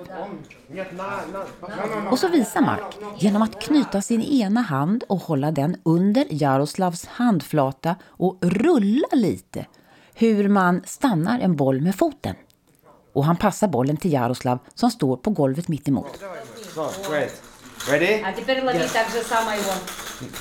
Och 2.11 2.20
så 2.20 2.28
visar 2.28 2.61
Mark 2.61 2.97
genom 3.20 3.41
att 3.41 3.61
knyta 3.61 4.01
sin 4.01 4.22
ena 4.22 4.61
hand 4.61 5.03
och 5.09 5.20
hålla 5.20 5.51
den 5.51 5.76
under 5.84 6.26
Jaroslavs 6.30 7.05
handflata 7.05 7.95
och 8.05 8.38
rulla 8.41 9.07
lite 9.11 9.65
hur 10.13 10.49
man 10.49 10.82
stannar 10.86 11.39
en 11.39 11.55
boll 11.55 11.82
med 11.82 11.95
foten. 11.95 12.36
Och 13.13 13.26
han 13.26 13.36
passar 13.36 13.68
bollen 13.68 13.97
till 13.97 14.13
Jaroslav 14.13 14.59
som 14.76 14.91
står 14.91 15.18
på 15.18 15.30
golvet 15.30 15.68
mitt 15.68 15.88
emot. 15.88 16.20
Ready? 17.90 18.22
А 18.24 18.32
теперь 18.32 18.64
лови 18.64 18.78
так 18.92 19.10
же 19.10 19.22
самое 19.22 19.58
его. 19.60 19.72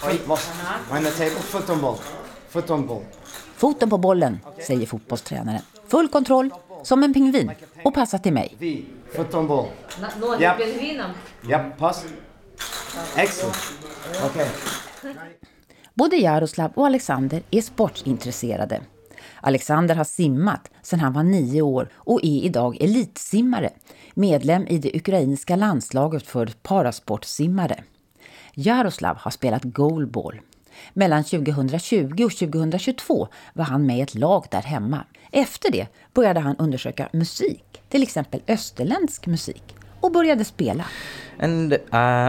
Feet 0.02 0.28
lost. 0.28 0.50
On 0.92 1.04
the 1.04 1.12
table. 1.12 1.42
Foot 1.42 1.70
on 1.70 1.82
ball. 1.82 1.98
Foot 2.50 2.70
on 2.72 2.88
ball. 2.88 3.04
Foten 3.56 3.90
på 3.90 3.98
bollen, 3.98 4.40
säger 4.68 4.86
fotbollstränaren. 4.86 5.62
Full 5.88 6.08
kontroll, 6.08 6.50
som 6.84 7.04
en 7.04 7.14
pingvin. 7.14 7.52
Och 7.84 7.94
passa 7.94 8.18
till 8.20 8.34
mig. 8.34 8.56
V. 8.60 8.82
Foot 9.16 9.34
on 9.34 9.48
ball. 9.48 9.68
На- 10.02 10.28
Ноги 10.28 10.44
Yep. 10.44 10.58
пингвином. 10.58 11.12
Yep. 11.50 11.78
Pass. 11.78 12.06
Excellent. 13.16 13.58
Okay. 14.26 14.48
Både 15.94 16.16
Jaroslav 16.18 16.72
och 16.76 16.86
Alexander 16.86 17.44
är 17.52 17.62
sportintresserade. 17.62 18.82
Alexander 19.42 19.96
har 19.96 20.04
simmat 20.04 20.70
sedan 20.82 21.00
han 21.00 21.14
var 21.14 21.24
nio 21.24 21.62
år 21.62 21.90
och 21.96 22.20
är 22.24 22.44
idag 22.46 22.78
elitsimmare, 22.82 23.70
medlem 24.17 24.67
i 24.67 24.79
det 24.79 24.97
ukrainska 24.97 25.57
landslaget 25.57 26.27
för 26.27 26.47
parasportsimmare. 26.63 27.85
Jaroslav 28.55 29.17
har 29.17 29.31
spelat 29.31 29.65
goalball. 29.65 30.41
Mellan 30.93 31.25
2020 31.25 32.25
och 32.25 32.33
2022 32.33 33.29
var 33.53 33.65
han 33.65 33.87
med 33.87 33.99
i 33.99 34.01
ett 34.01 34.15
lag 34.15 34.47
där 34.51 34.63
hemma. 34.63 35.05
Efter 35.33 35.73
det 35.73 35.87
började 36.15 36.41
han 36.41 36.57
undersöka 36.57 37.09
musik, 37.13 37.83
till 37.89 38.03
exempel 38.03 38.43
österländsk 38.49 39.27
musik, 39.27 39.76
och 40.07 40.13
började 40.13 40.45
spela. 40.45 40.85
And 41.41 41.73
uh, 41.73 41.79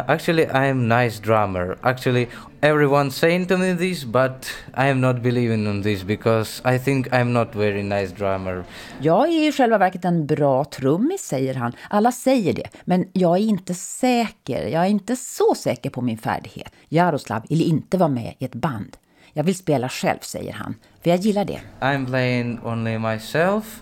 actually, 0.09 0.43
I 0.43 0.69
am 0.69 0.89
nice 0.89 1.21
drummer. 1.21 1.77
Actually, 1.81 2.27
everyone 2.61 3.11
saying 3.11 3.45
to 3.47 3.57
me 3.57 3.73
this, 3.73 4.03
but 4.03 4.51
I 4.73 4.89
am 4.89 5.01
not 5.01 5.21
believing 5.21 5.67
in 5.67 5.83
this 5.83 6.03
because 6.03 6.61
I 6.65 6.79
think 6.79 7.07
I'm 7.07 7.31
not 7.31 7.55
very 7.55 7.83
nice 7.83 8.13
drummer. 8.15 8.63
Jag 8.99 9.27
är 9.27 9.47
i 9.47 9.51
själva 9.51 9.77
verket 9.77 10.05
en 10.05 10.25
bra 10.25 10.65
trummis, 10.65 11.21
säger 11.21 11.53
han. 11.53 11.73
Alla 11.89 12.11
säger 12.11 12.53
det, 12.53 12.69
men 12.85 13.05
jag 13.13 13.37
är 13.37 13.41
inte 13.41 13.73
säker. 13.73 14.67
Jag 14.67 14.83
är 14.83 14.89
inte 14.89 15.15
så 15.15 15.55
säker 15.55 15.89
på 15.89 16.01
min 16.01 16.17
färdighet. 16.17 16.71
Jaroslav 16.89 17.41
vill 17.49 17.61
inte 17.61 17.97
vara 17.97 18.09
med 18.09 18.33
i 18.39 18.45
ett 18.45 18.55
band. 18.55 18.97
Jag 19.33 19.43
vill 19.43 19.55
spela 19.55 19.89
själv, 19.89 20.19
säger 20.21 20.53
han, 20.53 20.75
för 21.03 21.09
jag 21.09 21.19
gillar 21.19 21.45
det. 21.45 21.59
I'm 21.79 22.05
playing 22.05 22.59
only 22.63 22.99
myself 22.99 23.81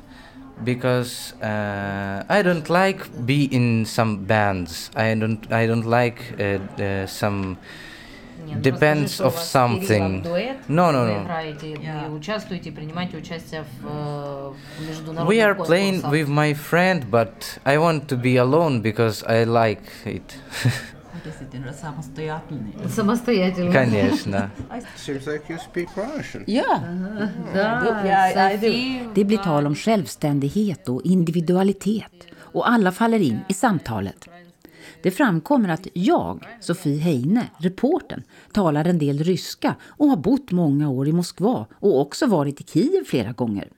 because 0.63 1.33
uh, 1.41 2.23
I 2.29 2.41
don't 2.41 2.69
like 2.69 3.25
be 3.25 3.45
in 3.45 3.85
some 3.85 4.25
bands. 4.25 4.89
I 4.95 5.13
don't 5.15 5.51
I 5.51 5.67
don't 5.67 5.85
like 5.85 6.19
uh, 6.39 6.43
uh, 6.81 7.07
some 7.07 7.57
depends 8.61 9.19
of 9.19 9.33
something. 9.39 10.21
No, 10.67 10.91
no, 10.91 11.05
no. 11.05 11.27
Yeah. 11.81 12.09
We 15.27 15.41
are 15.41 15.55
playing 15.55 16.01
with 16.11 16.27
my 16.29 16.53
friend, 16.53 17.09
but 17.11 17.57
I 17.65 17.77
want 17.77 18.07
to 18.09 18.17
be 18.17 18.37
alone 18.37 18.81
because 18.81 19.23
I 19.23 19.43
like 19.43 19.83
it. 20.05 20.37
Действительно 21.24 21.72
самостоятельный. 21.72 22.88
Самостоятельно. 22.88 23.72
Конечно. 23.72 24.50
Seems 24.96 25.26
like 25.26 25.42
you 25.48 25.58
speak 25.58 25.88
Russian. 25.96 26.44
Ja, 26.46 26.80
Да, 27.54 28.02
Ja, 28.04 28.52
I 28.52 28.56
do. 28.56 28.60
Софи 28.60 29.04
det 29.14 29.24
blir 29.24 29.38
tal 29.38 29.66
om 29.66 29.74
självständighet 29.74 30.88
och 30.88 31.02
individualitet 31.04 32.26
och 32.34 32.70
alla 32.70 32.92
faller 32.92 33.18
in 33.18 33.40
i 33.48 33.54
samtalet. 33.54 34.28
Det 35.02 35.10
framkommer 35.10 35.68
att 35.68 35.86
jag, 35.92 36.46
Sofie 36.60 36.98
Heine, 36.98 37.46
reporten, 37.58 38.22
talar 38.52 38.84
en 38.84 38.98
del 38.98 39.18
ryska 39.18 39.74
och 39.82 40.08
har 40.08 40.16
bott 40.16 40.50
många 40.50 40.88
år 40.90 41.08
i 41.08 41.12
Moskva 41.12 41.66
och 41.72 42.00
också 42.00 42.26
varit 42.26 42.60
i 42.60 42.64
Kiev 42.64 43.04
flera 43.04 43.32
gånger. 43.32 43.68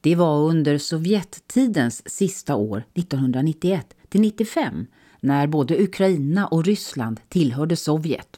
Det 0.00 0.14
var 0.14 0.38
under 0.38 0.78
Sovjettidens 0.78 2.02
sista 2.10 2.56
år, 2.56 2.84
1991 2.94 3.86
till 4.08 4.20
95, 4.20 4.86
när 5.23 5.47
både 5.47 5.83
Ukraina 5.83 6.47
och 6.47 6.65
Ryssland 6.65 7.19
tillhörde 7.29 7.75
Sovjet. 7.75 8.37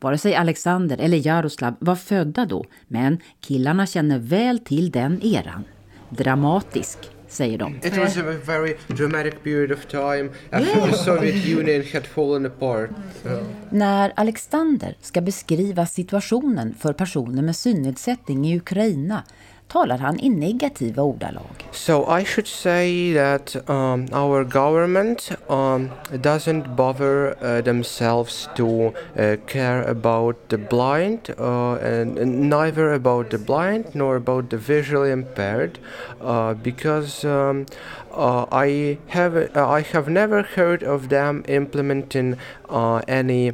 Vare 0.00 0.18
sig 0.18 0.34
Alexander 0.34 0.98
eller 0.98 1.26
Jaroslav 1.26 1.74
var 1.78 1.96
födda 1.96 2.46
då, 2.46 2.64
men 2.88 3.18
killarna 3.40 3.86
känner 3.86 4.18
väl 4.18 4.58
till 4.58 4.90
den 4.90 5.20
eran. 5.22 5.64
Dramatisk, 6.10 6.98
säger 7.28 7.58
de. 7.58 7.76
It 7.76 7.96
was 7.96 8.16
a 8.16 8.22
very 8.46 8.76
dramatic 8.86 9.34
period 9.42 9.72
of 9.72 9.86
time 9.86 10.30
after 10.50 10.90
the 10.90 10.96
Soviet 10.96 11.58
Union 11.58 11.84
had 11.92 12.06
fallen 12.06 12.46
apart. 12.46 12.90
So. 13.22 13.28
När 13.70 14.12
Alexander 14.16 14.96
ska 15.00 15.20
beskriva 15.20 15.86
situationen 15.86 16.74
för 16.78 16.92
personer 16.92 17.42
med 17.42 17.56
synnedsättning 17.56 18.46
i 18.46 18.56
Ukraina 18.56 19.22
talar 19.68 19.98
han 19.98 20.18
i 20.22 20.28
negativa 20.28 21.02
ordalag. 21.02 21.64
So 21.72 22.06
I 22.06 22.24
should 22.24 22.46
say 22.46 23.12
that 23.12 23.56
um, 23.68 24.06
our 24.12 24.44
government 24.44 25.30
um, 25.50 25.90
doesn't 26.20 26.76
bother 26.76 27.36
uh, 27.42 27.60
themselves 27.60 28.48
to 28.54 28.94
uh, 29.18 29.36
care 29.46 29.82
about 29.82 30.36
the 30.48 30.58
blind 30.58 31.34
uh, 31.38 31.74
and, 31.74 32.18
and, 32.18 32.48
neither 32.48 32.92
about 32.92 33.30
the 33.30 33.38
blind 33.38 33.94
nor 33.94 34.16
about 34.16 34.50
the 34.50 34.56
visually 34.56 35.10
impaired 35.10 35.78
uh, 36.20 36.54
because 36.54 37.24
um, 37.24 37.66
uh, 38.12 38.46
I 38.52 38.98
have 39.08 39.36
uh, 39.36 39.68
I 39.68 39.80
have 39.80 40.08
never 40.08 40.42
heard 40.42 40.82
of 40.82 41.08
them 41.08 41.44
implementing 41.48 42.36
uh, 42.68 43.02
any 43.08 43.52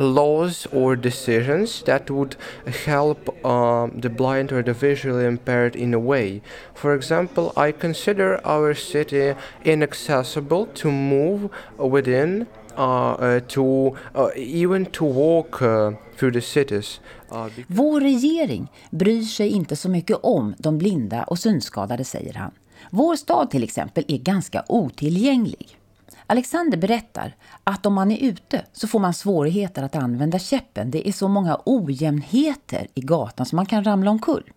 laws 0.00 0.66
or 0.72 0.96
decisions 0.96 1.82
that 1.82 2.10
would 2.10 2.36
help 2.84 3.28
um, 3.44 4.00
the 4.00 4.08
blind 4.08 4.52
or 4.52 4.62
the 4.62 4.72
visually 4.72 5.26
impaired 5.26 5.76
in 5.76 5.94
a 5.94 5.98
way. 5.98 6.40
For 6.74 6.94
example, 6.94 7.52
I 7.56 7.72
consider 7.72 8.40
our 8.44 8.74
city 8.74 9.34
inaccessible 9.64 10.66
to 10.74 10.90
move 10.90 11.50
within, 11.76 12.46
uh, 12.76 13.12
uh, 13.12 13.40
to 13.40 13.96
uh, 14.14 14.30
even 14.36 14.86
to 14.86 15.04
walk 15.04 15.58
through 16.16 16.32
the 16.32 16.40
cities. 16.40 17.00
Vår 17.66 18.00
regering 18.00 18.72
bryr 18.90 19.22
sig 19.22 19.48
inte 19.48 19.76
så 19.76 19.88
mycket 19.88 20.18
om 20.22 20.54
de 20.58 20.78
blinda 20.78 21.22
och 21.22 21.38
synskadade, 21.38 22.04
säger 22.04 22.34
han. 22.34 22.50
Vår 22.90 23.16
stad 23.16 23.50
till 23.50 23.62
exempel 23.62 24.04
är 24.08 24.18
ganska 24.18 24.64
otillgänglig. 24.68 25.79
Alexander 26.30 26.78
berättar 26.78 27.36
att 27.64 27.86
om 27.86 27.94
man 27.94 28.10
är 28.10 28.28
ute 28.28 28.64
så 28.72 28.88
får 28.88 28.98
man 28.98 29.14
svårigheter 29.14 29.82
att 29.82 29.96
använda 29.96 30.38
käppen. 30.38 30.90
Det 30.90 31.08
är 31.08 31.12
så 31.12 31.28
många 31.28 31.60
ojämnheter 31.64 32.86
i 32.94 33.00
gatan 33.00 33.46
så 33.46 33.56
man 33.56 33.66
kan 33.66 33.84
ramla 33.84 34.10
omkull. 34.10 34.50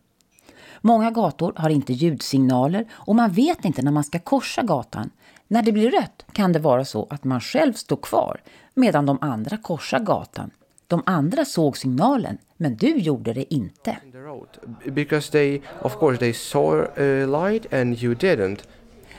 Många 0.82 1.12
gator 1.12 1.54
har 1.56 1.70
inte 1.70 1.94
ljudsignaler 1.94 2.86
och 2.92 3.16
man 3.16 3.32
vet 3.32 3.66
inte 3.66 3.82
när 3.82 3.92
man 3.92 4.04
ska 4.04 4.20
korsa 4.20 4.62
gatan. 4.62 5.10
När 5.48 5.62
det 5.62 5.72
blir 5.72 5.92
rött 5.92 6.26
kan 6.32 6.54
det 6.54 6.60
vara 6.60 6.86
så 6.86 7.08
att 7.10 7.24
man 7.24 7.42
själv 7.42 7.74
står 7.74 7.98
kvar 7.98 8.42
medan 8.74 9.06
de 9.06 9.18
andra 9.22 9.58
korsar 9.58 10.00
gatan. 10.00 10.52
De 10.88 11.04
andra 11.06 11.46
såg 11.46 11.78
signalen, 11.78 12.38
men 12.58 12.76
du 12.76 12.98
gjorde 12.98 13.34
det 13.34 13.54
inte. 13.54 13.98
Because 14.86 15.32
they, 15.32 15.62
of 15.82 16.00
course, 16.00 16.18
they 16.18 16.34
saw 16.34 16.88
a 16.98 17.26
light 17.26 17.74
and 17.74 18.04
you 18.04 18.14
didn't. 18.16 18.60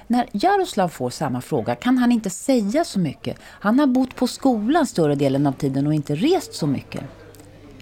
När 0.06 0.28
Jaroslav 0.32 0.88
får 0.88 1.10
samma 1.10 1.40
fråga 1.40 1.74
kan 1.74 1.98
han 1.98 2.12
inte 2.12 2.30
säga 2.30 2.84
så 2.84 2.98
mycket. 2.98 3.38
Han 3.42 3.78
har 3.78 3.86
bott 3.86 4.16
på 4.16 4.26
skolan 4.26 4.86
större 4.86 5.14
delen 5.14 5.46
av 5.46 5.52
tiden 5.52 5.86
och 5.86 5.94
inte 5.94 6.14
rest 6.14 6.54
så 6.54 6.66
mycket. 6.66 7.02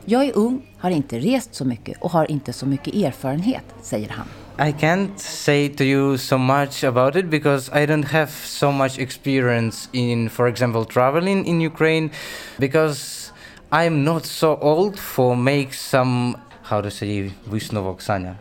Jag 0.04 0.24
är 0.24 0.36
ung, 0.36 0.74
har 0.78 0.90
inte 0.90 1.18
rest 1.18 1.54
så 1.54 1.64
mycket 1.64 2.02
och 2.02 2.10
har 2.10 2.30
inte 2.30 2.52
så 2.52 2.66
mycket 2.66 2.94
erfarenhet, 2.94 3.64
säger 3.82 4.08
han. 4.08 4.26
I 4.68 4.72
can't 4.72 5.16
say 5.16 5.68
to 5.68 5.84
you 5.84 6.18
so 6.18 6.38
much 6.38 6.84
about 6.84 7.16
it 7.16 7.30
because 7.30 7.82
I 7.82 7.86
don't 7.86 8.04
have 8.04 8.30
so 8.44 8.70
much 8.70 8.98
experience 8.98 9.88
in, 9.92 10.30
for 10.30 10.48
example, 10.48 10.84
traveling 10.84 11.46
in 11.46 11.62
Ukraine 11.62 12.10
because 12.58 13.32
I'm 13.70 14.04
not 14.04 14.26
so 14.26 14.58
old 14.60 14.98
for 14.98 15.36
make 15.36 15.72
some, 15.72 16.36
how 16.62 16.82
to 16.82 16.90
say, 16.90 17.32
Vysnovoksanya. 17.44 18.36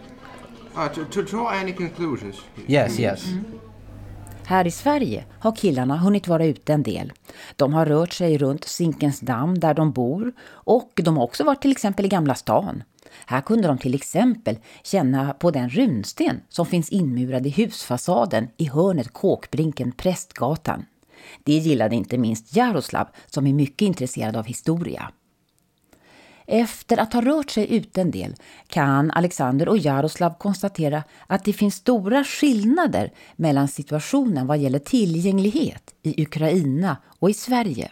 Uh, 0.75 0.89
to, 0.89 1.05
to 1.05 1.23
draw 1.23 1.49
any 1.49 1.73
conclusions? 1.73 2.41
Yes, 2.67 2.99
yes. 2.99 3.27
Mm. 3.27 3.70
Här 4.51 4.67
i 4.67 4.71
Sverige 4.71 5.25
har 5.39 5.55
killarna 5.55 5.97
hunnit 5.97 6.27
vara 6.27 6.45
ute 6.45 6.73
en 6.73 6.83
del. 6.83 7.13
De 7.55 7.73
har 7.73 7.85
rört 7.85 8.13
sig 8.13 8.37
runt 8.37 8.63
Zinkensdamm 8.63 9.59
där 9.59 9.73
de 9.73 9.91
bor 9.91 10.33
och 10.41 10.91
de 10.95 11.17
har 11.17 11.23
också 11.23 11.43
varit 11.43 11.61
till 11.61 11.71
exempel 11.71 12.05
i 12.05 12.07
Gamla 12.07 12.35
stan. 12.35 12.83
Här 13.25 13.41
kunde 13.41 13.67
de 13.67 13.77
till 13.77 13.95
exempel 13.95 14.57
känna 14.83 15.33
på 15.33 15.51
den 15.51 15.69
runsten 15.69 16.41
som 16.49 16.65
finns 16.65 16.89
inmurad 16.89 17.47
i 17.47 17.49
husfasaden 17.49 18.47
i 18.57 18.69
hörnet 18.69 19.13
Kåkbrinken 19.13 19.91
Prästgatan. 19.91 20.85
Det 21.43 21.53
gillade 21.53 21.95
inte 21.95 22.17
minst 22.17 22.55
Jaroslav 22.55 23.07
som 23.25 23.47
är 23.47 23.53
mycket 23.53 23.85
intresserad 23.85 24.35
av 24.35 24.45
historia. 24.45 25.11
Efter 26.45 26.97
att 26.97 27.13
ha 27.13 27.21
rört 27.21 27.49
sig 27.49 27.75
ut 27.75 27.97
en 27.97 28.11
del 28.11 28.35
kan 28.67 29.11
Alexander 29.11 29.67
och 29.67 29.77
Jaroslav 29.77 30.37
konstatera 30.37 31.03
att 31.27 31.45
det 31.45 31.53
finns 31.53 31.75
stora 31.75 32.23
skillnader 32.23 33.11
mellan 33.35 33.67
situationen 33.67 34.47
vad 34.47 34.57
gäller 34.57 34.79
tillgänglighet 34.79 35.93
i 36.03 36.23
Ukraina 36.23 36.97
och 37.19 37.29
i 37.29 37.33
Sverige. 37.33 37.91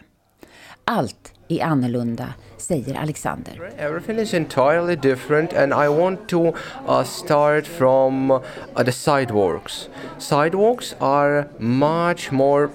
Allt 0.84 1.32
är 1.48 1.64
annorlunda, 1.64 2.34
säger 2.56 2.94
Alexander. 2.94 3.72
Everything 3.78 4.18
is 4.18 4.34
entirely 4.34 4.96
different 4.96 5.52
and 5.52 5.72
I 5.72 5.88
want 5.88 6.28
to 6.28 6.54
uh, 6.88 7.04
start 7.04 7.66
from 7.66 8.30
uh, 8.30 8.40
the 8.84 8.92
sidewalks. 8.92 9.88
Sidewalks 10.18 10.94
are 10.98 11.48
much 11.58 12.32
more 12.32 12.68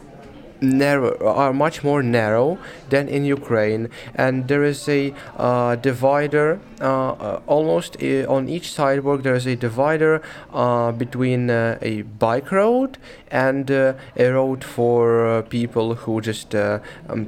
narrow 0.62 1.18
are 1.26 1.53
much 1.53 1.84
more 1.84 2.03
narrow 2.03 2.58
than 2.89 3.08
in 3.08 3.26
Ukraine, 3.26 3.89
and 4.16 4.47
there 4.47 4.64
is 4.64 4.88
a 4.89 5.14
uh, 5.38 5.76
divider 5.76 6.60
uh, 6.82 6.86
uh 6.86 7.39
almost 7.47 7.97
uh, 8.01 8.36
on 8.36 8.49
each 8.49 8.74
sidewalk. 8.74 9.24
There 9.24 9.36
is 9.36 9.47
a 9.47 9.56
divider 9.56 10.22
uh, 10.53 10.91
between 10.91 11.49
a 11.49 12.03
bike 12.20 12.51
road 12.51 12.97
and 13.32 13.70
a 13.70 13.95
road 14.18 14.64
for 14.64 15.43
people 15.49 15.95
who 15.95 16.22
just 16.22 16.56
um, 16.56 17.28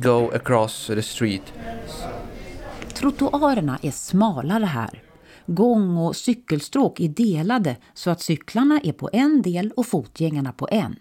go 0.00 0.28
across 0.30 0.86
the 0.86 1.02
street. 1.02 1.52
Trottoarerna 2.94 3.78
är 3.82 3.90
smalare 3.90 4.64
här. 4.64 5.02
Gång- 5.46 5.96
och 5.96 6.16
cykelstråk 6.16 7.00
är 7.00 7.08
delade 7.08 7.76
så 7.94 8.10
att 8.10 8.20
cyklarna 8.20 8.80
är 8.84 8.92
på 8.92 9.10
en 9.12 9.42
del 9.42 9.72
och 9.76 9.86
fotgängarna 9.86 10.52
på 10.52 10.68
en. 10.70 10.96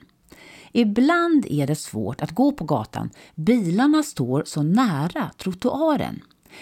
Ibland 0.80 1.46
är 1.50 1.68
det 1.68 1.76
svårt 1.76 2.22
att 2.22 2.32
gå 2.32 2.52
på 2.52 2.64
gatan. 2.64 3.10
Bilarna 3.36 4.04
står 4.04 4.44
så 4.46 4.64
nära 4.64 5.32
trottoaren. 5.38 6.22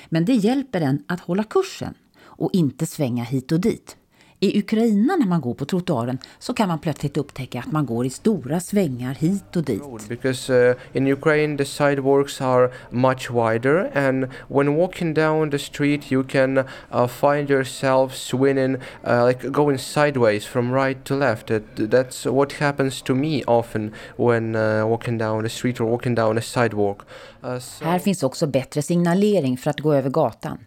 Men 0.10 0.26
det 0.26 0.34
hjälper 0.34 0.82
en 0.82 1.04
att 1.08 1.20
hålla 1.20 1.44
kursen 1.44 1.94
och 2.18 2.50
inte 2.54 2.86
svänga 2.86 3.24
hit 3.24 3.52
och 3.52 3.60
dit. 3.60 3.98
I 4.40 4.60
Ukraina 4.60 5.16
när 5.16 5.28
man 5.28 5.42
går 5.42 5.54
på 5.54 5.66
trottoaren 5.66 6.18
så 6.40 6.54
kan 6.54 6.68
man 6.68 6.80
plötsligt 6.80 7.18
upptäcka 7.18 7.60
att 7.60 7.72
man 7.72 7.86
går 7.86 8.06
i 8.06 8.10
stora 8.10 8.60
svängar 8.60 9.14
hit 9.14 9.56
och 9.56 9.64
dit. 9.64 10.10
Because 10.10 10.54
uh, 10.54 10.76
in 10.94 11.08
Ukraine 11.08 11.58
the 11.58 11.66
sidewalks 11.66 12.42
are 12.42 12.70
much 12.90 13.32
wider 13.32 13.92
and 13.98 14.28
when 14.48 14.76
walking 14.76 15.14
down 15.14 15.52
the 15.52 15.60
street 15.60 16.12
you 16.12 16.24
can 16.24 16.58
uh, 16.58 17.08
find 17.08 17.50
yourself 17.50 18.16
swinging 18.16 18.76
uh, 19.08 19.28
like 19.28 19.50
going 19.50 19.78
sideways 19.78 20.46
from 20.46 20.74
right 20.74 21.04
to 21.04 21.16
left. 21.16 21.48
That, 21.48 21.64
that's 21.92 22.26
what 22.32 22.54
happens 22.54 23.02
to 23.02 23.16
me 23.16 23.44
often 23.48 23.94
when 24.18 24.56
uh, 24.56 24.86
walking 24.88 25.18
down 25.18 25.44
the 25.44 25.50
street 25.50 25.80
or 25.82 25.86
walking 25.86 26.16
down 26.16 26.38
a 26.38 26.42
sidewalk. 26.42 27.06
Uh, 27.44 27.60
so 27.60 27.86
Här 27.86 28.00
finns 28.00 28.24
också 28.24 28.48
bättre 28.48 28.82
signalering 28.82 29.58
för 29.58 29.70
att 29.70 29.80
gå 29.80 29.94
över 29.94 30.10
gatan. 30.10 30.58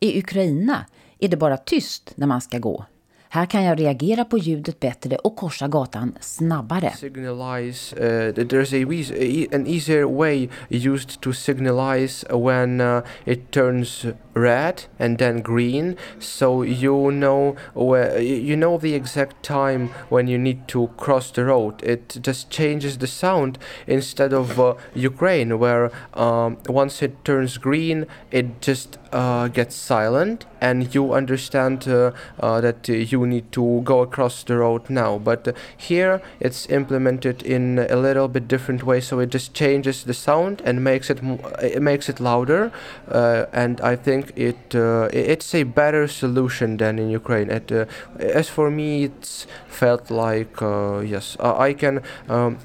I 0.00 0.18
Ukraina 0.18 0.84
är 1.18 1.28
det 1.28 1.36
bara 1.36 1.56
tyst 1.56 2.12
när 2.14 2.26
man 2.26 2.40
ska 2.40 2.58
gå. 2.58 2.84
Här 3.30 3.46
kan 3.46 3.64
jag 3.64 3.80
reagera 3.80 4.24
på 4.24 4.38
ljudet 4.38 4.80
bättre 4.80 5.16
och 5.16 5.36
korsa 5.36 5.68
gatan 5.68 6.14
snabbare. 6.20 6.92
Signalize, 6.96 7.96
uh, 7.96 8.32
there's 8.34 8.72
a, 8.74 9.56
an 9.56 9.66
easier 9.66 10.04
way 10.04 10.48
used 10.70 11.20
to 11.20 11.32
signalize 11.32 12.24
when 12.30 12.80
uh, 12.80 13.02
it 13.24 13.50
turns 13.50 14.06
red 14.34 14.82
and 14.98 15.18
then 15.18 15.42
green 15.42 15.96
so 16.20 16.64
you 16.64 17.10
know 17.10 17.56
where, 17.74 18.20
you 18.20 18.56
know 18.56 18.78
the 18.78 18.94
exact 18.94 19.42
time 19.42 19.88
when 20.08 20.28
you 20.28 20.38
need 20.38 20.66
to 20.68 20.88
cross 20.96 21.30
the 21.32 21.44
road 21.44 21.82
it 21.82 22.18
just 22.22 22.50
changes 22.50 22.98
the 22.98 23.06
sound 23.06 23.58
instead 23.86 24.32
of 24.32 24.58
uh, 24.60 24.74
Ukraine 24.94 25.58
where 25.58 25.90
um, 26.14 26.56
once 26.68 27.02
it 27.02 27.24
turns 27.24 27.58
green 27.58 28.06
it 28.30 28.60
just 28.60 28.98
uh, 29.12 29.48
gets 29.48 29.74
silent 29.74 30.44
and 30.60 30.94
you 30.94 31.12
understand 31.12 31.86
uh, 31.88 32.12
uh, 32.40 32.60
that 32.60 32.88
you 32.88 33.26
need 33.26 33.50
to 33.52 33.80
go 33.84 34.00
across 34.00 34.42
the 34.44 34.56
road 34.56 34.90
now. 34.90 35.18
But 35.18 35.56
here 35.76 36.20
it's 36.40 36.68
implemented 36.68 37.42
in 37.42 37.78
a 37.78 37.96
little 37.96 38.28
bit 38.28 38.48
different 38.48 38.82
way, 38.84 39.00
so 39.00 39.20
it 39.20 39.30
just 39.30 39.54
changes 39.54 40.04
the 40.04 40.14
sound 40.14 40.62
and 40.64 40.82
makes 40.84 41.10
it 41.10 41.20
it 41.62 41.82
makes 41.82 42.08
it 42.08 42.20
louder. 42.20 42.72
Uh, 43.08 43.46
and 43.52 43.80
I 43.80 43.96
think 43.96 44.32
it 44.36 44.74
uh, 44.74 45.08
it's 45.12 45.54
a 45.54 45.62
better 45.62 46.08
solution 46.08 46.76
than 46.76 46.98
in 46.98 47.10
Ukraine. 47.10 47.50
It, 47.50 47.70
uh, 47.72 47.86
as 48.18 48.48
for 48.48 48.70
me, 48.70 49.04
it's 49.04 49.46
felt 49.68 50.10
like 50.10 50.60
yes, 50.60 51.36
I 51.40 51.72
can. 51.72 52.02
Um, 52.28 52.58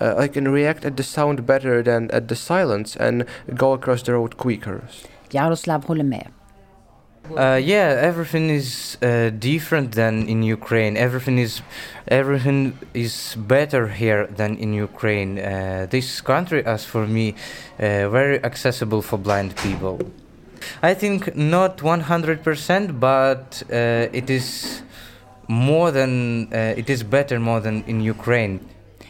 I 0.00 0.26
can 0.28 0.48
react 0.48 0.84
at 0.84 0.96
the 0.96 1.02
sound 1.02 1.46
better 1.46 1.82
than 1.82 2.10
at 2.12 2.28
the 2.28 2.34
silence 2.34 2.96
and 2.96 3.24
go 3.54 3.72
across 3.72 4.02
the 4.02 4.14
road 4.14 4.36
quicker. 4.36 4.82
Jaroslav 5.32 5.84
håller 5.84 6.04
med. 6.04 6.26
Uh, 7.30 7.56
yeah, 7.56 8.08
everything 8.08 8.50
is 8.50 8.98
uh, 9.00 9.30
different 9.30 9.92
than 9.94 10.28
in 10.28 10.42
Ukraine. 10.42 10.96
Everything 10.96 11.38
is 11.38 11.62
everything 12.08 12.72
is 12.94 13.36
better 13.36 13.86
here 13.86 14.26
than 14.36 14.58
in 14.58 14.74
Ukraine. 14.74 15.38
Uh, 15.38 15.86
this 15.88 16.20
country, 16.20 16.62
as 16.66 16.84
for 16.84 17.06
me, 17.06 17.28
uh, 17.78 18.10
very 18.10 18.44
accessible 18.44 19.02
for 19.02 19.18
blind 19.18 19.54
people. 19.56 19.98
I 20.82 20.94
think 20.94 21.36
not 21.36 21.78
100%, 21.78 23.00
but 23.00 23.62
uh, 23.70 24.18
it 24.18 24.30
is 24.30 24.82
more 25.48 25.90
than 25.90 26.48
uh, 26.52 26.78
it 26.78 26.90
is 26.90 27.02
better 27.04 27.38
more 27.38 27.60
than 27.60 27.84
in 27.86 28.10
Ukraine. 28.10 28.58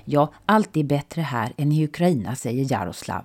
Ja, 0.05 0.33
allt 0.47 0.77
är 0.77 0.85
bättre 0.85 1.23
här 1.23 1.53
än 1.57 1.73
i 1.73 1.85
Ukraina, 1.85 2.37
säger 2.37 2.73
Jaroslav. 2.73 3.25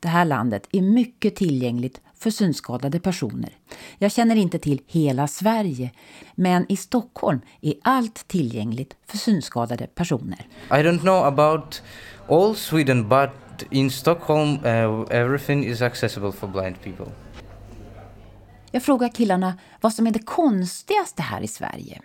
Det 0.00 0.08
här 0.08 0.24
landet 0.24 0.68
är 0.72 0.82
mycket 0.82 1.36
tillgängligt 1.36 2.00
för 2.20 2.30
synskadade 2.30 3.00
personer. 3.00 3.56
Jag 3.98 4.12
känner 4.12 4.36
inte 4.36 4.58
till 4.58 4.82
hela 4.86 5.26
Sverige, 5.26 5.90
men 6.34 6.66
i 6.72 6.76
Stockholm 6.76 7.40
är 7.60 7.74
allt 7.82 8.28
tillgängligt 8.28 8.96
för 9.06 9.18
synskadade 9.18 9.86
personer. 9.86 10.46
I 10.70 10.72
don't 10.72 11.00
know 11.00 11.24
about 11.24 11.82
all 12.28 12.56
Sweden, 12.56 13.08
but 13.08 13.30
in 13.70 13.90
Stockholm 13.90 14.64
uh, 14.64 15.06
everything 15.10 15.66
is 15.66 15.82
accessible 15.82 16.32
for 16.32 16.48
blind 16.48 16.82
people. 16.82 17.12
Jag 18.70 18.82
frågar 18.82 19.08
killarna 19.08 19.58
vad 19.80 19.92
som 19.92 20.06
är 20.06 20.10
det 20.10 20.22
konstigaste 20.22 21.22
här 21.22 21.40
i 21.40 21.48
Sverige. 21.48 22.00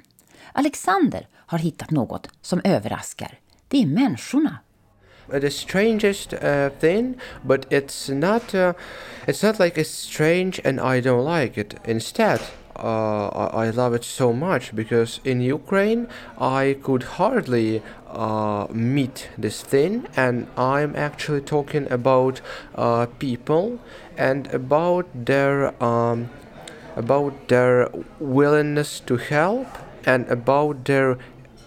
Alexander 0.53 1.28
har 1.34 1.57
hittat 1.57 1.91
något 1.91 2.30
som 2.41 2.61
överraskar. 2.63 3.39
Det 3.68 3.82
är 3.82 3.86
människorna. 3.86 4.57
The 5.28 5.51
strangest 5.51 6.34
uh, 6.34 6.69
thing, 6.69 7.17
but 7.43 7.65
it's 7.69 8.09
not. 8.09 8.53
Uh, 8.53 8.73
it's 9.28 9.41
not 9.41 9.59
like 9.59 9.78
it's 9.78 9.89
strange 9.89 10.61
and 10.63 10.80
I 10.80 10.99
don't 10.99 11.26
like 11.26 11.57
it. 11.57 11.80
Instead, 11.84 12.41
uh, 12.76 13.28
I, 13.28 13.65
I, 13.65 13.69
love 13.69 13.93
it 13.93 14.03
so 14.03 14.34
much 14.34 14.76
because 14.76 15.19
in 15.23 15.39
Ukraine 15.41 16.07
I 16.38 16.78
could 16.84 17.03
hardly 17.03 17.82
uh, 18.11 18.67
meet 18.69 19.30
this 19.38 19.61
thing, 19.61 20.07
and 20.15 20.47
I'm 20.57 20.95
actually 20.95 21.41
talking 21.41 21.91
about 21.91 22.41
uh, 22.76 23.05
people 23.17 23.80
and 24.17 24.47
about 24.53 25.07
their 25.13 25.82
um, 25.84 26.30
about 26.95 27.47
their 27.47 27.89
willingness 28.19 28.99
to 29.01 29.17
help 29.17 29.67
and 30.05 30.28
about 30.30 30.86
their 30.86 31.17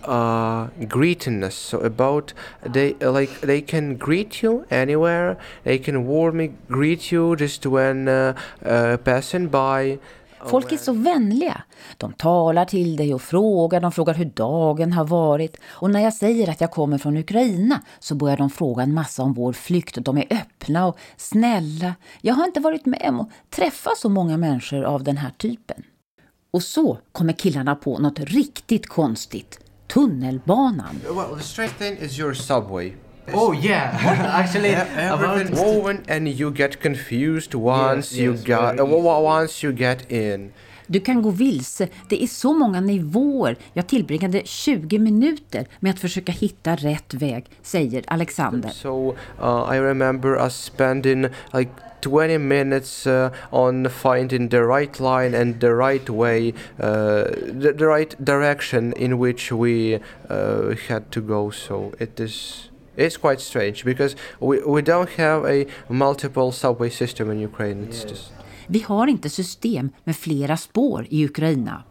uh, 0.09 0.67
greetingness. 0.79 1.55
So 1.55 1.79
about 1.79 2.35
they 2.73 2.95
like 3.01 3.41
they 3.41 3.61
can 3.61 3.97
greet 3.97 4.43
you 4.43 4.65
anywhere. 4.71 5.37
They 5.65 5.79
can 5.79 6.07
warmly 6.07 6.53
greet 6.69 7.13
you 7.13 7.37
just 7.37 7.67
when 7.67 8.09
uh, 8.09 8.35
uh, 8.67 8.97
passing 8.97 9.49
by. 9.49 9.99
Folk 10.47 10.73
är 10.73 10.77
så 10.77 10.93
vänliga. 10.93 11.63
De 11.97 12.13
talar 12.13 12.65
till 12.65 12.97
dig 12.97 13.15
och 13.15 13.23
frågar. 13.23 13.81
De 13.81 13.93
frågar 13.93 14.15
hur 14.15 14.25
dagen 14.25 14.93
har 14.93 15.05
varit. 15.05 15.57
Och 15.67 15.91
när 15.91 16.01
jag 16.01 16.15
säger 16.15 16.51
att 16.51 16.61
jag 16.61 16.71
kommer 16.71 16.99
från 16.99 17.17
Ukraina 17.17 17.81
så 17.99 18.15
börjar 18.15 18.37
de 18.37 18.51
fråga 18.51 18.83
en 18.83 18.95
massa 18.95 19.23
om 19.23 19.35
vår 19.35 19.53
flykt. 19.53 19.99
De 20.01 20.19
är 20.19 20.27
öppna 20.31 20.87
och 20.87 20.99
snälla. 21.17 21.95
Jag 22.21 22.35
har 22.35 22.45
inte 22.45 22.61
varit 22.61 22.87
med 22.87 23.07
om 23.09 23.21
att 23.21 23.31
träffa 23.51 23.91
så 23.97 24.09
många 24.09 24.37
människor 24.37 24.83
av 24.85 25.05
den 25.05 25.17
här 25.17 25.31
typen. 25.31 25.83
Och 26.51 26.63
så 26.63 26.99
kommer 27.13 27.33
killarna 27.33 27.75
på 27.75 27.99
något 27.99 28.19
riktigt 28.21 28.87
konstigt 28.87 29.61
tunnelbanan. 29.89 31.03
Well, 31.15 31.35
the 31.35 31.43
strange 31.43 31.73
thing 31.73 31.97
is 31.97 32.19
your 32.19 32.35
subway. 32.35 32.95
Oh 33.33 33.53
yeah, 33.53 33.93
actually, 34.41 34.71
everything 34.71 35.55
woven 35.55 36.05
and 36.09 36.29
you 36.29 36.51
get 36.51 36.81
confused 36.81 37.55
once 37.55 38.13
yes, 38.13 38.21
you 38.21 38.31
yes, 38.33 38.43
got 38.45 38.81
uh, 38.81 38.85
once 38.87 39.63
you 39.63 39.73
get 39.73 40.11
in. 40.11 40.53
Du 40.89 41.01
kan 41.01 41.23
gå 41.23 41.31
vilse. 41.31 41.89
Det 42.09 42.23
är 42.23 42.27
så 42.27 42.53
många 42.53 42.81
nivåer. 42.81 43.57
Jag 43.73 43.87
tillbringade 43.87 44.43
20 44.45 44.99
minuter 44.99 45.67
med 45.81 45.91
att 45.91 46.01
försöka 46.01 46.33
hitta 46.33 46.77
rätt 46.77 47.15
väg, 47.15 47.45
säger 47.63 48.05
Alexander. 48.07 48.71
So 48.71 49.11
uh, 49.43 49.75
I 49.75 49.81
remember 49.81 50.45
us 50.45 50.65
spending 50.65 51.23
like 51.53 51.71
20 52.01 52.39
minutes 52.39 53.07
uh, 53.07 53.31
on 53.51 53.91
finding 53.91 54.49
the 54.49 54.63
right 54.63 55.01
line 55.01 55.35
and 55.35 55.61
the 55.61 55.73
right 55.73 56.09
way, 56.09 56.55
uh, 56.79 57.25
the, 57.61 57.73
the, 57.79 57.87
right 57.87 58.15
direction 58.19 58.93
in 58.97 59.19
which 59.19 59.53
we 59.53 60.01
uh, 60.31 60.77
had 60.89 61.11
to 61.11 61.21
go. 61.21 61.51
So 61.51 61.93
it 61.99 62.21
is 62.21 62.69
it's 62.97 63.17
quite 63.17 63.41
strange 63.41 63.85
because 63.85 64.17
we, 64.41 64.61
we 64.61 64.83
don't 64.83 65.11
have 65.11 65.45
a 65.45 65.67
multiple 65.89 66.53
subway 66.53 66.91
system 66.91 67.31
in 67.31 67.39
Ukraine. 67.41 67.85
It's 67.85 68.05
just 68.05 68.33
vi 68.71 68.81
har 68.83 69.07
inte 69.07 69.31
system 69.31 69.91
med 70.05 70.17
flera 70.17 70.57
spår 70.57 71.07
i 71.11 71.25
Ukraina. 71.25 71.83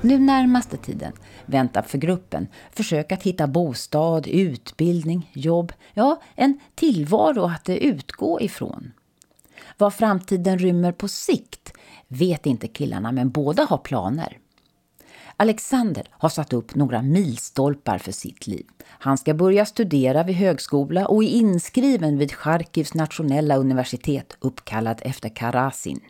Nu 0.00 0.18
närmaste 0.18 0.76
tiden 0.76 1.12
väntar 1.46 1.82
för 1.82 1.98
gruppen 1.98 2.46
försök 2.72 3.12
att 3.12 3.22
hitta 3.22 3.46
bostad, 3.46 4.26
utbildning, 4.26 5.30
jobb, 5.32 5.72
ja, 5.94 6.20
en 6.34 6.60
tillvaro 6.74 7.44
att 7.44 7.68
utgå 7.68 8.40
ifrån. 8.40 8.92
Vad 9.78 9.94
framtiden 9.94 10.58
rymmer 10.58 10.92
på 10.92 11.08
sikt 11.08 11.72
vet 12.08 12.46
inte 12.46 12.68
killarna 12.68 13.12
men 13.12 13.30
båda 13.30 13.64
har 13.64 13.78
planer. 13.78 14.38
Alexander 15.40 16.06
har 16.10 16.28
satt 16.28 16.52
upp 16.52 16.74
några 16.74 17.02
milstolpar 17.02 17.98
för 17.98 18.12
sitt 18.12 18.46
liv. 18.46 18.66
Han 18.86 19.18
ska 19.18 19.34
börja 19.34 19.66
studera 19.66 20.22
vid 20.22 20.36
högskola 20.36 21.06
och 21.06 21.24
är 21.24 21.28
inskriven 21.28 22.18
vid 22.18 22.32
Charkivs 22.32 22.94
nationella 22.94 23.56
universitet 23.56 24.36
uppkallad 24.40 25.00
efter 25.04 25.28
Karasin. 25.28 26.00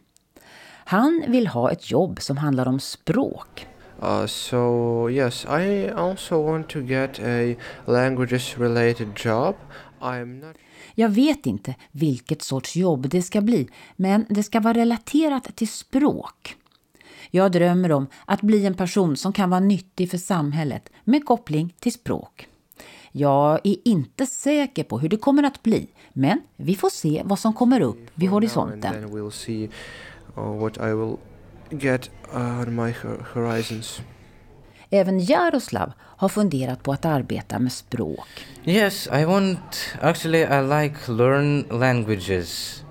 Han 0.85 1.25
vill 1.29 1.47
ha 1.47 1.71
ett 1.71 1.91
jobb 1.91 2.21
som 2.21 2.37
handlar 2.37 2.69
om 2.69 2.81
språk. 2.81 3.67
Uh, 4.03 4.27
so 4.27 5.11
yes, 5.11 5.45
I 5.45 5.89
also 5.89 6.43
want 6.43 6.69
to 6.69 6.81
get 6.81 7.19
a 7.19 7.55
languages 7.87 8.59
related 8.59 9.09
job. 9.25 9.55
I'm 10.01 10.47
not 10.47 10.57
jag 10.95 11.09
vet 11.09 11.47
inte 11.47 11.75
vilket 11.93 12.43
sorts 12.43 12.77
jobb 12.77 13.09
det 13.09 13.23
ska 13.23 13.41
bli, 13.41 13.69
men 13.97 14.27
det 14.29 14.43
ska 14.43 14.61
vara 14.61 14.75
relaterat 14.75 15.57
till 15.57 15.69
språk. 15.69 16.57
Jag 17.31 17.53
drömmer 17.53 17.93
om 17.93 18.07
att 18.25 18.43
bli 18.43 18.67
en 18.67 18.75
person 18.75 19.17
som 19.17 19.33
kan 19.33 19.51
vara 19.51 19.61
nyttig 19.61 20.11
för 20.11 20.19
samhället 20.19 20.89
med 21.05 21.25
koppling 21.25 21.75
till 21.81 21.93
språk. 21.93 22.49
Jag 23.13 23.61
är 23.65 23.77
inte 23.85 24.27
säker 24.27 24.85
på 24.85 24.99
hur 24.99 25.09
det 25.09 25.17
kommer 25.17 25.43
att 25.43 25.63
bli, 25.63 25.89
men 26.13 26.41
vi 26.57 26.75
får 26.75 26.91
se 26.91 27.23
vad 27.25 27.39
som 27.39 27.53
kommer 27.53 27.81
upp 27.81 28.11
vid 28.15 28.29
horisonten. 28.29 28.95
Även 34.91 35.21
Jaroslav 35.21 35.93
har 36.01 36.29
funderat 36.29 36.83
på 36.83 36.93
att 36.93 37.05
arbeta 37.05 37.59
med 37.59 37.73
språk. 37.73 38.47
Yes, 38.65 39.09
I 39.21 39.25
want 39.25 39.97
actually 40.01 40.39
I 40.39 40.83
like 40.83 41.13
learn 41.13 41.65
languages. 41.71 42.83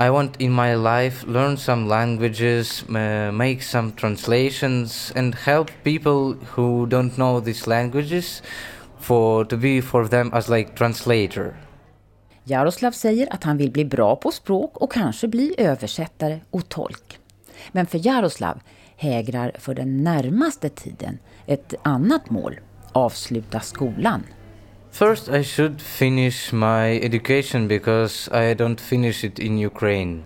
I 0.00 0.10
want 0.10 0.40
in 0.40 0.52
my 0.52 0.74
life 0.74 1.26
learn 1.26 1.56
some 1.56 1.88
languages, 1.88 2.84
uh, 2.88 3.32
make 3.32 3.62
some 3.62 3.92
translations, 3.92 5.12
and 5.16 5.34
help 5.34 5.70
people 5.84 6.36
who 6.56 6.86
don't 6.86 7.14
know 7.14 7.40
these 7.40 7.66
languages 7.66 8.42
for 8.98 9.44
to 9.44 9.56
be 9.56 9.82
for 9.82 10.08
them 10.08 10.32
as 10.32 10.48
like 10.48 10.74
translator. 10.74 11.56
Jaroslav 12.44 12.92
säger 12.92 13.34
att 13.34 13.44
han 13.44 13.56
vill 13.56 13.70
bli 13.70 13.84
bra 13.84 14.16
på 14.16 14.30
språk 14.30 14.76
och 14.76 14.92
kanske 14.92 15.28
bli 15.28 15.54
översättare 15.58 16.40
och 16.50 16.68
tolk. 16.68 17.18
Men 17.72 17.86
för 17.86 18.06
Jaroslav 18.06 18.60
hägrar 18.96 19.52
för 19.58 19.74
den 19.74 20.04
närmaste 20.04 20.68
tiden 20.68 21.18
ett 21.46 21.74
annat 21.82 22.30
mål, 22.30 22.60
avsluta 22.92 23.60
skolan. 23.60 24.22
First, 24.92 25.28
I 25.28 25.42
should 25.42 25.80
finish 25.80 26.52
my 26.52 26.98
education 26.98 27.68
because 27.68 28.28
I 28.32 28.54
don't 28.54 28.80
finish 28.80 29.24
it 29.24 29.38
in 29.38 29.58
Ukraine. 29.58 30.24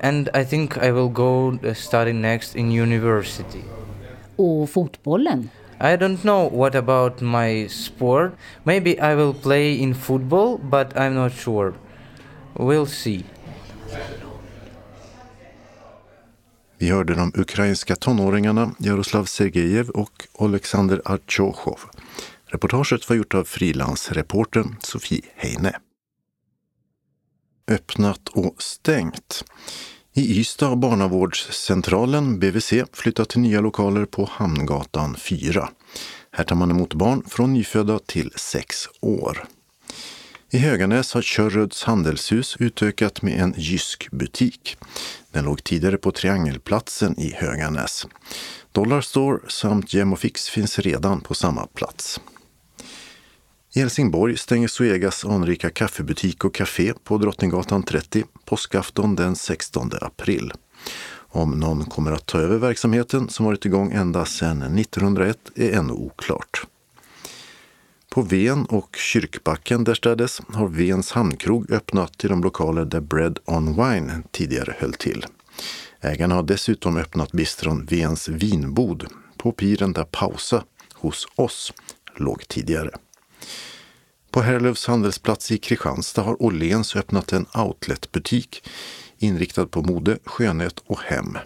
And 0.00 0.28
I 0.34 0.44
think 0.44 0.76
I 0.78 0.90
will 0.90 1.08
go 1.08 1.58
uh, 1.62 1.74
study 1.74 2.12
next 2.12 2.56
in 2.56 2.72
university. 2.72 3.64
Och 4.36 4.70
fotbollen? 4.70 5.50
I 5.80 5.96
don't 5.96 6.22
know 6.22 6.48
what 6.48 6.74
about 6.74 7.20
my 7.20 7.66
sport. 7.68 8.34
Maybe 8.64 9.00
I 9.00 9.14
will 9.14 9.34
play 9.34 9.74
in 9.74 9.94
football, 9.94 10.58
but 10.58 10.96
I'm 10.96 11.14
not 11.14 11.32
sure. 11.32 11.74
We'll 12.54 12.86
see. 12.86 13.24
Vi 16.78 16.88
hörde 16.90 17.14
de 17.14 17.32
ukrainska 17.34 17.96
tonåringarna 17.96 18.74
Jaroslav 18.78 19.24
Sergejev 19.24 19.90
och 19.90 20.28
Alexander 20.38 21.00
Artjochov. 21.04 21.80
Reportaget 22.52 23.08
var 23.08 23.16
gjort 23.16 23.34
av 23.34 23.44
frilansreportern 23.44 24.76
Sofie 24.80 25.22
Heine. 25.36 25.72
Öppnat 27.68 28.28
och 28.28 28.62
stängt. 28.62 29.44
I 30.12 30.40
Ystad 30.40 30.68
har 30.68 30.76
barnavårdscentralen, 30.76 32.38
BVC, 32.38 32.72
flyttat 32.92 33.28
till 33.28 33.40
nya 33.40 33.60
lokaler 33.60 34.04
på 34.04 34.28
Hamngatan 34.32 35.16
4. 35.16 35.68
Här 36.32 36.44
tar 36.44 36.56
man 36.56 36.70
emot 36.70 36.94
barn 36.94 37.24
från 37.28 37.52
nyfödda 37.52 37.98
till 37.98 38.32
6 38.36 38.88
år. 39.00 39.44
I 40.50 40.58
Höganäs 40.58 41.14
har 41.14 41.22
Körröds 41.22 41.84
handelshus 41.84 42.56
utökat 42.58 43.22
med 43.22 43.40
en 43.40 43.54
Jysk 43.56 44.10
butik. 44.10 44.76
Den 45.30 45.44
låg 45.44 45.64
tidigare 45.64 45.96
på 45.96 46.12
Triangelplatsen 46.12 47.18
i 47.18 47.34
Höganäs. 47.34 48.06
Dollarstore 48.72 49.38
samt 49.48 49.94
Gem 49.94 50.16
Fix 50.16 50.48
finns 50.48 50.78
redan 50.78 51.20
på 51.20 51.34
samma 51.34 51.66
plats. 51.66 52.20
I 53.74 53.80
Helsingborg 53.80 54.36
stänger 54.36 54.68
Zoegas 54.68 55.24
anrika 55.24 55.70
kaffebutik 55.70 56.44
och 56.44 56.54
café 56.54 56.92
på 57.04 57.18
Drottninggatan 57.18 57.82
30 57.82 58.24
påskafton 58.44 59.16
den 59.16 59.36
16 59.36 59.90
april. 60.00 60.52
Om 61.14 61.60
någon 61.60 61.84
kommer 61.84 62.12
att 62.12 62.26
ta 62.26 62.38
över 62.38 62.56
verksamheten 62.56 63.28
som 63.28 63.46
varit 63.46 63.66
igång 63.66 63.92
ända 63.92 64.24
sedan 64.24 64.62
1901 64.78 65.38
är 65.54 65.72
ännu 65.72 65.92
oklart. 65.92 66.66
På 68.10 68.22
Ven 68.22 68.64
och 68.64 68.96
Kyrkbacken 68.96 69.84
därstädes 69.84 70.40
har 70.48 70.68
Vens 70.68 71.12
hamnkrog 71.12 71.70
öppnat 71.70 72.24
i 72.24 72.28
de 72.28 72.42
lokaler 72.42 72.84
där 72.84 73.00
Bread 73.00 73.38
on 73.44 73.66
Wine 73.66 74.22
tidigare 74.30 74.74
höll 74.78 74.92
till. 74.92 75.26
Ägarna 76.00 76.34
har 76.34 76.42
dessutom 76.42 76.96
öppnat 76.96 77.32
bistron 77.32 77.86
Vens 77.86 78.28
vinbod 78.28 79.06
på 79.38 79.52
piren 79.52 79.92
där 79.92 80.04
Pausa 80.04 80.64
hos 80.94 81.26
oss 81.36 81.72
låg 82.16 82.48
tidigare. 82.48 82.90
På 84.30 84.40
Herrlövs 84.40 84.86
handelsplats 84.86 85.50
i 85.50 85.58
Kristianstad 85.58 86.22
har 86.22 86.42
Åhléns 86.42 86.96
öppnat 86.96 87.32
en 87.32 87.46
outletbutik 87.54 88.68
inriktad 89.18 89.66
på 89.66 89.82
mode, 89.82 90.18
skönhet 90.24 90.82
och 90.86 91.00
hem. 91.00 91.38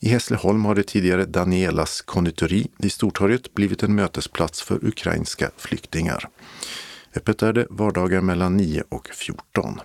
I 0.00 0.08
Hässleholm 0.08 0.64
har 0.64 0.74
det 0.74 0.82
tidigare 0.82 1.24
Danielas 1.24 2.00
konditori 2.00 2.66
i 2.78 2.90
Stortorget 2.90 3.54
blivit 3.54 3.82
en 3.82 3.94
mötesplats 3.94 4.62
för 4.62 4.84
ukrainska 4.84 5.50
flyktingar. 5.56 6.28
Öppet 7.16 7.42
är 7.42 7.52
det 7.52 7.66
vardagar 7.70 8.20
mellan 8.20 8.56
9 8.56 8.82
och 8.88 9.08
14. 9.08 9.80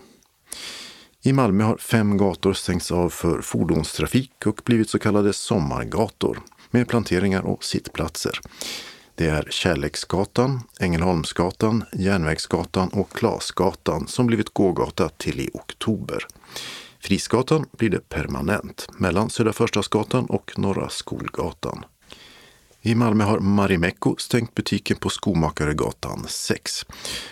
I 1.22 1.34
Malmö 1.34 1.64
har 1.64 1.78
fem 1.78 2.18
gator 2.18 2.54
stängts 2.54 2.91
av 2.91 3.10
för 3.10 3.41
fordonstrafik 3.41 4.32
och 4.45 4.62
blivit 4.66 4.89
så 4.89 4.99
kallade 4.99 5.34
sommargator 5.34 6.41
med 6.72 6.88
planteringar 6.88 7.41
och 7.41 7.64
sittplatser. 7.64 8.39
Det 9.16 9.28
är 9.28 9.47
Kärleksgatan, 9.49 10.61
Ängelholmsgatan, 10.80 11.84
Järnvägsgatan 11.93 12.89
och 12.89 13.11
Klasgatan 13.11 14.07
som 14.07 14.28
blivit 14.28 14.53
gågata 14.53 15.09
till 15.09 15.39
i 15.39 15.49
oktober. 15.53 16.28
Frisgatan 16.99 17.66
blir 17.72 17.89
det 17.89 18.09
permanent 18.09 18.88
mellan 18.97 19.30
Södra 19.30 19.53
Förstadsgatan 19.53 20.26
och 20.26 20.59
Norra 20.59 20.89
Skolgatan. 20.89 21.86
I 22.82 22.95
Malmö 22.95 23.24
har 23.24 23.39
Marimekko 23.39 24.16
stängt 24.18 24.55
butiken 24.55 24.97
på 24.97 25.09
Skomakaregatan 25.09 26.26
6. 26.28 26.86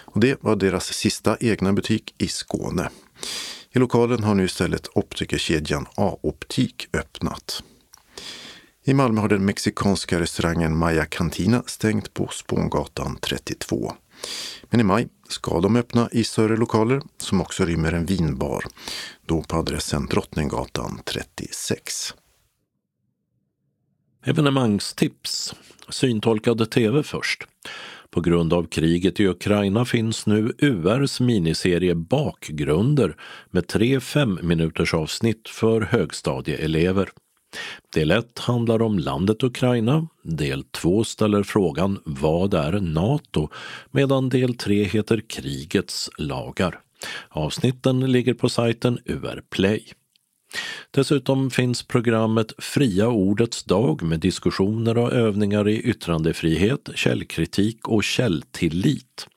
Och 0.05 0.19
det 0.19 0.43
var 0.43 0.55
deras 0.55 0.85
sista 0.93 1.37
egna 1.39 1.73
butik 1.73 2.15
i 2.17 2.27
Skåne. 2.27 2.89
I 3.71 3.79
lokalen 3.79 4.23
har 4.23 4.35
nu 4.35 4.45
istället 4.45 4.87
optikerkedjan 4.93 5.87
A-optik 5.95 6.87
öppnat. 6.93 7.63
I 8.83 8.93
Malmö 8.93 9.21
har 9.21 9.29
den 9.29 9.45
mexikanska 9.45 10.19
restaurangen 10.19 10.77
Maya 10.77 11.05
Cantina 11.05 11.63
stängt 11.65 12.13
på 12.13 12.27
Spångatan 12.27 13.17
32. 13.21 13.93
Men 14.69 14.79
i 14.79 14.83
maj 14.83 15.07
ska 15.27 15.59
de 15.59 15.75
öppna 15.75 16.09
i 16.11 16.23
större 16.23 16.57
lokaler 16.57 17.01
som 17.17 17.41
också 17.41 17.65
rymmer 17.65 17.91
en 17.91 18.05
vinbar, 18.05 18.63
då 19.25 19.43
på 19.43 19.55
adressen 19.55 20.05
Drottninggatan 20.05 20.99
36. 21.05 22.13
Evenemangstips. 24.25 25.55
Syntolkade 25.89 26.65
tv 26.65 27.03
först. 27.03 27.47
På 28.09 28.21
grund 28.21 28.53
av 28.53 28.67
kriget 28.67 29.19
i 29.19 29.27
Ukraina 29.27 29.85
finns 29.85 30.25
nu 30.25 30.53
URs 30.57 31.19
miniserie 31.19 31.95
Bakgrunder 31.95 33.15
med 33.51 33.67
tre 33.67 33.99
fem 33.99 34.39
minuters 34.43 34.93
avsnitt 34.93 35.49
för 35.49 35.81
högstadieelever. 35.81 37.09
Del 37.93 38.11
1 38.11 38.39
handlar 38.39 38.81
om 38.81 38.99
landet 38.99 39.43
Ukraina, 39.43 40.07
del 40.23 40.63
2 40.63 41.03
ställer 41.03 41.43
frågan 41.43 41.99
Vad 42.05 42.53
är 42.53 42.71
Nato? 42.71 43.49
medan 43.91 44.29
del 44.29 44.57
3 44.57 44.83
heter 44.83 45.21
Krigets 45.29 46.09
lagar. 46.17 46.79
Avsnitten 47.29 48.11
ligger 48.11 48.33
på 48.33 48.49
sajten 48.49 48.99
UR 49.05 49.43
Play. 49.49 49.93
Dessutom 50.91 51.49
finns 51.49 51.83
programmet 51.83 52.53
Fria 52.57 53.07
ordets 53.07 53.63
dag 53.63 54.03
med 54.03 54.19
diskussioner 54.19 54.97
och 54.97 55.13
övningar 55.13 55.69
i 55.69 55.81
yttrandefrihet, 55.81 56.89
källkritik 56.95 57.87
och 57.87 58.03
källtillit 58.03 59.27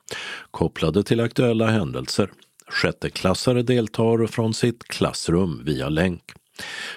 kopplade 0.51 1.03
till 1.03 1.19
aktuella 1.19 1.67
händelser. 1.67 2.31
Sjätteklassare 2.67 3.63
deltar 3.63 4.27
från 4.27 4.53
sitt 4.53 4.83
klassrum 4.83 5.61
via 5.65 5.89
länk. 5.89 6.21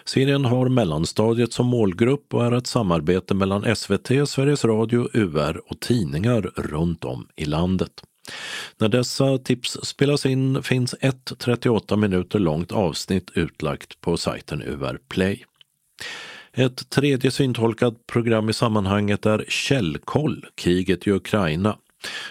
Serien 0.04 0.44
har 0.44 0.68
mellanstadiet 0.68 1.52
som 1.52 1.66
målgrupp 1.66 2.34
och 2.34 2.44
är 2.44 2.52
ett 2.52 2.66
samarbete 2.66 3.34
mellan 3.34 3.76
SVT, 3.76 4.28
Sveriges 4.28 4.64
Radio, 4.64 5.08
UR 5.12 5.60
och 5.66 5.80
tidningar 5.80 6.40
runt 6.56 7.04
om 7.04 7.28
i 7.36 7.44
landet. 7.44 7.92
När 8.78 8.88
dessa 8.88 9.38
tips 9.38 9.78
spelas 9.82 10.26
in 10.26 10.62
finns 10.62 10.94
ett 11.00 11.32
38 11.38 11.96
minuter 11.96 12.38
långt 12.38 12.72
avsnitt 12.72 13.30
utlagt 13.34 14.00
på 14.00 14.16
sajten 14.16 14.62
UR 14.62 14.98
Play. 15.08 15.44
Ett 16.52 16.90
tredje 16.90 17.30
syntolkat 17.30 18.06
program 18.06 18.48
i 18.48 18.52
sammanhanget 18.52 19.26
är 19.26 19.44
Källkoll, 19.48 20.46
kriget 20.54 21.06
i 21.06 21.10
Ukraina 21.10 21.76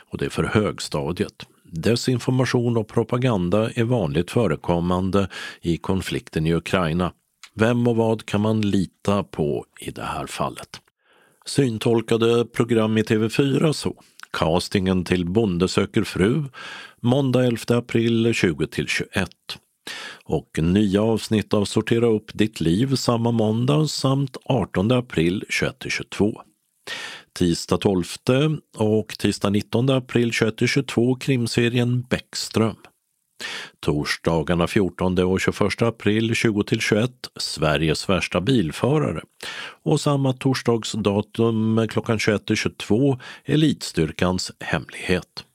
och 0.10 0.18
det 0.18 0.26
är 0.26 0.30
för 0.30 0.44
högstadiet. 0.44 1.46
Desinformation 1.72 2.78
och 2.78 2.88
propaganda 2.88 3.72
är 3.72 3.84
vanligt 3.84 4.32
förekommande 4.32 5.30
i 5.62 5.78
konflikten 5.78 6.46
i 6.46 6.54
Ukraina. 6.54 7.12
Vem 7.54 7.88
och 7.88 7.96
vad 7.96 8.26
kan 8.26 8.42
man 8.42 8.62
lita 8.62 9.24
på 9.24 9.66
i 9.82 9.92
det 9.92 10.04
här 10.04 10.28
fallet? 10.28 10.82
Syntolkade 11.46 12.46
program 12.46 12.98
i 12.98 13.02
TV4 13.02 13.72
så. 13.72 13.96
Castingen 14.32 15.06
till 15.06 15.26
Bonde 15.26 15.68
söker 15.68 16.04
fru 16.04 16.44
måndag 17.02 17.46
11 17.46 17.78
april 17.78 18.34
20 18.34 18.68
21. 18.88 19.30
Och 20.24 20.60
nya 20.62 21.02
avsnitt 21.02 21.54
av 21.54 21.66
Sortera 21.66 22.08
upp 22.08 22.32
ditt 22.34 22.62
liv 22.62 22.96
samma 22.96 23.32
måndag 23.32 23.88
samt 23.88 24.38
18 24.46 24.92
april 24.92 25.44
21 25.50 25.86
22 25.90 26.42
tisdag 27.38 27.78
12 27.78 28.04
och 28.78 29.16
tisdag 29.20 29.50
19 29.50 29.90
april 29.90 30.32
21-22 30.32 31.20
krimserien 31.20 32.02
Bäckström. 32.02 32.76
Torsdagarna 33.80 34.68
14 34.68 35.20
och 35.20 35.42
21 35.42 35.82
april 35.82 36.32
20-21 36.32 37.10
Sveriges 37.36 38.10
värsta 38.10 38.42
bilförare 38.42 39.22
och 39.84 40.02
samma 40.02 40.34
torsdagsdatum 40.34 41.88
klockan 41.90 42.18
21-22 42.18 43.20
Elitstyrkans 43.46 44.52
hemlighet. 44.60 45.46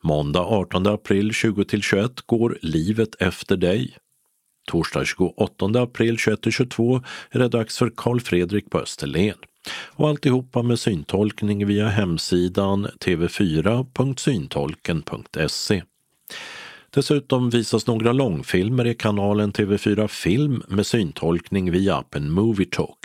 Måndag 0.00 0.42
18 0.42 0.86
april 0.86 1.30
20-21 1.30 2.22
går 2.26 2.58
Livet 2.62 3.14
efter 3.20 3.56
dig. 3.56 3.96
Torsdag 4.70 5.04
28 5.04 5.66
april 5.82 6.16
21-22 6.16 7.04
är 7.30 7.38
det 7.38 7.48
dags 7.48 7.78
för 7.78 7.92
Karl 7.96 8.20
Fredrik 8.20 8.70
på 8.70 8.78
Österlen. 8.78 9.36
Och 9.70 10.08
alltihopa 10.08 10.62
med 10.62 10.78
syntolkning 10.78 11.66
via 11.66 11.88
hemsidan 11.88 12.86
tv4.syntolken.se. 12.86 15.82
Dessutom 16.90 17.50
visas 17.50 17.86
några 17.86 18.12
långfilmer 18.12 18.86
i 18.86 18.94
kanalen 18.94 19.52
TV4 19.52 20.08
Film 20.08 20.62
med 20.68 20.86
syntolkning 20.86 21.70
via 21.70 21.96
appen 21.96 22.30
Movietalk. 22.30 22.98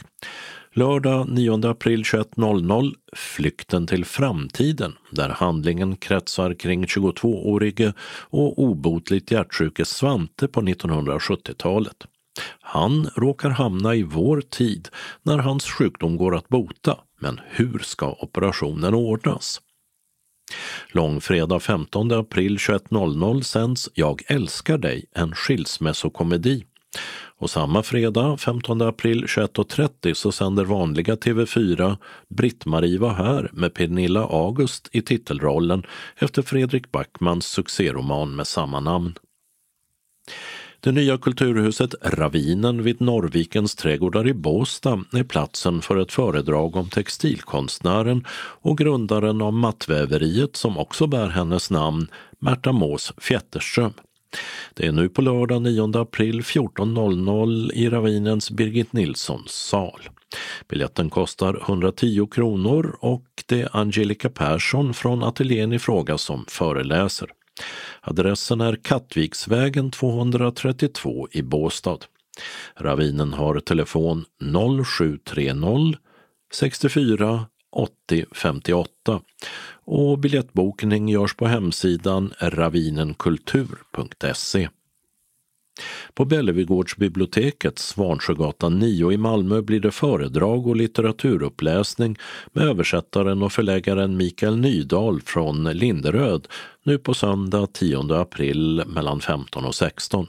Lördag 0.73 1.29
9 1.29 1.69
april 1.69 2.03
21.00 2.03 2.93
Flykten 3.15 3.87
till 3.87 4.05
framtiden 4.05 4.93
där 5.11 5.29
handlingen 5.29 5.95
kretsar 5.95 6.53
kring 6.53 6.85
22-årige 6.85 7.93
och 8.29 8.59
obotligt 8.59 9.31
hjärtsjuke 9.31 9.85
Svante 9.85 10.47
på 10.47 10.61
1970-talet. 10.61 12.05
Han 12.61 13.09
råkar 13.15 13.49
hamna 13.49 13.95
i 13.95 14.03
vår 14.03 14.41
tid 14.41 14.89
när 15.23 15.37
hans 15.37 15.65
sjukdom 15.65 16.17
går 16.17 16.35
att 16.35 16.49
bota, 16.49 16.97
men 17.19 17.39
hur 17.49 17.79
ska 17.79 18.11
operationen 18.11 18.93
ordnas? 18.93 19.61
Långfredag 20.91 21.61
15 21.61 22.11
april 22.11 22.57
21.00 22.57 23.41
sänds 23.41 23.89
Jag 23.93 24.21
älskar 24.27 24.77
dig, 24.77 25.05
en 25.15 25.35
skilsmässokomedi. 25.35 26.65
Och 27.37 27.49
samma 27.49 27.83
fredag, 27.83 28.37
15 28.37 28.81
april 28.81 29.25
21.30, 29.25 30.13
så 30.13 30.31
sänder 30.31 30.65
vanliga 30.65 31.15
TV4 31.15 31.97
Britt-Marie 32.29 32.99
var 32.99 33.13
här 33.13 33.49
med 33.53 33.73
Pernilla 33.73 34.23
August 34.23 34.89
i 34.91 35.01
titelrollen 35.01 35.83
efter 36.15 36.41
Fredrik 36.41 36.91
Backmans 36.91 37.45
succéroman 37.45 38.35
med 38.35 38.47
samma 38.47 38.79
namn. 38.79 39.13
Det 40.81 40.91
nya 40.91 41.17
kulturhuset 41.17 41.95
Ravinen 42.01 42.83
vid 42.83 43.01
Norrvikens 43.01 43.75
trädgårdar 43.75 44.27
i 44.27 44.33
Båstad 44.33 45.03
är 45.13 45.23
platsen 45.23 45.81
för 45.81 45.97
ett 45.97 46.11
föredrag 46.11 46.75
om 46.75 46.89
textilkonstnären 46.89 48.25
och 48.61 48.77
grundaren 48.77 49.41
av 49.41 49.53
mattväveriet 49.53 50.55
som 50.55 50.77
också 50.77 51.07
bär 51.07 51.27
hennes 51.27 51.71
namn, 51.71 52.07
Märta 52.39 52.71
Mås 52.71 53.13
Fjätterström. 53.17 53.93
Det 54.73 54.87
är 54.87 54.91
nu 54.91 55.09
på 55.09 55.21
lördag 55.21 55.61
9 55.61 56.01
april 56.01 56.41
14.00 56.41 57.71
i 57.73 57.89
Ravinens 57.89 58.51
Birgit 58.51 58.93
Nilssons 58.93 59.51
sal. 59.51 60.09
Biljetten 60.67 61.09
kostar 61.09 61.61
110 61.61 62.27
kronor 62.31 62.97
och 62.99 63.25
det 63.45 63.61
är 63.61 63.69
Angelica 63.77 64.29
Persson 64.29 64.93
från 64.93 65.23
ateljén 65.23 65.73
i 65.73 65.79
fråga 65.79 66.17
som 66.17 66.45
föreläser. 66.47 67.29
Adressen 68.01 68.61
är 68.61 68.75
Kattviksvägen 68.75 69.91
232 69.91 71.27
i 71.31 71.41
Båstad. 71.41 71.97
Ravinen 72.77 73.33
har 73.33 73.59
telefon 73.59 74.25
0730 74.85 75.93
64 76.53 77.45
80 77.71 78.25
58 78.31 79.21
och 79.85 80.19
biljettbokning 80.19 81.09
görs 81.09 81.35
på 81.35 81.47
hemsidan 81.47 82.33
ravinenkultur.se. 82.39 84.69
På 86.13 86.25
Bellevigårdsbiblioteket, 86.25 87.79
Svansjögatan 87.79 88.79
9 88.79 89.11
i 89.11 89.17
Malmö 89.17 89.61
blir 89.61 89.79
det 89.79 89.91
föredrag 89.91 90.67
och 90.67 90.75
litteraturuppläsning 90.75 92.17
med 92.53 92.67
översättaren 92.67 93.43
och 93.43 93.51
förläggaren 93.51 94.17
Mikael 94.17 94.57
Nydahl 94.57 95.21
från 95.21 95.63
Linderöd 95.63 96.47
nu 96.83 96.97
på 96.97 97.13
söndag 97.13 97.67
10 97.73 98.15
april 98.15 98.83
mellan 98.87 99.21
15 99.21 99.65
och 99.65 99.75
16. 99.75 100.27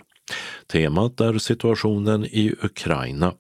Temat 0.73 1.21
är 1.21 1.39
situationen 1.39 2.25
i 2.25 2.55
Ukraina. 2.63 3.33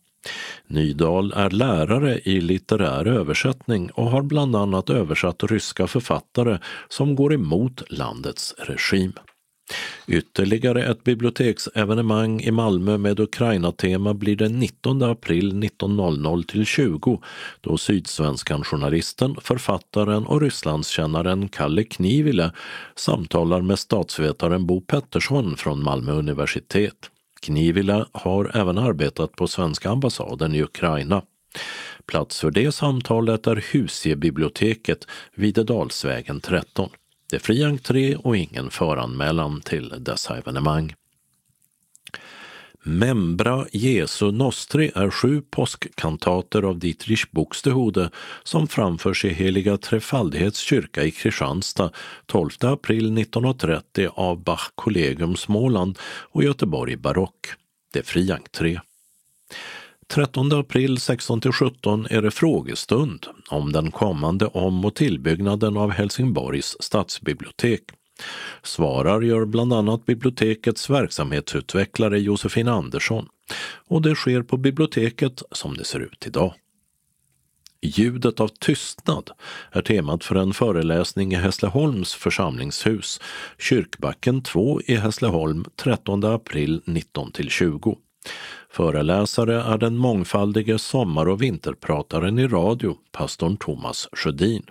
Nydahl 0.66 1.32
är 1.32 1.50
lärare 1.50 2.18
i 2.18 2.40
litterär 2.40 3.06
översättning 3.06 3.90
och 3.90 4.11
har 4.11 4.22
bland 4.22 4.56
annat 4.56 4.90
översatt 4.90 5.42
ryska 5.42 5.86
författare 5.86 6.58
som 6.88 7.14
går 7.14 7.34
emot 7.34 7.82
landets 7.88 8.54
regim. 8.58 9.12
Ytterligare 10.07 10.85
ett 10.85 11.05
biblioteksevenemang 11.05 12.41
i 12.41 12.51
Malmö 12.51 12.99
med 12.99 13.21
Ukraina-tema 13.21 14.14
blir 14.14 14.37
den 14.37 14.59
19 14.59 15.03
april 15.03 15.53
19.00 15.53 16.47
till 16.47 16.66
20 16.66 17.23
då 17.61 17.79
Sydsvenskan 17.79 18.64
journalisten, 18.64 19.37
författaren 19.41 20.27
och 20.27 20.41
Rysslandskännaren 20.41 21.49
Kalle 21.49 21.85
Knivile 21.85 22.53
samtalar 22.97 23.62
med 23.62 23.79
statsvetaren 23.79 24.66
Bo 24.66 24.81
Pettersson 24.81 25.57
från 25.57 25.83
Malmö 25.83 26.12
universitet. 26.12 27.11
Knivile 27.41 28.05
har 28.12 28.57
även 28.57 28.79
arbetat 28.79 29.37
på 29.37 29.47
svenska 29.47 29.91
ambassaden 29.91 30.55
i 30.55 30.62
Ukraina. 30.62 31.23
Plats 32.07 32.41
för 32.41 32.51
det 32.51 32.73
samtalet 32.73 33.47
är 33.47 33.64
Husiebiblioteket, 33.73 35.07
Videdalsvägen 35.35 36.41
13. 36.41 36.91
Det 37.31 37.37
är 37.37 37.41
fri 37.41 37.64
entré 37.64 38.16
och 38.16 38.37
ingen 38.37 38.70
föranmälan 38.70 39.61
till 39.61 39.95
dessa 39.99 40.39
evenemang. 40.39 40.95
Membra 42.83 43.66
Jesu 43.72 44.31
Nostri 44.33 44.91
är 44.95 45.11
sju 45.11 45.43
påskkantater 45.51 46.62
av 46.62 46.78
Dietrich 46.78 47.31
Buxtehude 47.31 48.11
som 48.43 48.68
framförs 48.68 49.24
i 49.24 49.28
Heliga 49.28 49.76
Trefaldighets 49.76 50.59
kyrka 50.61 51.05
i 51.05 51.11
Kristianstad 51.11 51.91
12 52.26 52.51
april 52.61 53.18
1930 53.18 54.09
av 54.14 54.43
Bach 54.45 54.70
Collegium 54.74 55.37
Småland 55.37 55.99
och 56.05 56.45
Göteborg 56.45 56.97
Barock. 56.97 57.47
Det 57.93 57.99
är 57.99 58.05
fri 58.05 58.33
entré. 58.33 58.81
13 60.11 60.52
april 60.52 60.96
16-17 60.96 62.06
är 62.11 62.22
det 62.22 62.30
frågestund 62.30 63.26
om 63.48 63.72
den 63.72 63.90
kommande 63.90 64.46
om 64.46 64.84
och 64.84 64.94
tillbyggnaden 64.94 65.76
av 65.76 65.90
Helsingborgs 65.90 66.76
stadsbibliotek. 66.80 67.82
Svarar 68.62 69.20
gör 69.20 69.44
bland 69.44 69.72
annat 69.72 70.06
bibliotekets 70.06 70.90
verksamhetsutvecklare 70.90 72.20
Josefin 72.20 72.68
Andersson 72.68 73.26
och 73.88 74.02
det 74.02 74.14
sker 74.14 74.42
på 74.42 74.56
biblioteket 74.56 75.42
som 75.52 75.76
det 75.76 75.84
ser 75.84 76.00
ut 76.00 76.26
idag. 76.26 76.54
Ljudet 77.82 78.40
av 78.40 78.48
tystnad 78.48 79.30
är 79.72 79.82
temat 79.82 80.24
för 80.24 80.34
en 80.34 80.52
föreläsning 80.52 81.32
i 81.32 81.36
Hässleholms 81.36 82.14
församlingshus, 82.14 83.20
Kyrkbacken 83.58 84.42
2 84.42 84.80
i 84.80 84.94
Hässleholm 84.94 85.64
13 85.76 86.24
april 86.24 86.82
19 86.84 87.32
20. 87.48 87.98
Föreläsare 88.73 89.62
är 89.62 89.79
den 89.79 89.97
mångfaldige 89.97 90.79
sommar 90.79 91.29
och 91.29 91.43
vinterprataren 91.43 92.39
i 92.39 92.47
radio, 92.47 92.97
pastorn 93.12 93.57
Thomas 93.57 94.09
Sjödin. 94.12 94.62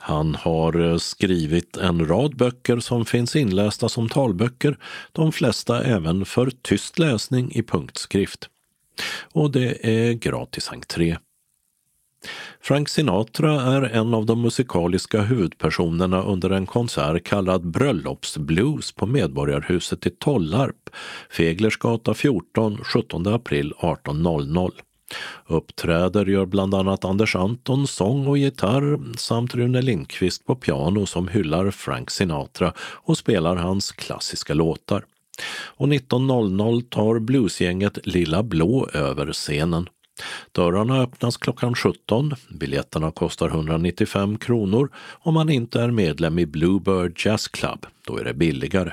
Han 0.00 0.34
har 0.34 0.80
eh, 0.80 0.96
skrivit 0.96 1.76
en 1.76 2.08
rad 2.08 2.36
böcker 2.36 2.80
som 2.80 3.04
finns 3.04 3.36
inlästa 3.36 3.88
som 3.88 4.08
talböcker, 4.08 4.78
de 5.12 5.32
flesta 5.32 5.84
även 5.84 6.24
för 6.24 6.50
tyst 6.62 6.98
läsning 6.98 7.52
i 7.52 7.62
punktskrift. 7.62 8.48
Och 9.32 9.50
det 9.50 9.86
är 9.86 10.12
gratis 10.12 10.68
entré. 10.72 11.16
Frank 12.60 12.88
Sinatra 12.88 13.52
är 13.62 13.82
en 13.82 14.14
av 14.14 14.26
de 14.26 14.42
musikaliska 14.42 15.22
huvudpersonerna 15.22 16.22
under 16.22 16.50
en 16.50 16.66
konsert 16.66 17.24
kallad 17.24 17.66
Bröllopsblues 17.70 18.92
på 18.92 19.06
Medborgarhuset 19.06 20.06
i 20.06 20.10
Tollarp, 20.10 20.90
Feglersgata 21.30 22.14
14, 22.14 22.78
17 22.84 23.26
april 23.26 23.72
18.00. 23.78 24.70
Uppträder 25.46 26.26
gör 26.26 26.46
bland 26.46 26.74
annat 26.74 27.04
Anders 27.04 27.36
Anton 27.36 27.86
sång 27.86 28.26
och 28.26 28.38
gitarr 28.38 29.16
samt 29.18 29.54
Rune 29.54 29.82
Lindqvist 29.82 30.46
på 30.46 30.54
piano 30.54 31.06
som 31.06 31.28
hyllar 31.28 31.70
Frank 31.70 32.10
Sinatra 32.10 32.72
och 32.78 33.18
spelar 33.18 33.56
hans 33.56 33.92
klassiska 33.92 34.54
låtar. 34.54 35.04
Och 35.76 35.86
19.00 35.86 36.82
tar 36.82 37.18
bluesgänget 37.18 38.06
Lilla 38.06 38.42
Blå 38.42 38.88
över 38.92 39.32
scenen. 39.32 39.88
Dörrarna 40.52 41.02
öppnas 41.02 41.36
klockan 41.36 41.74
17. 41.74 42.34
Biljetterna 42.50 43.10
kostar 43.10 43.48
195 43.48 44.38
kronor 44.38 44.90
om 45.20 45.34
man 45.34 45.50
inte 45.50 45.80
är 45.80 45.90
medlem 45.90 46.38
i 46.38 46.46
Bluebird 46.46 47.26
Jazz 47.26 47.48
Club. 47.48 47.86
Då 48.06 48.16
är 48.16 48.24
det 48.24 48.34
billigare. 48.34 48.92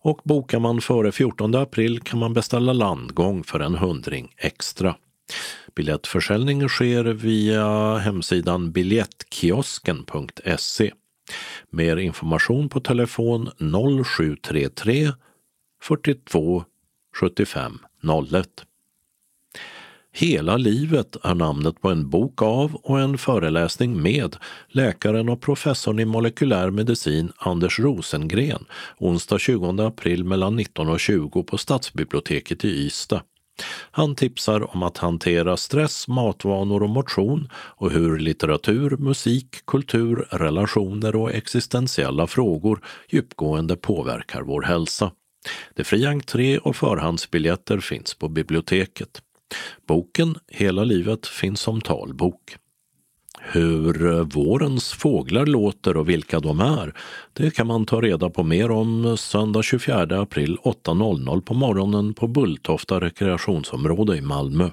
Och 0.00 0.20
bokar 0.24 0.58
man 0.58 0.80
före 0.80 1.12
14 1.12 1.54
april 1.54 2.00
kan 2.00 2.18
man 2.18 2.34
beställa 2.34 2.72
landgång 2.72 3.44
för 3.44 3.60
en 3.60 3.74
hundring 3.74 4.32
extra. 4.36 4.94
Biljettförsäljning 5.74 6.68
sker 6.68 7.04
via 7.04 7.96
hemsidan 7.96 8.72
biljettkiosken.se. 8.72 10.92
Mer 11.70 11.96
information 11.96 12.68
på 12.68 12.80
telefon 12.80 13.50
0733 14.04 15.12
42 15.82 16.64
75 17.14 17.78
01. 18.32 18.67
Hela 20.20 20.56
livet 20.56 21.16
är 21.22 21.34
namnet 21.34 21.80
på 21.80 21.88
en 21.88 22.10
bok 22.10 22.42
av 22.42 22.74
och 22.74 23.00
en 23.00 23.18
föreläsning 23.18 24.02
med 24.02 24.36
läkaren 24.68 25.28
och 25.28 25.40
professorn 25.40 25.98
i 25.98 26.04
molekylär 26.04 26.70
medicin 26.70 27.32
Anders 27.36 27.78
Rosengren 27.78 28.64
onsdag 28.98 29.38
20 29.38 29.82
april 29.82 30.24
mellan 30.24 30.56
19 30.56 30.88
och 30.88 31.00
20 31.00 31.42
på 31.42 31.58
Stadsbiblioteket 31.58 32.64
i 32.64 32.68
Ystad. 32.68 33.20
Han 33.90 34.14
tipsar 34.14 34.74
om 34.76 34.82
att 34.82 34.98
hantera 34.98 35.56
stress, 35.56 36.08
matvanor 36.08 36.82
och 36.82 36.90
motion 36.90 37.48
och 37.54 37.90
hur 37.90 38.18
litteratur, 38.18 38.96
musik, 38.96 39.66
kultur, 39.66 40.28
relationer 40.30 41.16
och 41.16 41.34
existentiella 41.34 42.26
frågor 42.26 42.80
djupgående 43.08 43.76
påverkar 43.76 44.42
vår 44.42 44.62
hälsa. 44.62 45.12
Det 45.74 45.82
är 45.82 45.84
fri 45.84 46.06
entré 46.06 46.58
och 46.58 46.76
förhandsbiljetter 46.76 47.80
finns 47.80 48.14
på 48.14 48.28
biblioteket. 48.28 49.22
Boken 49.86 50.34
Hela 50.48 50.84
livet 50.84 51.26
finns 51.26 51.60
som 51.60 51.80
talbok. 51.80 52.56
Hur 53.40 54.24
vårens 54.24 54.92
fåglar 54.92 55.46
låter 55.46 55.96
och 55.96 56.08
vilka 56.08 56.40
de 56.40 56.60
är, 56.60 56.94
det 57.32 57.50
kan 57.50 57.66
man 57.66 57.86
ta 57.86 58.00
reda 58.00 58.30
på 58.30 58.42
mer 58.42 58.70
om 58.70 59.16
söndag 59.18 59.62
24 59.62 60.20
april 60.20 60.58
8.00 60.64 61.40
på 61.40 61.54
morgonen 61.54 62.14
på 62.14 62.26
Bulltofta 62.26 63.00
rekreationsområde 63.00 64.16
i 64.16 64.20
Malmö. 64.20 64.70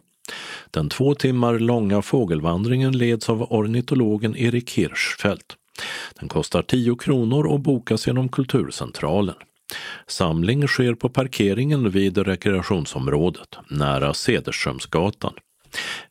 Den 0.72 0.90
två 0.90 1.16
timmar 1.16 1.60
långa 1.60 2.02
fågelvandringen 2.02 2.98
leds 2.98 3.30
av 3.30 3.42
ornitologen 3.54 4.36
Erik 4.38 4.72
Hirschfeldt. 4.72 5.56
Den 6.20 6.30
kostar 6.30 6.62
10 6.62 6.96
kronor 6.96 7.48
och 7.48 7.60
bokas 7.60 8.08
genom 8.08 8.30
Kulturcentralen. 8.30 9.36
Samling 10.08 10.68
sker 10.68 10.94
på 10.94 11.10
parkeringen 11.10 11.92
vid 11.92 12.18
rekreationsområdet, 12.18 13.58
nära 13.70 14.14
Cederströmsgatan. 14.14 15.34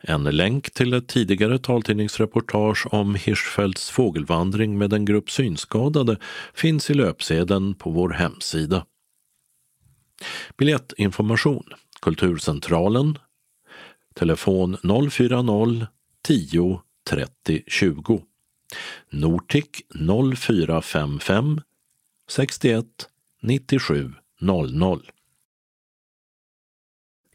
En 0.01 0.25
länk 0.25 0.71
till 0.71 0.93
ett 0.95 1.09
tidigare 1.09 1.59
taltidningsreportage 1.59 2.87
om 2.91 3.15
Hirschfeldts 3.15 3.91
fågelvandring 3.91 4.79
med 4.79 4.93
en 4.93 5.05
grupp 5.05 5.31
synskadade 5.31 6.17
finns 6.55 6.91
i 6.91 6.95
löpsedeln 6.95 7.75
på 7.75 7.91
vår 7.91 8.11
hemsida. 8.11 8.87
Biljettinformation 10.57 11.65
Kulturcentralen 12.01 13.19
Telefon 14.15 14.77
040 15.11 15.87
10 16.23 16.81
30 17.11 17.63
20 17.67 18.23
Nortic 19.11 19.67
0455 20.37 21.61
61 22.29 22.87
97.00. 23.45 25.01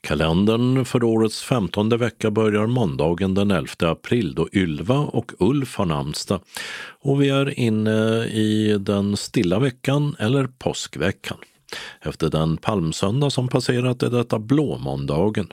Kalendern 0.01 0.85
för 0.85 1.03
årets 1.03 1.43
femtonde 1.43 1.97
vecka 1.97 2.31
börjar 2.31 2.67
måndagen 2.67 3.33
den 3.33 3.51
11 3.51 3.71
april 3.79 4.35
då 4.35 4.49
Ylva 4.53 4.97
och 4.97 5.31
Ulf 5.39 5.75
har 5.75 5.85
namnsdag. 5.85 6.41
Och 7.01 7.21
vi 7.21 7.29
är 7.29 7.59
inne 7.59 8.25
i 8.25 8.77
den 8.79 9.17
stilla 9.17 9.59
veckan 9.59 10.15
eller 10.19 10.47
påskveckan. 10.47 11.37
Efter 12.01 12.29
den 12.29 12.57
palmsöndag 12.57 13.29
som 13.29 13.47
passerat 13.47 14.03
är 14.03 14.09
detta 14.09 14.39
blåmåndagen. 14.39 15.47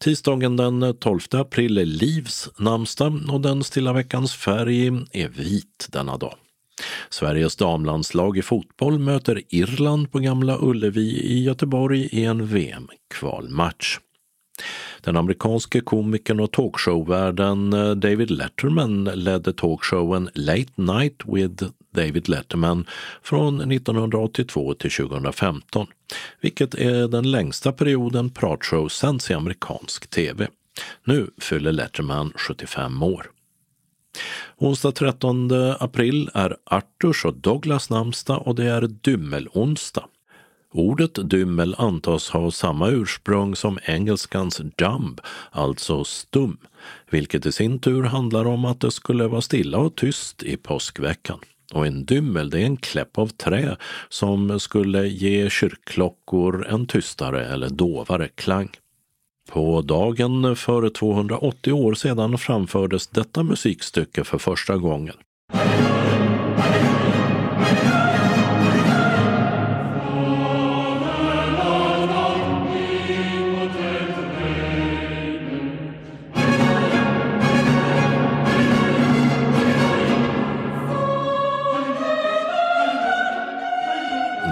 Tisdagen 0.00 0.56
den 0.56 0.96
12 0.96 1.20
april 1.32 1.78
är 1.78 1.84
Livs 1.84 2.48
namnsdag 2.58 3.20
och 3.28 3.40
den 3.40 3.64
stilla 3.64 3.92
veckans 3.92 4.34
färg 4.34 4.86
är 5.12 5.28
vit 5.28 5.88
denna 5.90 6.16
dag. 6.16 6.34
Sveriges 7.10 7.56
damlandslag 7.56 8.38
i 8.38 8.42
fotboll 8.42 8.98
möter 8.98 9.42
Irland 9.48 10.12
på 10.12 10.18
Gamla 10.18 10.58
Ullevi 10.60 11.20
i 11.20 11.44
Göteborg 11.44 12.08
i 12.12 12.24
en 12.24 12.46
VM-kvalmatch. 12.46 13.98
Den 15.00 15.16
amerikanske 15.16 15.80
komikern 15.80 16.40
och 16.40 16.52
talkshowvärden 16.52 17.72
eh, 17.72 17.90
David 17.90 18.30
Letterman 18.30 19.04
ledde 19.04 19.52
talkshowen 19.52 20.30
Late 20.34 20.72
Night 20.74 21.22
with 21.26 21.64
David 21.94 22.28
Letterman 22.28 22.86
från 23.22 23.72
1982 23.72 24.74
till 24.74 24.90
2015, 24.90 25.86
vilket 26.40 26.74
är 26.74 27.08
den 27.08 27.30
längsta 27.30 27.72
perioden 27.72 28.30
pratshow 28.30 28.88
sänds 28.88 29.30
i 29.30 29.34
amerikansk 29.34 30.10
tv. 30.10 30.48
Nu 31.04 31.30
fyller 31.40 31.72
Letterman 31.72 32.32
75 32.36 33.02
år. 33.02 33.30
Onsdag 34.58 34.92
13 34.92 35.50
april 35.78 36.30
är 36.34 36.56
Arturs 36.64 37.24
och 37.24 37.34
Douglas 37.34 37.90
namnsdag 37.90 38.42
och 38.46 38.54
det 38.54 38.64
är 38.64 38.88
dymmelonsdag. 39.02 40.04
Ordet 40.72 41.30
dymmel 41.30 41.74
antas 41.78 42.30
ha 42.30 42.50
samma 42.50 42.90
ursprung 42.90 43.56
som 43.56 43.78
engelskans 43.82 44.60
dumb, 44.76 45.20
alltså 45.50 46.04
stum, 46.04 46.58
vilket 47.10 47.46
i 47.46 47.52
sin 47.52 47.78
tur 47.78 48.02
handlar 48.02 48.44
om 48.44 48.64
att 48.64 48.80
det 48.80 48.90
skulle 48.90 49.26
vara 49.26 49.40
stilla 49.40 49.78
och 49.78 49.96
tyst 49.96 50.42
i 50.42 50.56
påskveckan. 50.56 51.38
Och 51.72 51.86
en 51.86 52.04
dymmel 52.04 52.50
det 52.50 52.60
är 52.60 52.66
en 52.66 52.76
kläpp 52.76 53.18
av 53.18 53.26
trä 53.26 53.76
som 54.08 54.60
skulle 54.60 55.06
ge 55.08 55.50
kyrkklockor 55.50 56.66
en 56.66 56.86
tystare 56.86 57.46
eller 57.46 57.68
dovare 57.68 58.28
klang. 58.28 58.70
På 59.46 59.82
dagen 59.82 60.56
för 60.56 60.88
280 60.88 61.72
år 61.72 61.94
sedan 61.94 62.38
framfördes 62.38 63.06
detta 63.06 63.42
musikstycke 63.42 64.24
för 64.24 64.38
första 64.38 64.76
gången. 64.76 65.14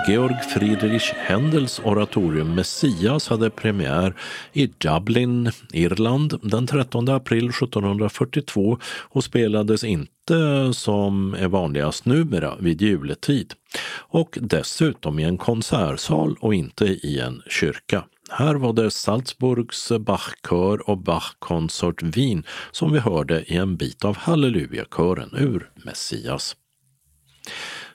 Georg 0.07 0.37
Friedrich 0.43 1.13
Händels 1.17 1.81
oratorium 1.85 2.55
Messias 2.55 3.29
hade 3.29 3.51
premiär 3.51 4.15
i 4.53 4.67
Dublin, 4.67 5.51
Irland 5.73 6.35
den 6.43 6.67
13 6.67 7.09
april 7.09 7.49
1742 7.49 8.79
och 8.85 9.25
spelades 9.25 9.85
inte 9.85 10.71
som 10.73 11.35
är 11.35 11.49
vanligast 11.49 12.05
numera 12.05 12.57
vid 12.61 12.83
juletid 12.83 13.55
och 13.97 14.39
dessutom 14.41 15.19
i 15.19 15.23
en 15.23 15.39
konsertsal 15.39 16.37
och 16.41 16.55
inte 16.55 16.85
i 16.85 17.21
en 17.21 17.43
kyrka. 17.47 18.05
Här 18.31 18.55
var 18.55 18.73
det 18.73 18.91
Salzburgs 18.91 19.93
Bachkör 20.01 20.91
och 20.91 20.99
Bachkonsort 20.99 22.03
Wien 22.03 22.45
som 22.71 22.93
vi 22.93 22.99
hörde 22.99 23.43
i 23.43 23.57
en 23.57 23.77
bit 23.77 24.05
av 24.05 24.17
Hallelujakören 24.17 25.31
ur 25.37 25.71
Messias. 25.75 26.57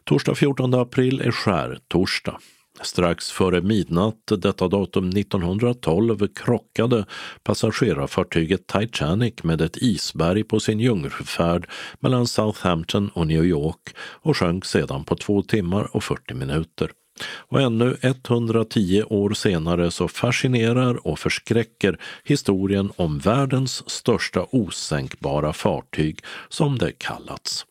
Torsdag 0.10 0.36
14 0.36 0.74
april 0.74 1.22
är 1.22 1.32
skärtorsdag. 1.32 2.40
Strax 2.82 3.32
före 3.32 3.62
midnatt 3.62 4.32
detta 4.38 4.68
datum 4.68 5.10
1912 5.10 6.28
krockade 6.36 7.06
passagerarfartyget 7.44 8.68
Titanic 8.68 9.34
med 9.44 9.62
ett 9.62 9.78
isberg 9.78 10.44
på 10.44 10.60
sin 10.60 10.80
jungfärd 10.80 11.70
mellan 12.00 12.28
Southampton 12.28 13.10
och 13.14 13.28
New 13.28 13.46
York 13.46 13.96
och 13.98 14.38
sjönk 14.38 14.66
sedan 14.66 15.04
på 15.04 15.16
två 15.16 15.42
timmar 15.42 15.96
och 15.96 16.04
40 16.04 16.34
minuter. 16.34 16.92
Och 17.38 17.62
ännu 17.62 17.98
110 18.02 19.04
år 19.04 19.30
senare 19.30 19.92
så 19.92 20.08
fascinerar 20.08 21.08
och 21.08 21.20
förskräcker 21.20 22.00
historien 22.24 22.92
om 22.96 23.20
världens 23.20 23.90
största 23.90 24.46
osänkbara 24.52 25.54
fartyg 25.54 26.20
som 26.50 26.78
det 26.78 26.92
kallats. 26.92 27.66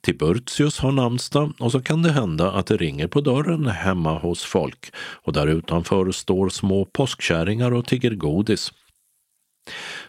Tiburtius 0.00 0.78
har 0.78 0.92
namnsdag 0.92 1.52
och 1.58 1.72
så 1.72 1.80
kan 1.80 2.02
det 2.02 2.12
hända 2.12 2.52
att 2.52 2.66
det 2.66 2.76
ringer 2.76 3.06
på 3.06 3.20
dörren 3.20 3.66
hemma 3.66 4.18
hos 4.18 4.44
folk 4.44 4.94
och 4.96 5.32
där 5.32 5.46
utanför 5.46 6.12
står 6.12 6.48
små 6.48 6.84
påskkärringar 6.84 7.72
och 7.72 7.86
tigger 7.86 8.14
godis. 8.14 8.72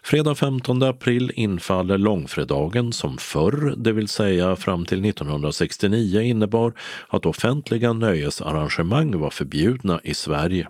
Fredag 0.03 0.35
15 0.35 0.83
april 0.83 1.31
infaller 1.35 1.97
långfredagen 1.97 2.93
som 2.93 3.17
förr, 3.17 3.73
det 3.77 3.91
vill 3.91 4.07
säga 4.07 4.55
fram 4.55 4.85
till 4.85 5.05
1969 5.05 6.21
innebar 6.21 6.73
att 7.07 7.25
offentliga 7.25 7.93
nöjesarrangemang 7.93 9.19
var 9.19 9.29
förbjudna 9.29 9.99
i 10.03 10.13
Sverige. 10.13 10.67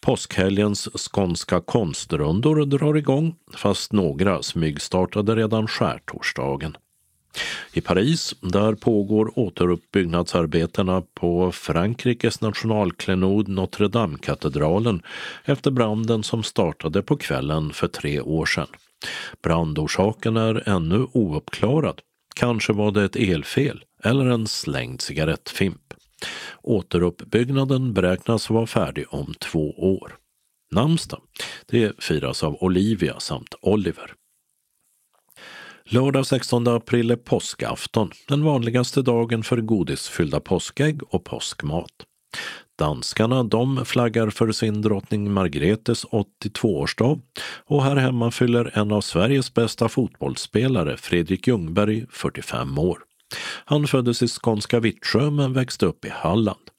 Påskhelgens 0.00 0.88
skånska 1.10 1.60
konstrundor 1.60 2.66
drar 2.66 2.96
igång, 2.96 3.34
fast 3.54 3.92
några 3.92 4.42
smygstartade 4.42 5.36
redan 5.36 5.66
skärtorsdagen. 5.66 6.76
I 7.72 7.80
Paris, 7.80 8.34
där 8.40 8.74
pågår 8.74 9.38
återuppbyggnadsarbetena 9.38 11.02
på 11.14 11.52
Frankrikes 11.52 12.40
nationalklenod 12.40 13.48
Notre 13.48 13.88
Dame-katedralen 13.88 15.02
efter 15.44 15.70
branden 15.70 16.22
som 16.22 16.42
startade 16.42 17.02
på 17.02 17.16
kvällen 17.16 17.72
för 17.72 17.88
tre 17.88 18.20
år 18.20 18.46
sedan. 18.46 18.68
Brandorsaken 19.42 20.36
är 20.36 20.68
ännu 20.68 21.06
ouppklarad. 21.12 22.00
Kanske 22.34 22.72
var 22.72 22.90
det 22.90 23.04
ett 23.04 23.16
elfel 23.16 23.84
eller 24.02 24.26
en 24.26 24.46
slängd 24.46 25.00
cigarettfimp. 25.00 25.94
Återuppbyggnaden 26.62 27.94
beräknas 27.94 28.50
vara 28.50 28.66
färdig 28.66 29.04
om 29.08 29.34
två 29.38 29.70
år. 29.70 30.16
Namnsdag, 30.70 31.20
det 31.66 31.92
firas 32.04 32.42
av 32.42 32.62
Olivia 32.62 33.20
samt 33.20 33.54
Oliver. 33.60 34.12
Lördag 35.88 36.26
16 36.26 36.68
april 36.68 37.10
är 37.10 37.16
påskafton, 37.16 38.10
den 38.28 38.44
vanligaste 38.44 39.02
dagen 39.02 39.42
för 39.42 39.56
godisfyllda 39.56 40.40
påskägg 40.40 41.02
och 41.08 41.24
påskmat. 41.24 41.90
Danskarna 42.78 43.44
de 43.44 43.84
flaggar 43.84 44.30
för 44.30 44.52
sin 44.52 44.82
drottning 44.82 45.32
Margretes 45.32 46.04
82-årsdag 46.04 47.20
och 47.66 47.84
här 47.84 47.96
hemma 47.96 48.30
fyller 48.30 48.78
en 48.78 48.92
av 48.92 49.00
Sveriges 49.00 49.54
bästa 49.54 49.88
fotbollsspelare, 49.88 50.96
Fredrik 50.96 51.46
Ljungberg, 51.46 52.06
45 52.10 52.78
år. 52.78 52.98
Han 53.64 53.86
föddes 53.86 54.22
i 54.22 54.28
skånska 54.28 54.80
Vittsjö 54.80 55.30
men 55.30 55.52
växte 55.52 55.86
upp 55.86 56.04
i 56.04 56.08
Halland. 56.08 56.70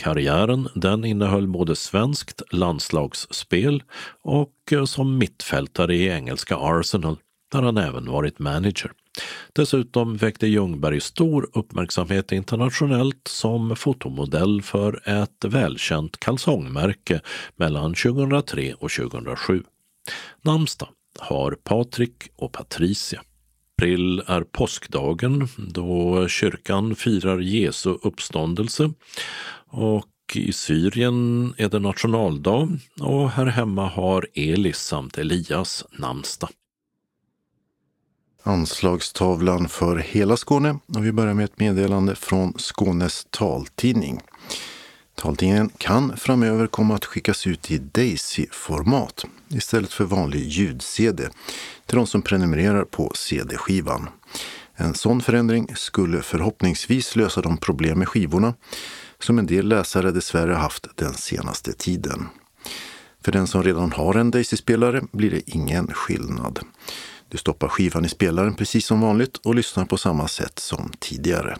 Karriären 0.00 0.68
den 0.74 1.04
innehöll 1.04 1.48
både 1.48 1.76
svenskt 1.76 2.42
landslagsspel 2.50 3.82
och 4.22 4.72
eh, 4.72 4.84
som 4.84 5.18
mittfältare 5.18 5.94
i 5.94 6.08
engelska 6.08 6.56
Arsenal 6.56 7.16
där 7.48 7.62
han 7.62 7.76
även 7.76 8.10
varit 8.10 8.38
manager. 8.38 8.92
Dessutom 9.52 10.16
väckte 10.16 10.46
Ljungberg 10.46 11.00
stor 11.00 11.50
uppmärksamhet 11.52 12.32
internationellt 12.32 13.28
som 13.28 13.76
fotomodell 13.76 14.62
för 14.62 15.08
ett 15.08 15.44
välkänt 15.44 16.20
kalsongmärke 16.20 17.20
mellan 17.56 17.94
2003 17.94 18.74
och 18.74 18.90
2007. 18.90 19.62
Namnsdag 20.42 20.88
har 21.18 21.56
Patrik 21.64 22.28
och 22.36 22.52
Patricia. 22.52 23.22
april 23.78 24.22
är 24.26 24.40
påskdagen 24.40 25.48
då 25.56 26.28
kyrkan 26.28 26.94
firar 26.94 27.38
Jesu 27.38 27.90
uppståndelse 28.02 28.90
och 29.70 30.06
i 30.34 30.52
Syrien 30.52 31.54
är 31.56 31.68
det 31.68 31.78
nationaldag 31.78 32.68
och 33.00 33.30
här 33.30 33.46
hemma 33.46 33.88
har 33.88 34.26
Elis 34.34 34.78
samt 34.78 35.18
Elias 35.18 35.84
namnsdag. 35.90 36.50
Anslagstavlan 38.48 39.68
för 39.68 39.96
hela 39.96 40.36
Skåne 40.36 40.78
och 40.94 41.04
vi 41.04 41.12
börjar 41.12 41.34
med 41.34 41.44
ett 41.44 41.60
meddelande 41.60 42.14
från 42.14 42.52
Skånes 42.58 43.26
taltidning. 43.30 44.20
Taltidningen 45.14 45.70
kan 45.78 46.16
framöver 46.16 46.66
komma 46.66 46.94
att 46.94 47.04
skickas 47.04 47.46
ut 47.46 47.70
i 47.70 47.78
Daisy-format 47.78 49.24
istället 49.48 49.92
för 49.92 50.04
vanlig 50.04 50.48
ljud-CD 50.48 51.28
till 51.86 51.96
de 51.96 52.06
som 52.06 52.22
prenumererar 52.22 52.84
på 52.84 53.12
CD-skivan. 53.14 54.08
En 54.74 54.94
sån 54.94 55.20
förändring 55.20 55.68
skulle 55.76 56.22
förhoppningsvis 56.22 57.16
lösa 57.16 57.40
de 57.40 57.56
problem 57.56 57.98
med 57.98 58.08
skivorna 58.08 58.54
som 59.18 59.38
en 59.38 59.46
del 59.46 59.68
läsare 59.68 60.10
dessvärre 60.10 60.54
haft 60.54 60.86
den 60.94 61.14
senaste 61.14 61.72
tiden. 61.72 62.28
För 63.24 63.32
den 63.32 63.46
som 63.46 63.62
redan 63.62 63.92
har 63.92 64.14
en 64.14 64.30
Daisy-spelare 64.30 65.02
blir 65.12 65.30
det 65.30 65.50
ingen 65.50 65.86
skillnad. 65.94 66.60
Du 67.28 67.38
stoppar 67.38 67.68
skivan 67.68 68.04
i 68.04 68.08
spelaren 68.08 68.54
precis 68.54 68.86
som 68.86 69.00
vanligt 69.00 69.36
och 69.36 69.54
lyssnar 69.54 69.84
på 69.84 69.96
samma 69.96 70.28
sätt 70.28 70.58
som 70.58 70.92
tidigare. 70.98 71.56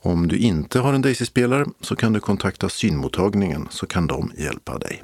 Om 0.00 0.28
du 0.28 0.38
inte 0.38 0.80
har 0.80 0.92
en 0.92 1.02
Daisy-spelare 1.02 1.66
så 1.80 1.96
kan 1.96 2.12
du 2.12 2.20
kontakta 2.20 2.68
synmottagningen 2.68 3.68
så 3.70 3.86
kan 3.86 4.06
de 4.06 4.32
hjälpa 4.38 4.78
dig. 4.78 5.02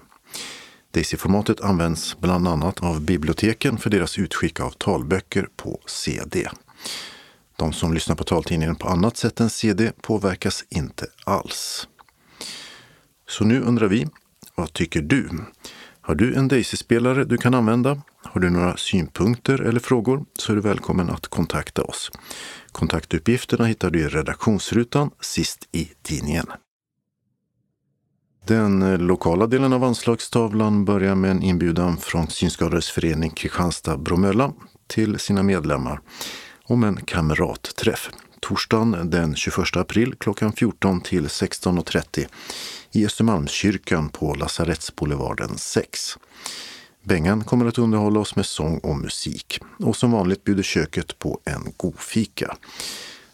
Daisy-formatet 0.93 1.61
används 1.61 2.17
bland 2.21 2.49
annat 2.49 2.83
av 2.83 3.01
biblioteken 3.01 3.79
för 3.79 3.91
deras 3.91 4.19
utskick 4.19 4.61
av 4.61 4.71
talböcker 4.71 5.49
på 5.57 5.81
CD. 5.87 6.49
De 7.57 7.73
som 7.73 7.95
lyssnar 7.95 8.17
på 8.17 8.25
taltidningen 8.25 8.77
på 8.77 8.89
annat 8.89 9.17
sätt 9.17 9.41
än 9.41 9.51
CD 9.51 9.93
påverkas 10.03 10.65
inte 10.69 11.07
alls. 11.25 11.89
Så 13.29 13.45
nu 13.45 13.61
undrar 13.61 13.89
vi, 13.89 14.07
vad 14.55 14.73
tycker 14.73 15.03
du? 15.03 15.31
Har 16.03 16.15
du 16.15 16.35
en 16.35 16.49
Daisy-spelare 16.49 17.25
du 17.25 17.37
kan 17.37 17.55
använda? 17.55 18.03
Har 18.23 18.41
du 18.41 18.51
några 18.51 18.77
synpunkter 18.77 19.61
eller 19.61 19.81
frågor 19.81 20.25
så 20.39 20.53
är 20.53 20.57
du 20.57 20.63
välkommen 20.63 21.11
att 21.11 21.29
kontakta 21.29 21.83
oss. 21.83 22.11
Kontaktuppgifterna 22.73 23.65
hittar 23.65 23.91
du 23.91 24.01
i 24.01 24.09
redaktionsrutan 24.09 25.11
sist 25.21 25.69
i 25.73 25.91
tidningen. 26.03 26.47
Den 28.47 28.83
eh, 28.83 28.99
lokala 28.99 29.47
delen 29.47 29.73
av 29.73 29.85
anslagstavlan 29.85 30.85
börjar 30.85 31.15
med 31.15 31.31
en 31.31 31.43
inbjudan 31.43 31.97
från 31.97 32.29
Synskadades 32.29 32.91
förening 32.91 33.31
Kristianstad-Bromölla 33.31 34.53
till 34.87 35.19
sina 35.19 35.43
medlemmar 35.43 36.01
om 36.65 36.85
en 36.85 36.97
kamratträff. 36.97 38.11
Torsdagen 38.41 39.11
den 39.11 39.37
21 39.37 39.77
april 39.77 40.15
klockan 40.19 40.53
14 40.53 41.01
till 41.01 41.27
16.30 41.27 42.27
i 42.93 43.07
Östermalmskyrkan 43.07 44.09
på 44.09 44.35
Lasarettsboulevarden 44.35 45.59
6. 45.59 46.19
Bengan 47.03 47.45
kommer 47.45 47.67
att 47.67 47.79
underhålla 47.79 48.21
oss 48.21 48.37
med 48.37 48.47
sång 48.47 48.79
och 48.79 48.97
musik. 48.97 49.61
Och 49.79 49.97
som 49.97 50.13
vanligt 50.13 50.45
bjuder 50.45 50.63
köket 50.63 51.19
på 51.19 51.41
en 51.45 51.73
godfika. 51.77 52.57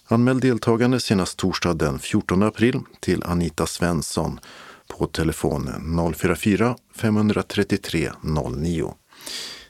Anmäl 0.09 0.41
deltagande 0.41 1.01
senast 1.01 1.39
torsdag 1.39 1.75
den 1.75 1.99
14 1.99 2.43
april 2.43 2.81
till 3.01 3.23
Anita 3.25 3.67
Svensson 3.67 4.41
på 4.87 5.07
telefon 5.07 5.71
044 6.17 6.77
533 6.95 8.11
09. 8.23 8.95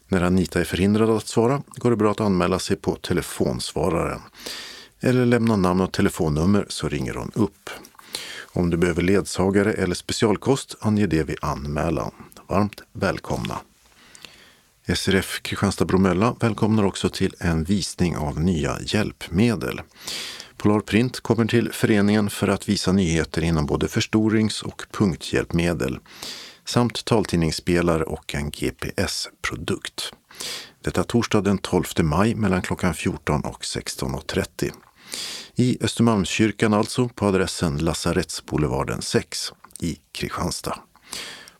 När 0.08 0.22
Anita 0.22 0.60
är 0.60 0.64
förhindrad 0.64 1.10
att 1.10 1.26
svara 1.26 1.62
går 1.68 1.90
det 1.90 1.96
bra 1.96 2.10
att 2.10 2.20
anmäla 2.20 2.58
sig 2.58 2.76
på 2.76 2.96
telefonsvararen. 2.96 4.20
Eller 5.00 5.26
lämna 5.26 5.56
namn 5.56 5.80
och 5.80 5.92
telefonnummer 5.92 6.66
så 6.68 6.88
ringer 6.88 7.14
hon 7.14 7.30
upp. 7.34 7.70
Om 8.56 8.70
du 8.70 8.76
behöver 8.76 9.02
ledsagare 9.02 9.72
eller 9.72 9.94
specialkost, 9.94 10.76
ange 10.80 11.06
det 11.06 11.22
vid 11.22 11.36
anmälan. 11.40 12.10
Varmt 12.46 12.82
välkomna! 12.92 13.58
SRF 14.94 15.40
Kristianstad-Bromölla 15.42 16.36
välkomnar 16.40 16.84
också 16.84 17.08
till 17.08 17.34
en 17.38 17.64
visning 17.64 18.16
av 18.16 18.40
nya 18.40 18.78
hjälpmedel. 18.80 19.80
Polar 20.56 20.80
Print 20.80 21.20
kommer 21.20 21.46
till 21.46 21.72
föreningen 21.72 22.30
för 22.30 22.48
att 22.48 22.68
visa 22.68 22.92
nyheter 22.92 23.42
inom 23.42 23.66
både 23.66 23.88
förstorings 23.88 24.62
och 24.62 24.82
punkthjälpmedel 24.90 25.98
samt 26.64 27.04
taltidningsspelare 27.04 28.04
och 28.04 28.34
en 28.34 28.50
GPS-produkt. 28.50 30.12
Detta 30.82 31.04
torsdag 31.04 31.40
den 31.40 31.58
12 31.58 31.84
maj 32.02 32.34
mellan 32.34 32.62
klockan 32.62 32.94
14 32.94 33.44
och 33.44 33.62
16.30. 33.62 34.72
I 35.58 35.78
Östermalmskyrkan 35.80 36.74
alltså, 36.74 37.08
på 37.08 37.26
adressen 37.26 37.78
Lasarettsboulevarden 37.78 39.02
6 39.02 39.52
i 39.80 39.98
Kristianstad. 40.12 40.78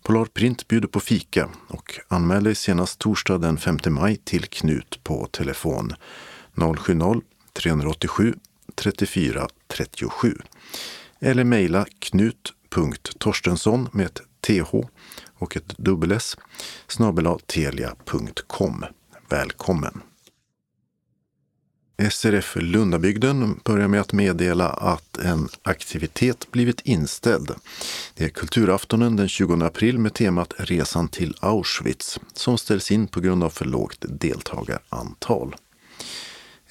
Polarprint 0.03 0.68
bjuder 0.68 0.88
på 0.88 1.01
fika 1.01 1.49
och 1.68 2.01
anmäl 2.09 2.44
dig 2.44 2.55
senast 2.55 2.99
torsdag 2.99 3.38
den 3.38 3.59
5 3.59 3.78
maj 3.88 4.16
till 4.16 4.44
Knut 4.47 5.05
på 5.05 5.26
telefon 5.26 5.92
070-387 6.55 8.38
34 8.74 9.49
37 9.66 10.38
eller 11.20 11.44
mejla 11.44 11.86
knut.torstensson 11.99 13.88
med 13.92 14.07
ett 14.07 14.22
th 14.40 14.76
och 15.38 15.57
ett 15.57 15.78
dubbel 15.78 16.12
s 16.12 16.36
snabel 16.88 17.38
telia.com. 17.47 18.84
Välkommen! 19.28 20.03
SRF 21.99 22.57
Lundabygden 22.61 23.61
börjar 23.64 23.88
med 23.88 24.01
att 24.01 24.12
meddela 24.12 24.68
att 24.68 25.18
en 25.18 25.49
aktivitet 25.62 26.51
blivit 26.51 26.80
inställd. 26.80 27.55
Det 28.14 28.24
är 28.24 28.28
kulturaftonen 28.28 29.16
den 29.16 29.28
20 29.28 29.64
april 29.64 29.99
med 29.99 30.14
temat 30.14 30.55
Resan 30.59 31.09
till 31.09 31.36
Auschwitz 31.40 32.20
som 32.32 32.59
ställs 32.59 32.90
in 32.90 33.09
på 33.09 33.20
grund 33.20 33.44
av 33.44 33.51
för 33.51 33.64
lågt 33.64 34.05
deltagarantal. 34.09 35.57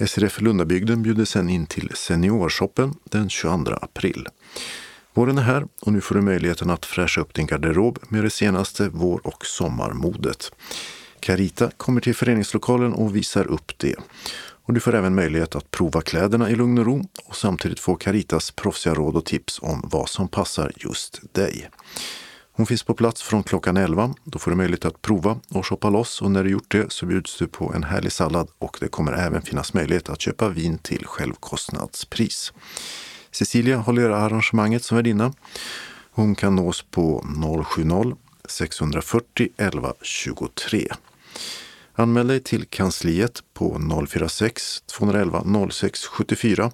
SRF 0.07 0.41
Lundabygden 0.41 1.03
bjuder 1.03 1.25
sen 1.25 1.49
in 1.49 1.65
till 1.65 1.91
Seniorshoppen 1.95 2.93
den 3.03 3.29
22 3.29 3.71
april. 3.81 4.27
Våren 5.13 5.37
är 5.37 5.41
här 5.41 5.67
och 5.81 5.93
nu 5.93 6.01
får 6.01 6.15
du 6.15 6.21
möjligheten 6.21 6.69
att 6.69 6.85
fräscha 6.85 7.21
upp 7.21 7.33
din 7.33 7.47
garderob 7.47 7.99
med 8.09 8.23
det 8.23 8.29
senaste 8.29 8.89
vår 8.89 9.27
och 9.27 9.45
sommarmodet. 9.45 10.51
Carita 11.19 11.71
kommer 11.77 12.01
till 12.01 12.15
föreningslokalen 12.15 12.93
och 12.93 13.15
visar 13.15 13.47
upp 13.47 13.71
det. 13.77 13.95
Och 14.65 14.73
du 14.73 14.79
får 14.79 14.95
även 14.95 15.15
möjlighet 15.15 15.55
att 15.55 15.71
prova 15.71 16.01
kläderna 16.01 16.49
i 16.49 16.55
lugn 16.55 16.77
och 16.77 16.85
ro 16.85 17.03
och 17.25 17.35
samtidigt 17.35 17.79
få 17.79 17.95
Caritas 17.95 18.51
proffsiga 18.51 18.93
råd 18.93 19.15
och 19.15 19.25
tips 19.25 19.59
om 19.61 19.81
vad 19.91 20.09
som 20.09 20.27
passar 20.27 20.71
just 20.75 21.33
dig. 21.33 21.69
Hon 22.57 22.65
finns 22.65 22.83
på 22.83 22.93
plats 22.93 23.23
från 23.23 23.43
klockan 23.43 23.77
11. 23.77 24.13
Då 24.23 24.39
får 24.39 24.51
du 24.51 24.57
möjlighet 24.57 24.85
att 24.85 25.01
prova 25.01 25.39
och 25.49 25.67
shoppa 25.67 25.89
loss 25.89 26.21
och 26.21 26.31
när 26.31 26.43
du 26.43 26.49
gjort 26.49 26.71
det 26.71 26.91
så 26.91 27.05
bjuds 27.05 27.37
du 27.37 27.47
på 27.47 27.73
en 27.75 27.83
härlig 27.83 28.11
sallad 28.11 28.49
och 28.57 28.77
det 28.81 28.87
kommer 28.87 29.13
även 29.13 29.41
finnas 29.41 29.73
möjlighet 29.73 30.09
att 30.09 30.21
köpa 30.21 30.49
vin 30.49 30.77
till 30.77 31.05
självkostnadspris. 31.05 32.53
Cecilia 33.31 33.77
håller 33.77 34.09
arrangemanget 34.09 34.83
som 34.83 34.95
värdinna. 34.95 35.33
Hon 36.11 36.35
kan 36.35 36.55
nås 36.55 36.81
på 36.81 37.25
070-640 38.47 39.49
11 39.57 39.93
23. 40.01 40.87
Anmäl 41.97 42.27
dig 42.27 42.39
till 42.39 42.65
kansliet 42.65 43.43
på 43.53 43.79
046 44.09 44.81
211 44.81 45.69
06 45.71 46.05
74 46.05 46.71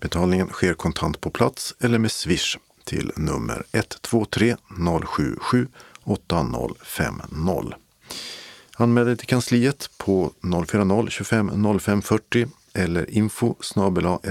Betalningen 0.00 0.48
sker 0.48 0.74
kontant 0.74 1.20
på 1.20 1.30
plats 1.30 1.74
eller 1.80 1.98
med 1.98 2.12
swish 2.12 2.58
till 2.84 3.12
nummer 3.16 3.64
123 3.72 4.56
077 5.04 5.68
8050. 6.04 7.74
Anmäl 8.76 9.06
dig 9.06 9.16
till 9.16 9.28
kansliet 9.28 9.90
på 9.96 10.32
040 10.66 11.10
25 11.10 11.78
05 11.80 12.02
40 12.02 12.46
eller 12.76 13.10
info 13.10 13.54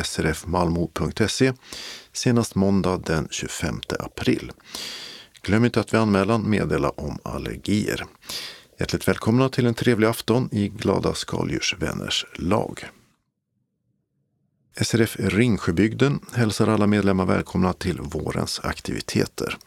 srfmalmo.se 0.03 1.53
senast 2.13 2.55
måndag 2.55 2.97
den 2.97 3.27
25 3.31 3.79
april. 3.99 4.51
Glöm 5.41 5.65
inte 5.65 5.79
att 5.79 5.93
vid 5.93 6.01
anmälan 6.01 6.49
meddela 6.49 6.89
om 6.89 7.19
allergier. 7.23 8.05
Hjärtligt 8.79 9.07
välkomna 9.07 9.49
till 9.49 9.65
en 9.65 9.73
trevlig 9.73 10.07
afton 10.07 10.49
i 10.51 10.67
Glada 10.69 11.13
skaldjursvänners 11.13 12.25
lag. 12.35 12.89
SRF 14.81 15.15
Ringsjöbygden 15.19 16.19
hälsar 16.33 16.67
alla 16.67 16.87
medlemmar 16.87 17.25
välkomna 17.25 17.73
till 17.73 18.01
vårens 18.01 18.59
aktiviteter. 18.63 19.57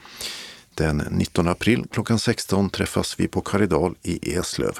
Den 0.75 0.97
19 1.11 1.49
april 1.49 1.85
klockan 1.91 2.19
16 2.19 2.71
träffas 2.71 3.21
vi 3.21 3.29
på 3.29 3.41
Karidal 3.41 3.95
i 4.03 4.35
Eslöv. 4.35 4.79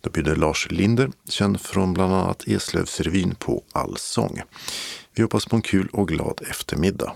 Då 0.00 0.10
bjuder 0.10 0.36
Lars 0.36 0.70
Linder, 0.70 1.10
känd 1.28 1.60
från 1.60 1.94
bland 1.94 2.14
annat 2.14 2.48
Eslövsrevyn, 2.48 3.34
på 3.34 3.64
allsång. 3.72 4.40
Vi 5.14 5.22
hoppas 5.22 5.46
på 5.46 5.56
en 5.56 5.62
kul 5.62 5.88
och 5.92 6.08
glad 6.08 6.40
eftermiddag. 6.50 7.12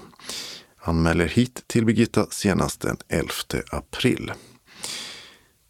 Anmäler 0.85 1.27
hit 1.27 1.65
till 1.67 1.85
Birgitta 1.85 2.27
senast 2.31 2.81
den 2.81 2.97
11 3.09 3.31
april. 3.71 4.33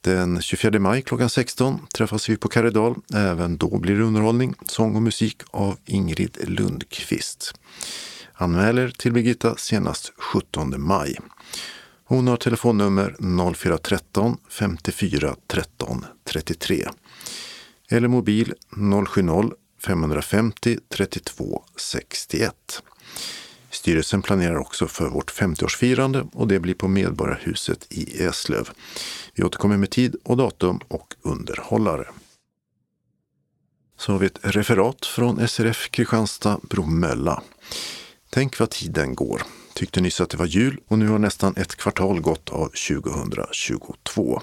Den 0.00 0.42
24 0.42 0.78
maj 0.78 1.02
klockan 1.02 1.30
16 1.30 1.86
träffas 1.94 2.28
vi 2.28 2.36
på 2.36 2.48
Karedal. 2.48 2.94
Även 3.14 3.56
då 3.56 3.78
blir 3.78 3.96
det 3.96 4.02
underhållning, 4.04 4.54
sång 4.66 4.96
och 4.96 5.02
musik 5.02 5.42
av 5.50 5.78
Ingrid 5.84 6.38
Lundqvist. 6.48 7.54
Anmäler 8.32 8.88
till 8.88 9.12
Birgitta 9.12 9.56
senast 9.56 10.12
17 10.16 10.74
maj. 10.82 11.18
Hon 12.04 12.28
har 12.28 12.36
telefonnummer 12.36 13.16
0413 13.54 14.36
54 14.48 15.36
13 15.46 16.04
33 16.24 16.88
eller 17.92 18.08
mobil 18.08 18.54
070 19.06 19.52
550 19.86 20.78
32 20.88 21.62
61. 21.76 22.82
Styrelsen 23.70 24.22
planerar 24.22 24.56
också 24.56 24.86
för 24.86 25.08
vårt 25.08 25.32
50-årsfirande 25.32 26.30
och 26.32 26.48
det 26.48 26.60
blir 26.60 26.74
på 26.74 26.88
Medborgarhuset 26.88 27.86
i 27.88 28.22
Eslöv. 28.22 28.70
Vi 29.34 29.44
återkommer 29.44 29.76
med 29.76 29.90
tid 29.90 30.16
och 30.24 30.36
datum 30.36 30.80
och 30.88 31.14
underhållare. 31.22 32.06
Så 33.98 34.12
har 34.12 34.18
vi 34.18 34.26
ett 34.26 34.38
referat 34.42 35.06
från 35.06 35.48
SRF 35.48 35.90
Kristianstad 35.90 36.60
Bromölla. 36.62 37.42
Tänk 38.30 38.58
vad 38.58 38.70
tiden 38.70 39.14
går. 39.14 39.42
Tyckte 39.74 40.00
nyss 40.00 40.20
att 40.20 40.30
det 40.30 40.36
var 40.36 40.46
jul 40.46 40.80
och 40.88 40.98
nu 40.98 41.08
har 41.08 41.18
nästan 41.18 41.56
ett 41.56 41.76
kvartal 41.76 42.20
gått 42.20 42.48
av 42.48 42.68
2022. 42.68 44.42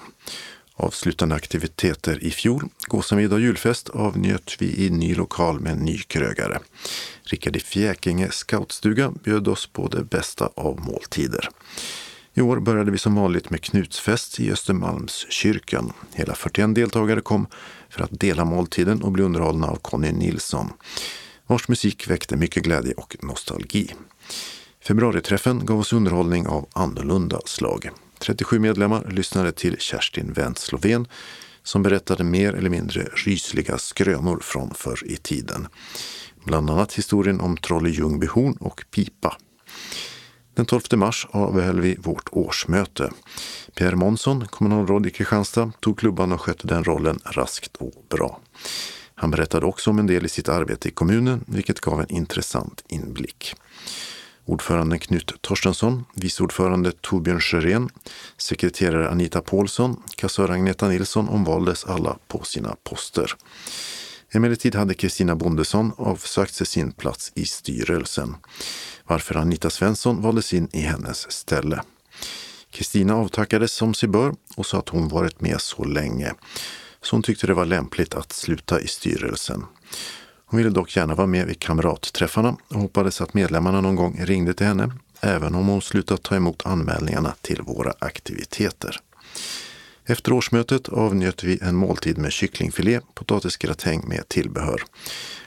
Avslutande 0.82 1.34
aktiviteter 1.34 2.24
i 2.24 2.30
fjol, 2.30 2.68
gåsamiddag 2.86 3.34
och 3.34 3.40
julfest, 3.40 3.88
avnjöt 3.88 4.56
vi 4.58 4.86
i 4.86 4.90
ny 4.90 5.14
lokal 5.14 5.60
med 5.60 5.78
ny 5.78 5.98
krögare. 5.98 6.58
Rickard 7.22 7.56
i 7.56 7.60
Fjäkinge 7.60 8.28
scoutstuga 8.30 9.12
bjöd 9.24 9.48
oss 9.48 9.66
på 9.66 9.88
det 9.88 10.04
bästa 10.04 10.50
av 10.56 10.80
måltider. 10.80 11.48
I 12.34 12.40
år 12.40 12.60
började 12.60 12.90
vi 12.90 12.98
som 12.98 13.14
vanligt 13.14 13.50
med 13.50 13.62
Knutsfest 13.62 14.40
i 14.40 14.52
Östermalmskyrkan. 14.52 15.92
Hela 16.14 16.34
41 16.34 16.74
deltagare 16.74 17.20
kom 17.20 17.46
för 17.88 18.02
att 18.02 18.20
dela 18.20 18.44
måltiden 18.44 19.02
och 19.02 19.12
bli 19.12 19.22
underhållna 19.22 19.66
av 19.66 19.76
Conny 19.76 20.12
Nilsson, 20.12 20.72
vars 21.46 21.68
musik 21.68 22.10
väckte 22.10 22.36
mycket 22.36 22.62
glädje 22.62 22.94
och 22.94 23.16
nostalgi. 23.22 23.94
Februariträffen 24.82 25.66
gav 25.66 25.78
oss 25.78 25.92
underhållning 25.92 26.46
av 26.46 26.68
annorlunda 26.72 27.40
slag. 27.44 27.90
37 28.20 28.58
medlemmar 28.58 29.10
lyssnade 29.10 29.52
till 29.52 29.76
Kerstin 29.78 30.32
Wendt 30.32 30.72
Lovén 30.72 31.06
som 31.62 31.82
berättade 31.82 32.24
mer 32.24 32.54
eller 32.54 32.70
mindre 32.70 33.02
rysliga 33.02 33.78
skrönor 33.78 34.40
från 34.42 34.74
förr 34.74 35.02
i 35.06 35.16
tiden. 35.16 35.68
Bland 36.44 36.70
annat 36.70 36.94
historien 36.94 37.40
om 37.40 37.56
Trolle 37.56 37.90
Ljungbyhorn 37.90 38.56
och 38.60 38.84
pipa. 38.90 39.36
Den 40.54 40.66
12 40.66 40.82
mars 40.92 41.26
avhöll 41.30 41.80
vi 41.80 41.96
vårt 41.96 42.28
årsmöte. 42.32 43.10
Pierre 43.74 43.96
Månsson, 43.96 44.46
kommunalråd 44.46 45.06
i 45.06 45.10
Kristianstad, 45.10 45.72
tog 45.80 45.98
klubban 45.98 46.32
och 46.32 46.40
skötte 46.40 46.66
den 46.66 46.84
rollen 46.84 47.20
raskt 47.24 47.76
och 47.76 47.92
bra. 48.08 48.40
Han 49.14 49.30
berättade 49.30 49.66
också 49.66 49.90
om 49.90 49.98
en 49.98 50.06
del 50.06 50.24
i 50.24 50.28
sitt 50.28 50.48
arbete 50.48 50.88
i 50.88 50.90
kommunen, 50.90 51.44
vilket 51.46 51.80
gav 51.80 52.00
en 52.00 52.10
intressant 52.10 52.84
inblick. 52.88 53.54
Ordförande 54.50 54.98
Knut 54.98 55.34
Torstensson, 55.40 56.04
vice 56.14 56.42
ordförande 56.42 56.92
Torbjörn 56.92 57.40
Sjörén, 57.40 57.88
sekreterare 58.36 59.10
Anita 59.10 59.40
Paulsson, 59.40 60.02
kassör 60.16 60.48
Agneta 60.48 60.88
Nilsson 60.88 61.28
omvaldes 61.28 61.84
alla 61.84 62.18
på 62.28 62.44
sina 62.44 62.76
poster. 62.84 63.34
Emellertid 64.30 64.74
hade 64.74 64.94
Kristina 64.94 65.36
Bondesson 65.36 65.92
avsagt 65.96 66.54
sig 66.54 66.66
sin 66.66 66.92
plats 66.92 67.32
i 67.34 67.44
styrelsen, 67.44 68.36
varför 69.04 69.34
Anita 69.34 69.70
Svensson 69.70 70.22
valdes 70.22 70.54
in 70.54 70.68
i 70.72 70.80
hennes 70.80 71.32
ställe. 71.32 71.82
Kristina 72.70 73.14
avtackades 73.16 73.72
som 73.72 73.94
sig 73.94 74.08
bör 74.08 74.34
och 74.56 74.66
sa 74.66 74.78
att 74.78 74.88
hon 74.88 75.08
varit 75.08 75.40
med 75.40 75.60
så 75.60 75.84
länge, 75.84 76.34
så 77.02 77.16
hon 77.16 77.22
tyckte 77.22 77.46
det 77.46 77.54
var 77.54 77.66
lämpligt 77.66 78.14
att 78.14 78.32
sluta 78.32 78.80
i 78.80 78.86
styrelsen. 78.86 79.64
Hon 80.50 80.58
ville 80.58 80.70
dock 80.70 80.96
gärna 80.96 81.14
vara 81.14 81.26
med 81.26 81.46
vid 81.46 81.60
kamratträffarna 81.60 82.56
och 82.68 82.80
hoppades 82.80 83.20
att 83.20 83.34
medlemmarna 83.34 83.80
någon 83.80 83.96
gång 83.96 84.20
ringde 84.24 84.54
till 84.54 84.66
henne, 84.66 84.92
även 85.20 85.54
om 85.54 85.66
hon 85.66 85.82
slutat 85.82 86.22
ta 86.22 86.36
emot 86.36 86.66
anmälningarna 86.66 87.34
till 87.40 87.62
våra 87.62 87.92
aktiviteter. 87.98 88.96
Efter 90.04 90.32
årsmötet 90.32 90.88
avnjöt 90.88 91.44
vi 91.44 91.58
en 91.62 91.76
måltid 91.76 92.18
med 92.18 92.32
kycklingfilé, 92.32 93.00
potatisgratäng 93.14 94.08
med 94.08 94.28
tillbehör. 94.28 94.82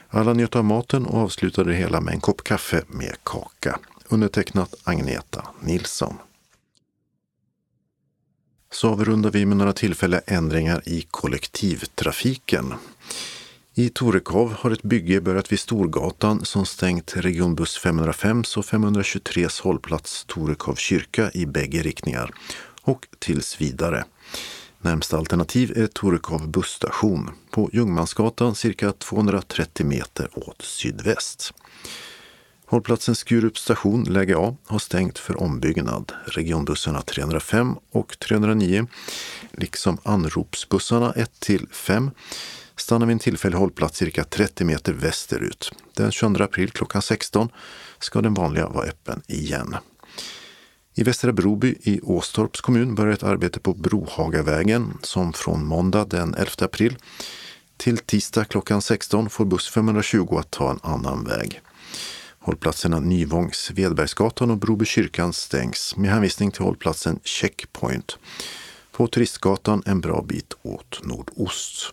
Alla 0.08 0.32
njöt 0.32 0.56
av 0.56 0.64
maten 0.64 1.06
och 1.06 1.18
avslutade 1.18 1.70
det 1.70 1.76
hela 1.76 2.00
med 2.00 2.14
en 2.14 2.20
kopp 2.20 2.44
kaffe 2.44 2.82
med 2.88 3.16
kaka. 3.22 3.78
Undertecknat 4.08 4.74
Agneta 4.84 5.46
Nilsson. 5.60 6.14
Så 8.72 8.88
avrundar 8.88 9.30
vi 9.30 9.46
med 9.46 9.56
några 9.56 9.72
tillfälliga 9.72 10.20
ändringar 10.26 10.82
i 10.88 11.06
kollektivtrafiken. 11.10 12.74
I 13.76 13.88
Torekov 13.88 14.52
har 14.52 14.70
ett 14.70 14.82
bygge 14.82 15.20
börjat 15.20 15.52
vid 15.52 15.60
Storgatan 15.60 16.44
som 16.44 16.66
stängt 16.66 17.16
regionbuss 17.16 17.78
505 17.78 18.44
och 18.56 18.64
523 18.64 19.48
hållplats 19.62 20.24
Torekov 20.24 20.74
kyrka 20.74 21.30
i 21.34 21.46
bägge 21.46 21.82
riktningar 21.82 22.30
och 22.82 23.06
tills 23.18 23.60
vidare. 23.60 24.04
Närmsta 24.80 25.16
alternativ 25.16 25.78
är 25.78 25.86
Torekov 25.86 26.48
busstation 26.48 27.30
på 27.50 27.70
Ljungmansgatan 27.72 28.54
cirka 28.54 28.92
230 28.92 29.86
meter 29.86 30.28
åt 30.34 30.62
sydväst. 30.62 31.54
Hållplatsen 32.66 33.14
Skurup 33.14 33.58
station, 33.58 34.04
läge 34.04 34.36
A, 34.36 34.56
har 34.66 34.78
stängt 34.78 35.18
för 35.18 35.42
ombyggnad. 35.42 36.12
Regionbussarna 36.24 37.02
305 37.02 37.76
och 37.92 38.18
309, 38.18 38.86
liksom 39.52 39.98
anropsbussarna 40.02 41.12
1 41.12 41.40
till 41.40 41.66
5, 41.72 42.10
stannar 42.76 43.06
vid 43.06 43.12
en 43.12 43.18
tillfällig 43.18 43.58
hållplats 43.58 43.98
cirka 43.98 44.24
30 44.24 44.64
meter 44.64 44.92
västerut. 44.92 45.72
Den 45.94 46.12
22 46.12 46.44
april 46.44 46.70
klockan 46.70 47.02
16 47.02 47.48
ska 47.98 48.22
den 48.22 48.34
vanliga 48.34 48.68
vara 48.68 48.86
öppen 48.86 49.22
igen. 49.26 49.76
I 50.94 51.02
Västra 51.02 51.32
Broby 51.32 51.74
i 51.82 52.00
Åstorps 52.02 52.60
kommun 52.60 52.94
börjar 52.94 53.12
ett 53.12 53.22
arbete 53.22 53.60
på 53.60 53.74
Brohagavägen 53.74 54.98
som 55.02 55.32
från 55.32 55.64
måndag 55.64 56.04
den 56.04 56.34
11 56.34 56.50
april 56.58 56.96
till 57.76 57.98
tisdag 57.98 58.44
klockan 58.44 58.82
16 58.82 59.30
får 59.30 59.44
buss 59.44 59.68
520 59.68 60.36
att 60.38 60.50
ta 60.50 60.70
en 60.70 60.80
annan 60.82 61.24
väg. 61.24 61.60
Hållplatserna 62.38 63.00
Nyvång, 63.00 63.52
Svedbergsgatan 63.52 64.50
och 64.50 64.56
Broby 64.56 64.84
kyrkan 64.84 65.32
stängs 65.32 65.96
med 65.96 66.10
hänvisning 66.10 66.50
till 66.50 66.62
hållplatsen 66.62 67.20
Checkpoint 67.24 68.18
På 68.92 69.06
Turistgatan 69.06 69.82
en 69.86 70.00
bra 70.00 70.22
bit 70.22 70.54
åt 70.62 71.00
nordost. 71.02 71.92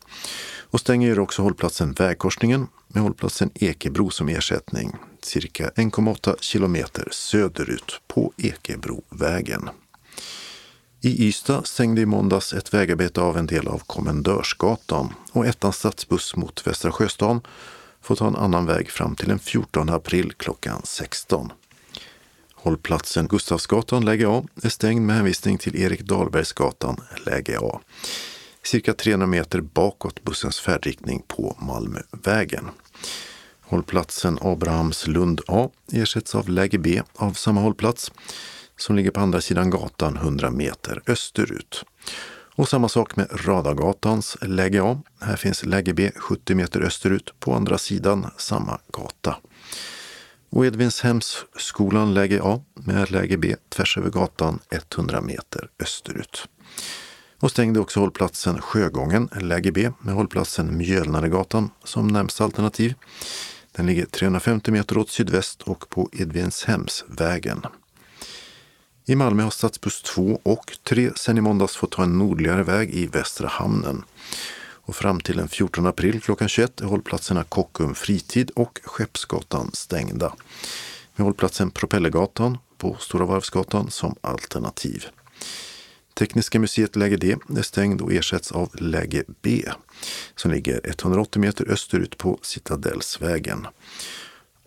Och 0.72 0.80
stänger 0.80 1.20
också 1.20 1.42
hållplatsen 1.42 1.92
Vägkorsningen 1.92 2.68
med 2.88 3.04
hållplatsen 3.04 3.50
Ekebro 3.56 4.10
som 4.10 4.30
ersättning 4.30 4.96
cirka 5.22 5.70
1,8 5.70 6.36
kilometer 6.40 7.08
söderut 7.12 8.02
på 8.08 8.34
Ekebrovägen. 8.38 9.70
I 11.02 11.28
Ystad 11.28 11.68
stängde 11.68 12.02
i 12.02 12.06
måndags 12.06 12.54
ett 12.54 12.74
vägarbete 12.74 13.22
av 13.22 13.38
en 13.38 13.48
del 13.48 13.68
av 13.68 13.82
Kommendörsgatan 13.86 15.14
och 15.32 15.46
ettan 15.46 15.74
stadsbuss 15.74 16.36
mot 16.36 16.68
Västra 16.68 16.92
Sjöstan 16.92 17.42
får 18.02 18.16
ta 18.16 18.28
en 18.28 18.36
annan 18.36 18.66
väg 18.66 18.92
fram 18.92 19.16
till 19.16 19.28
den 19.28 19.40
14 19.40 19.90
april 19.90 20.34
klockan 20.38 20.82
16. 20.84 21.52
Hållplatsen 22.54 23.28
Gustavsgatan 23.28 24.06
läge 24.06 24.30
A 24.30 24.44
är 24.64 24.70
stängd 24.70 25.06
med 25.06 25.16
hänvisning 25.16 25.58
till 25.58 25.82
Erik 25.82 26.02
Dahlbergsgatan 26.02 26.98
läge 27.26 27.60
A. 27.60 27.82
Cirka 28.64 28.94
300 28.94 29.28
meter 29.28 29.62
bakåt 29.62 30.24
bussens 30.24 30.60
färdriktning 30.60 31.24
på 31.28 31.58
Malmövägen. 31.60 32.70
Hållplatsen 33.62 34.38
Abrahamslund 34.42 35.42
A 35.48 35.70
ersätts 35.92 36.36
av 36.36 36.50
läge 36.50 36.78
B 36.78 37.02
av 37.16 37.34
samma 37.34 37.62
hållplats 37.62 38.12
som 38.78 38.96
ligger 38.96 39.12
på 39.12 39.20
andra 39.20 39.42
sidan 39.42 39.70
gatan 39.70 40.18
100 40.18 40.52
meter 40.52 41.02
österut. 41.08 41.84
Och 42.56 42.70
samma 42.70 42.90
sak 42.90 43.16
med 43.16 43.28
Radagatans 43.48 44.38
läge 44.42 44.84
A. 44.84 45.02
Här 45.22 45.36
finns 45.36 45.66
läge 45.66 45.94
B 45.94 46.12
70 46.16 46.56
meter 46.56 46.82
österut 46.82 47.34
på 47.40 47.54
andra 47.54 47.78
sidan 47.78 48.28
samma 48.38 48.80
gata. 48.94 49.38
Och 50.50 50.66
Edvinshemsskolan 50.66 52.14
läge 52.14 52.40
A 52.44 52.62
med 52.74 53.12
läge 53.12 53.38
B 53.38 53.56
tvärs 53.70 53.98
över 53.98 54.10
gatan 54.10 54.60
100 54.70 55.22
meter 55.22 55.70
österut. 55.80 56.48
Och 57.42 57.52
stängde 57.52 57.80
också 57.80 58.00
hållplatsen 58.00 58.62
Sjögången, 58.62 59.30
läge 59.42 59.72
B, 59.72 59.92
med 60.00 60.16
hållplatsen 60.16 60.78
Mjölnaregatan 60.78 61.70
som 61.84 62.08
närmsta 62.08 62.44
alternativ. 62.44 62.94
Den 63.72 63.86
ligger 63.86 64.06
350 64.06 64.72
meter 64.72 64.98
åt 64.98 65.10
sydväst 65.10 65.62
och 65.62 65.90
på 65.90 66.10
Edvinshemsvägen. 66.14 67.62
I 69.06 69.16
Malmö 69.16 69.44
har 69.44 69.50
stadsbuss 69.50 70.02
2 70.02 70.40
och 70.44 70.78
3 70.84 71.12
sedan 71.16 71.38
i 71.38 71.42
måndags 71.42 71.76
fått 71.76 71.92
ta 71.92 72.04
en 72.04 72.18
nordligare 72.18 72.64
väg 72.64 72.90
i 72.90 73.08
Västra 73.08 73.48
hamnen. 73.48 74.04
Och 74.84 74.96
fram 74.96 75.20
till 75.20 75.38
den 75.38 75.48
14 75.48 75.88
april 75.88 76.22
klockan 76.22 76.50
21 76.50 76.82
är 76.82 76.86
hållplatserna 76.86 77.44
Kockum 77.44 77.96
Fritid 77.96 78.52
och 78.56 78.80
Skeppsgatan 78.84 79.70
stängda. 79.74 80.34
Med 81.16 81.26
hållplatsen 81.26 81.72
Propellergatan 81.72 82.58
på 82.78 82.98
Stora 83.00 83.26
Varvsgatan 83.26 83.92
som 83.92 84.16
alternativ. 84.22 85.06
Tekniska 86.14 86.60
museet 86.60 86.96
läge 86.96 87.18
D 87.18 87.36
är 87.58 87.62
stängd 87.62 88.02
och 88.02 88.14
ersätts 88.14 88.52
av 88.52 88.70
läge 88.82 89.24
B 89.42 89.64
som 90.36 90.52
ligger 90.52 90.82
180 90.84 91.42
meter 91.42 91.72
österut 91.72 92.18
på 92.18 92.40
Citadellsvägen. 92.42 93.68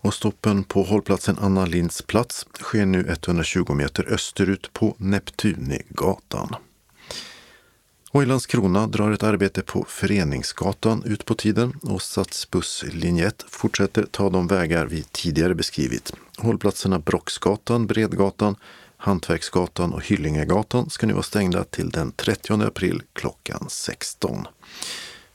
Och 0.00 0.14
stoppen 0.14 0.64
på 0.64 0.82
hållplatsen 0.82 1.38
Anna 1.40 1.66
Linds 1.66 2.02
plats 2.02 2.46
sker 2.60 2.86
nu 2.86 3.06
120 3.08 3.72
meter 3.72 4.12
österut 4.12 4.72
på 4.72 4.94
Neptunigatan. 4.98 6.54
Och 8.10 8.22
i 8.22 8.26
Landskrona 8.26 8.86
drar 8.86 9.10
ett 9.10 9.22
arbete 9.22 9.62
på 9.62 9.84
Föreningsgatan 9.88 11.02
ut 11.04 11.24
på 11.24 11.34
tiden 11.34 11.72
och 11.82 12.02
stadsbusslinje 12.02 13.26
1 13.26 13.44
fortsätter 13.48 14.06
ta 14.10 14.30
de 14.30 14.46
vägar 14.46 14.86
vi 14.86 15.02
tidigare 15.02 15.54
beskrivit. 15.54 16.12
Hållplatserna 16.38 16.98
Brocksgatan, 16.98 17.86
Bredgatan, 17.86 18.56
Hantverksgatan 18.96 19.92
och 19.92 20.04
Hyllingegatan 20.04 20.90
ska 20.90 21.06
nu 21.06 21.12
vara 21.12 21.22
stängda 21.22 21.64
till 21.64 21.90
den 21.90 22.12
30 22.12 22.62
april 22.62 23.02
klockan 23.12 23.66
16. 23.68 24.46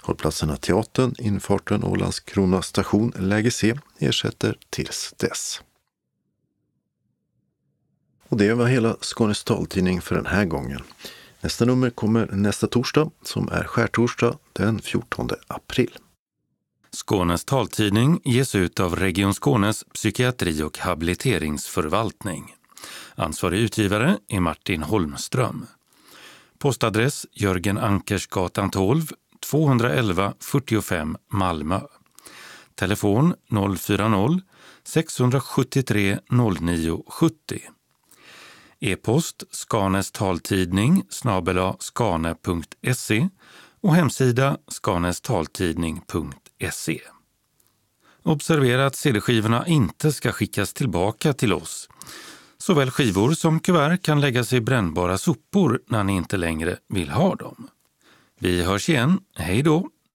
Hållplatserna 0.01 0.57
Teatern, 0.57 1.15
Infarten 1.17 1.83
och 1.83 1.97
Landskrona 1.97 2.61
station, 2.61 3.13
läge 3.19 3.51
C, 3.51 3.75
ersätter 3.99 4.57
tills 4.69 5.13
dess. 5.17 5.61
Och 8.29 8.37
det 8.37 8.53
var 8.53 8.67
hela 8.67 8.97
Skånes 9.01 9.43
taltidning 9.43 10.01
för 10.01 10.15
den 10.15 10.25
här 10.25 10.45
gången. 10.45 10.81
Nästa 11.41 11.65
nummer 11.65 11.89
kommer 11.89 12.27
nästa 12.31 12.67
torsdag 12.67 13.11
som 13.21 13.49
är 13.49 13.63
skärtorsdag 13.63 14.37
den 14.53 14.79
14 14.81 15.29
april. 15.47 15.91
Skånes 16.91 17.45
taltidning 17.45 18.21
ges 18.23 18.55
ut 18.55 18.79
av 18.79 18.95
Region 18.95 19.33
Skånes 19.33 19.83
psykiatri 19.93 20.63
och 20.63 20.77
habiliteringsförvaltning. 20.77 22.55
Ansvarig 23.15 23.59
utgivare 23.59 24.17
är 24.27 24.39
Martin 24.39 24.83
Holmström. 24.83 25.65
Postadress 26.59 27.25
Jörgen 27.31 27.77
Ankersgatan 27.77 28.71
12, 28.71 29.07
211 29.39 30.33
45 30.39 31.17
Malmö. 31.31 31.81
Telefon 32.75 33.35
040-673 33.49 36.19
0970. 36.29 37.59
E-post 38.79 39.43
Skanes 39.51 40.11
taltidning 40.11 41.03
snabela 41.09 41.75
skane.se 41.79 43.29
och 43.81 43.95
hemsida 43.95 44.57
skanestaltidning.se. 44.67 46.99
Observera 48.23 48.85
att 48.85 48.95
CD-skivorna 48.95 49.67
inte 49.67 50.11
ska 50.11 50.31
skickas 50.31 50.73
tillbaka 50.73 51.33
till 51.33 51.53
oss. 51.53 51.89
Såväl 52.63 52.91
skivor 52.91 53.31
som 53.31 53.59
kuvert 53.59 53.97
kan 53.97 54.21
läggas 54.21 54.53
i 54.53 54.61
brännbara 54.61 55.17
sopor 55.17 55.81
när 55.87 56.03
ni 56.03 56.13
inte 56.15 56.37
längre 56.37 56.77
vill 56.89 57.09
ha 57.09 57.35
dem. 57.35 57.67
Vi 58.39 58.63
hörs 58.63 58.89
igen. 58.89 59.19
Hej 59.35 59.61
då! 59.61 59.89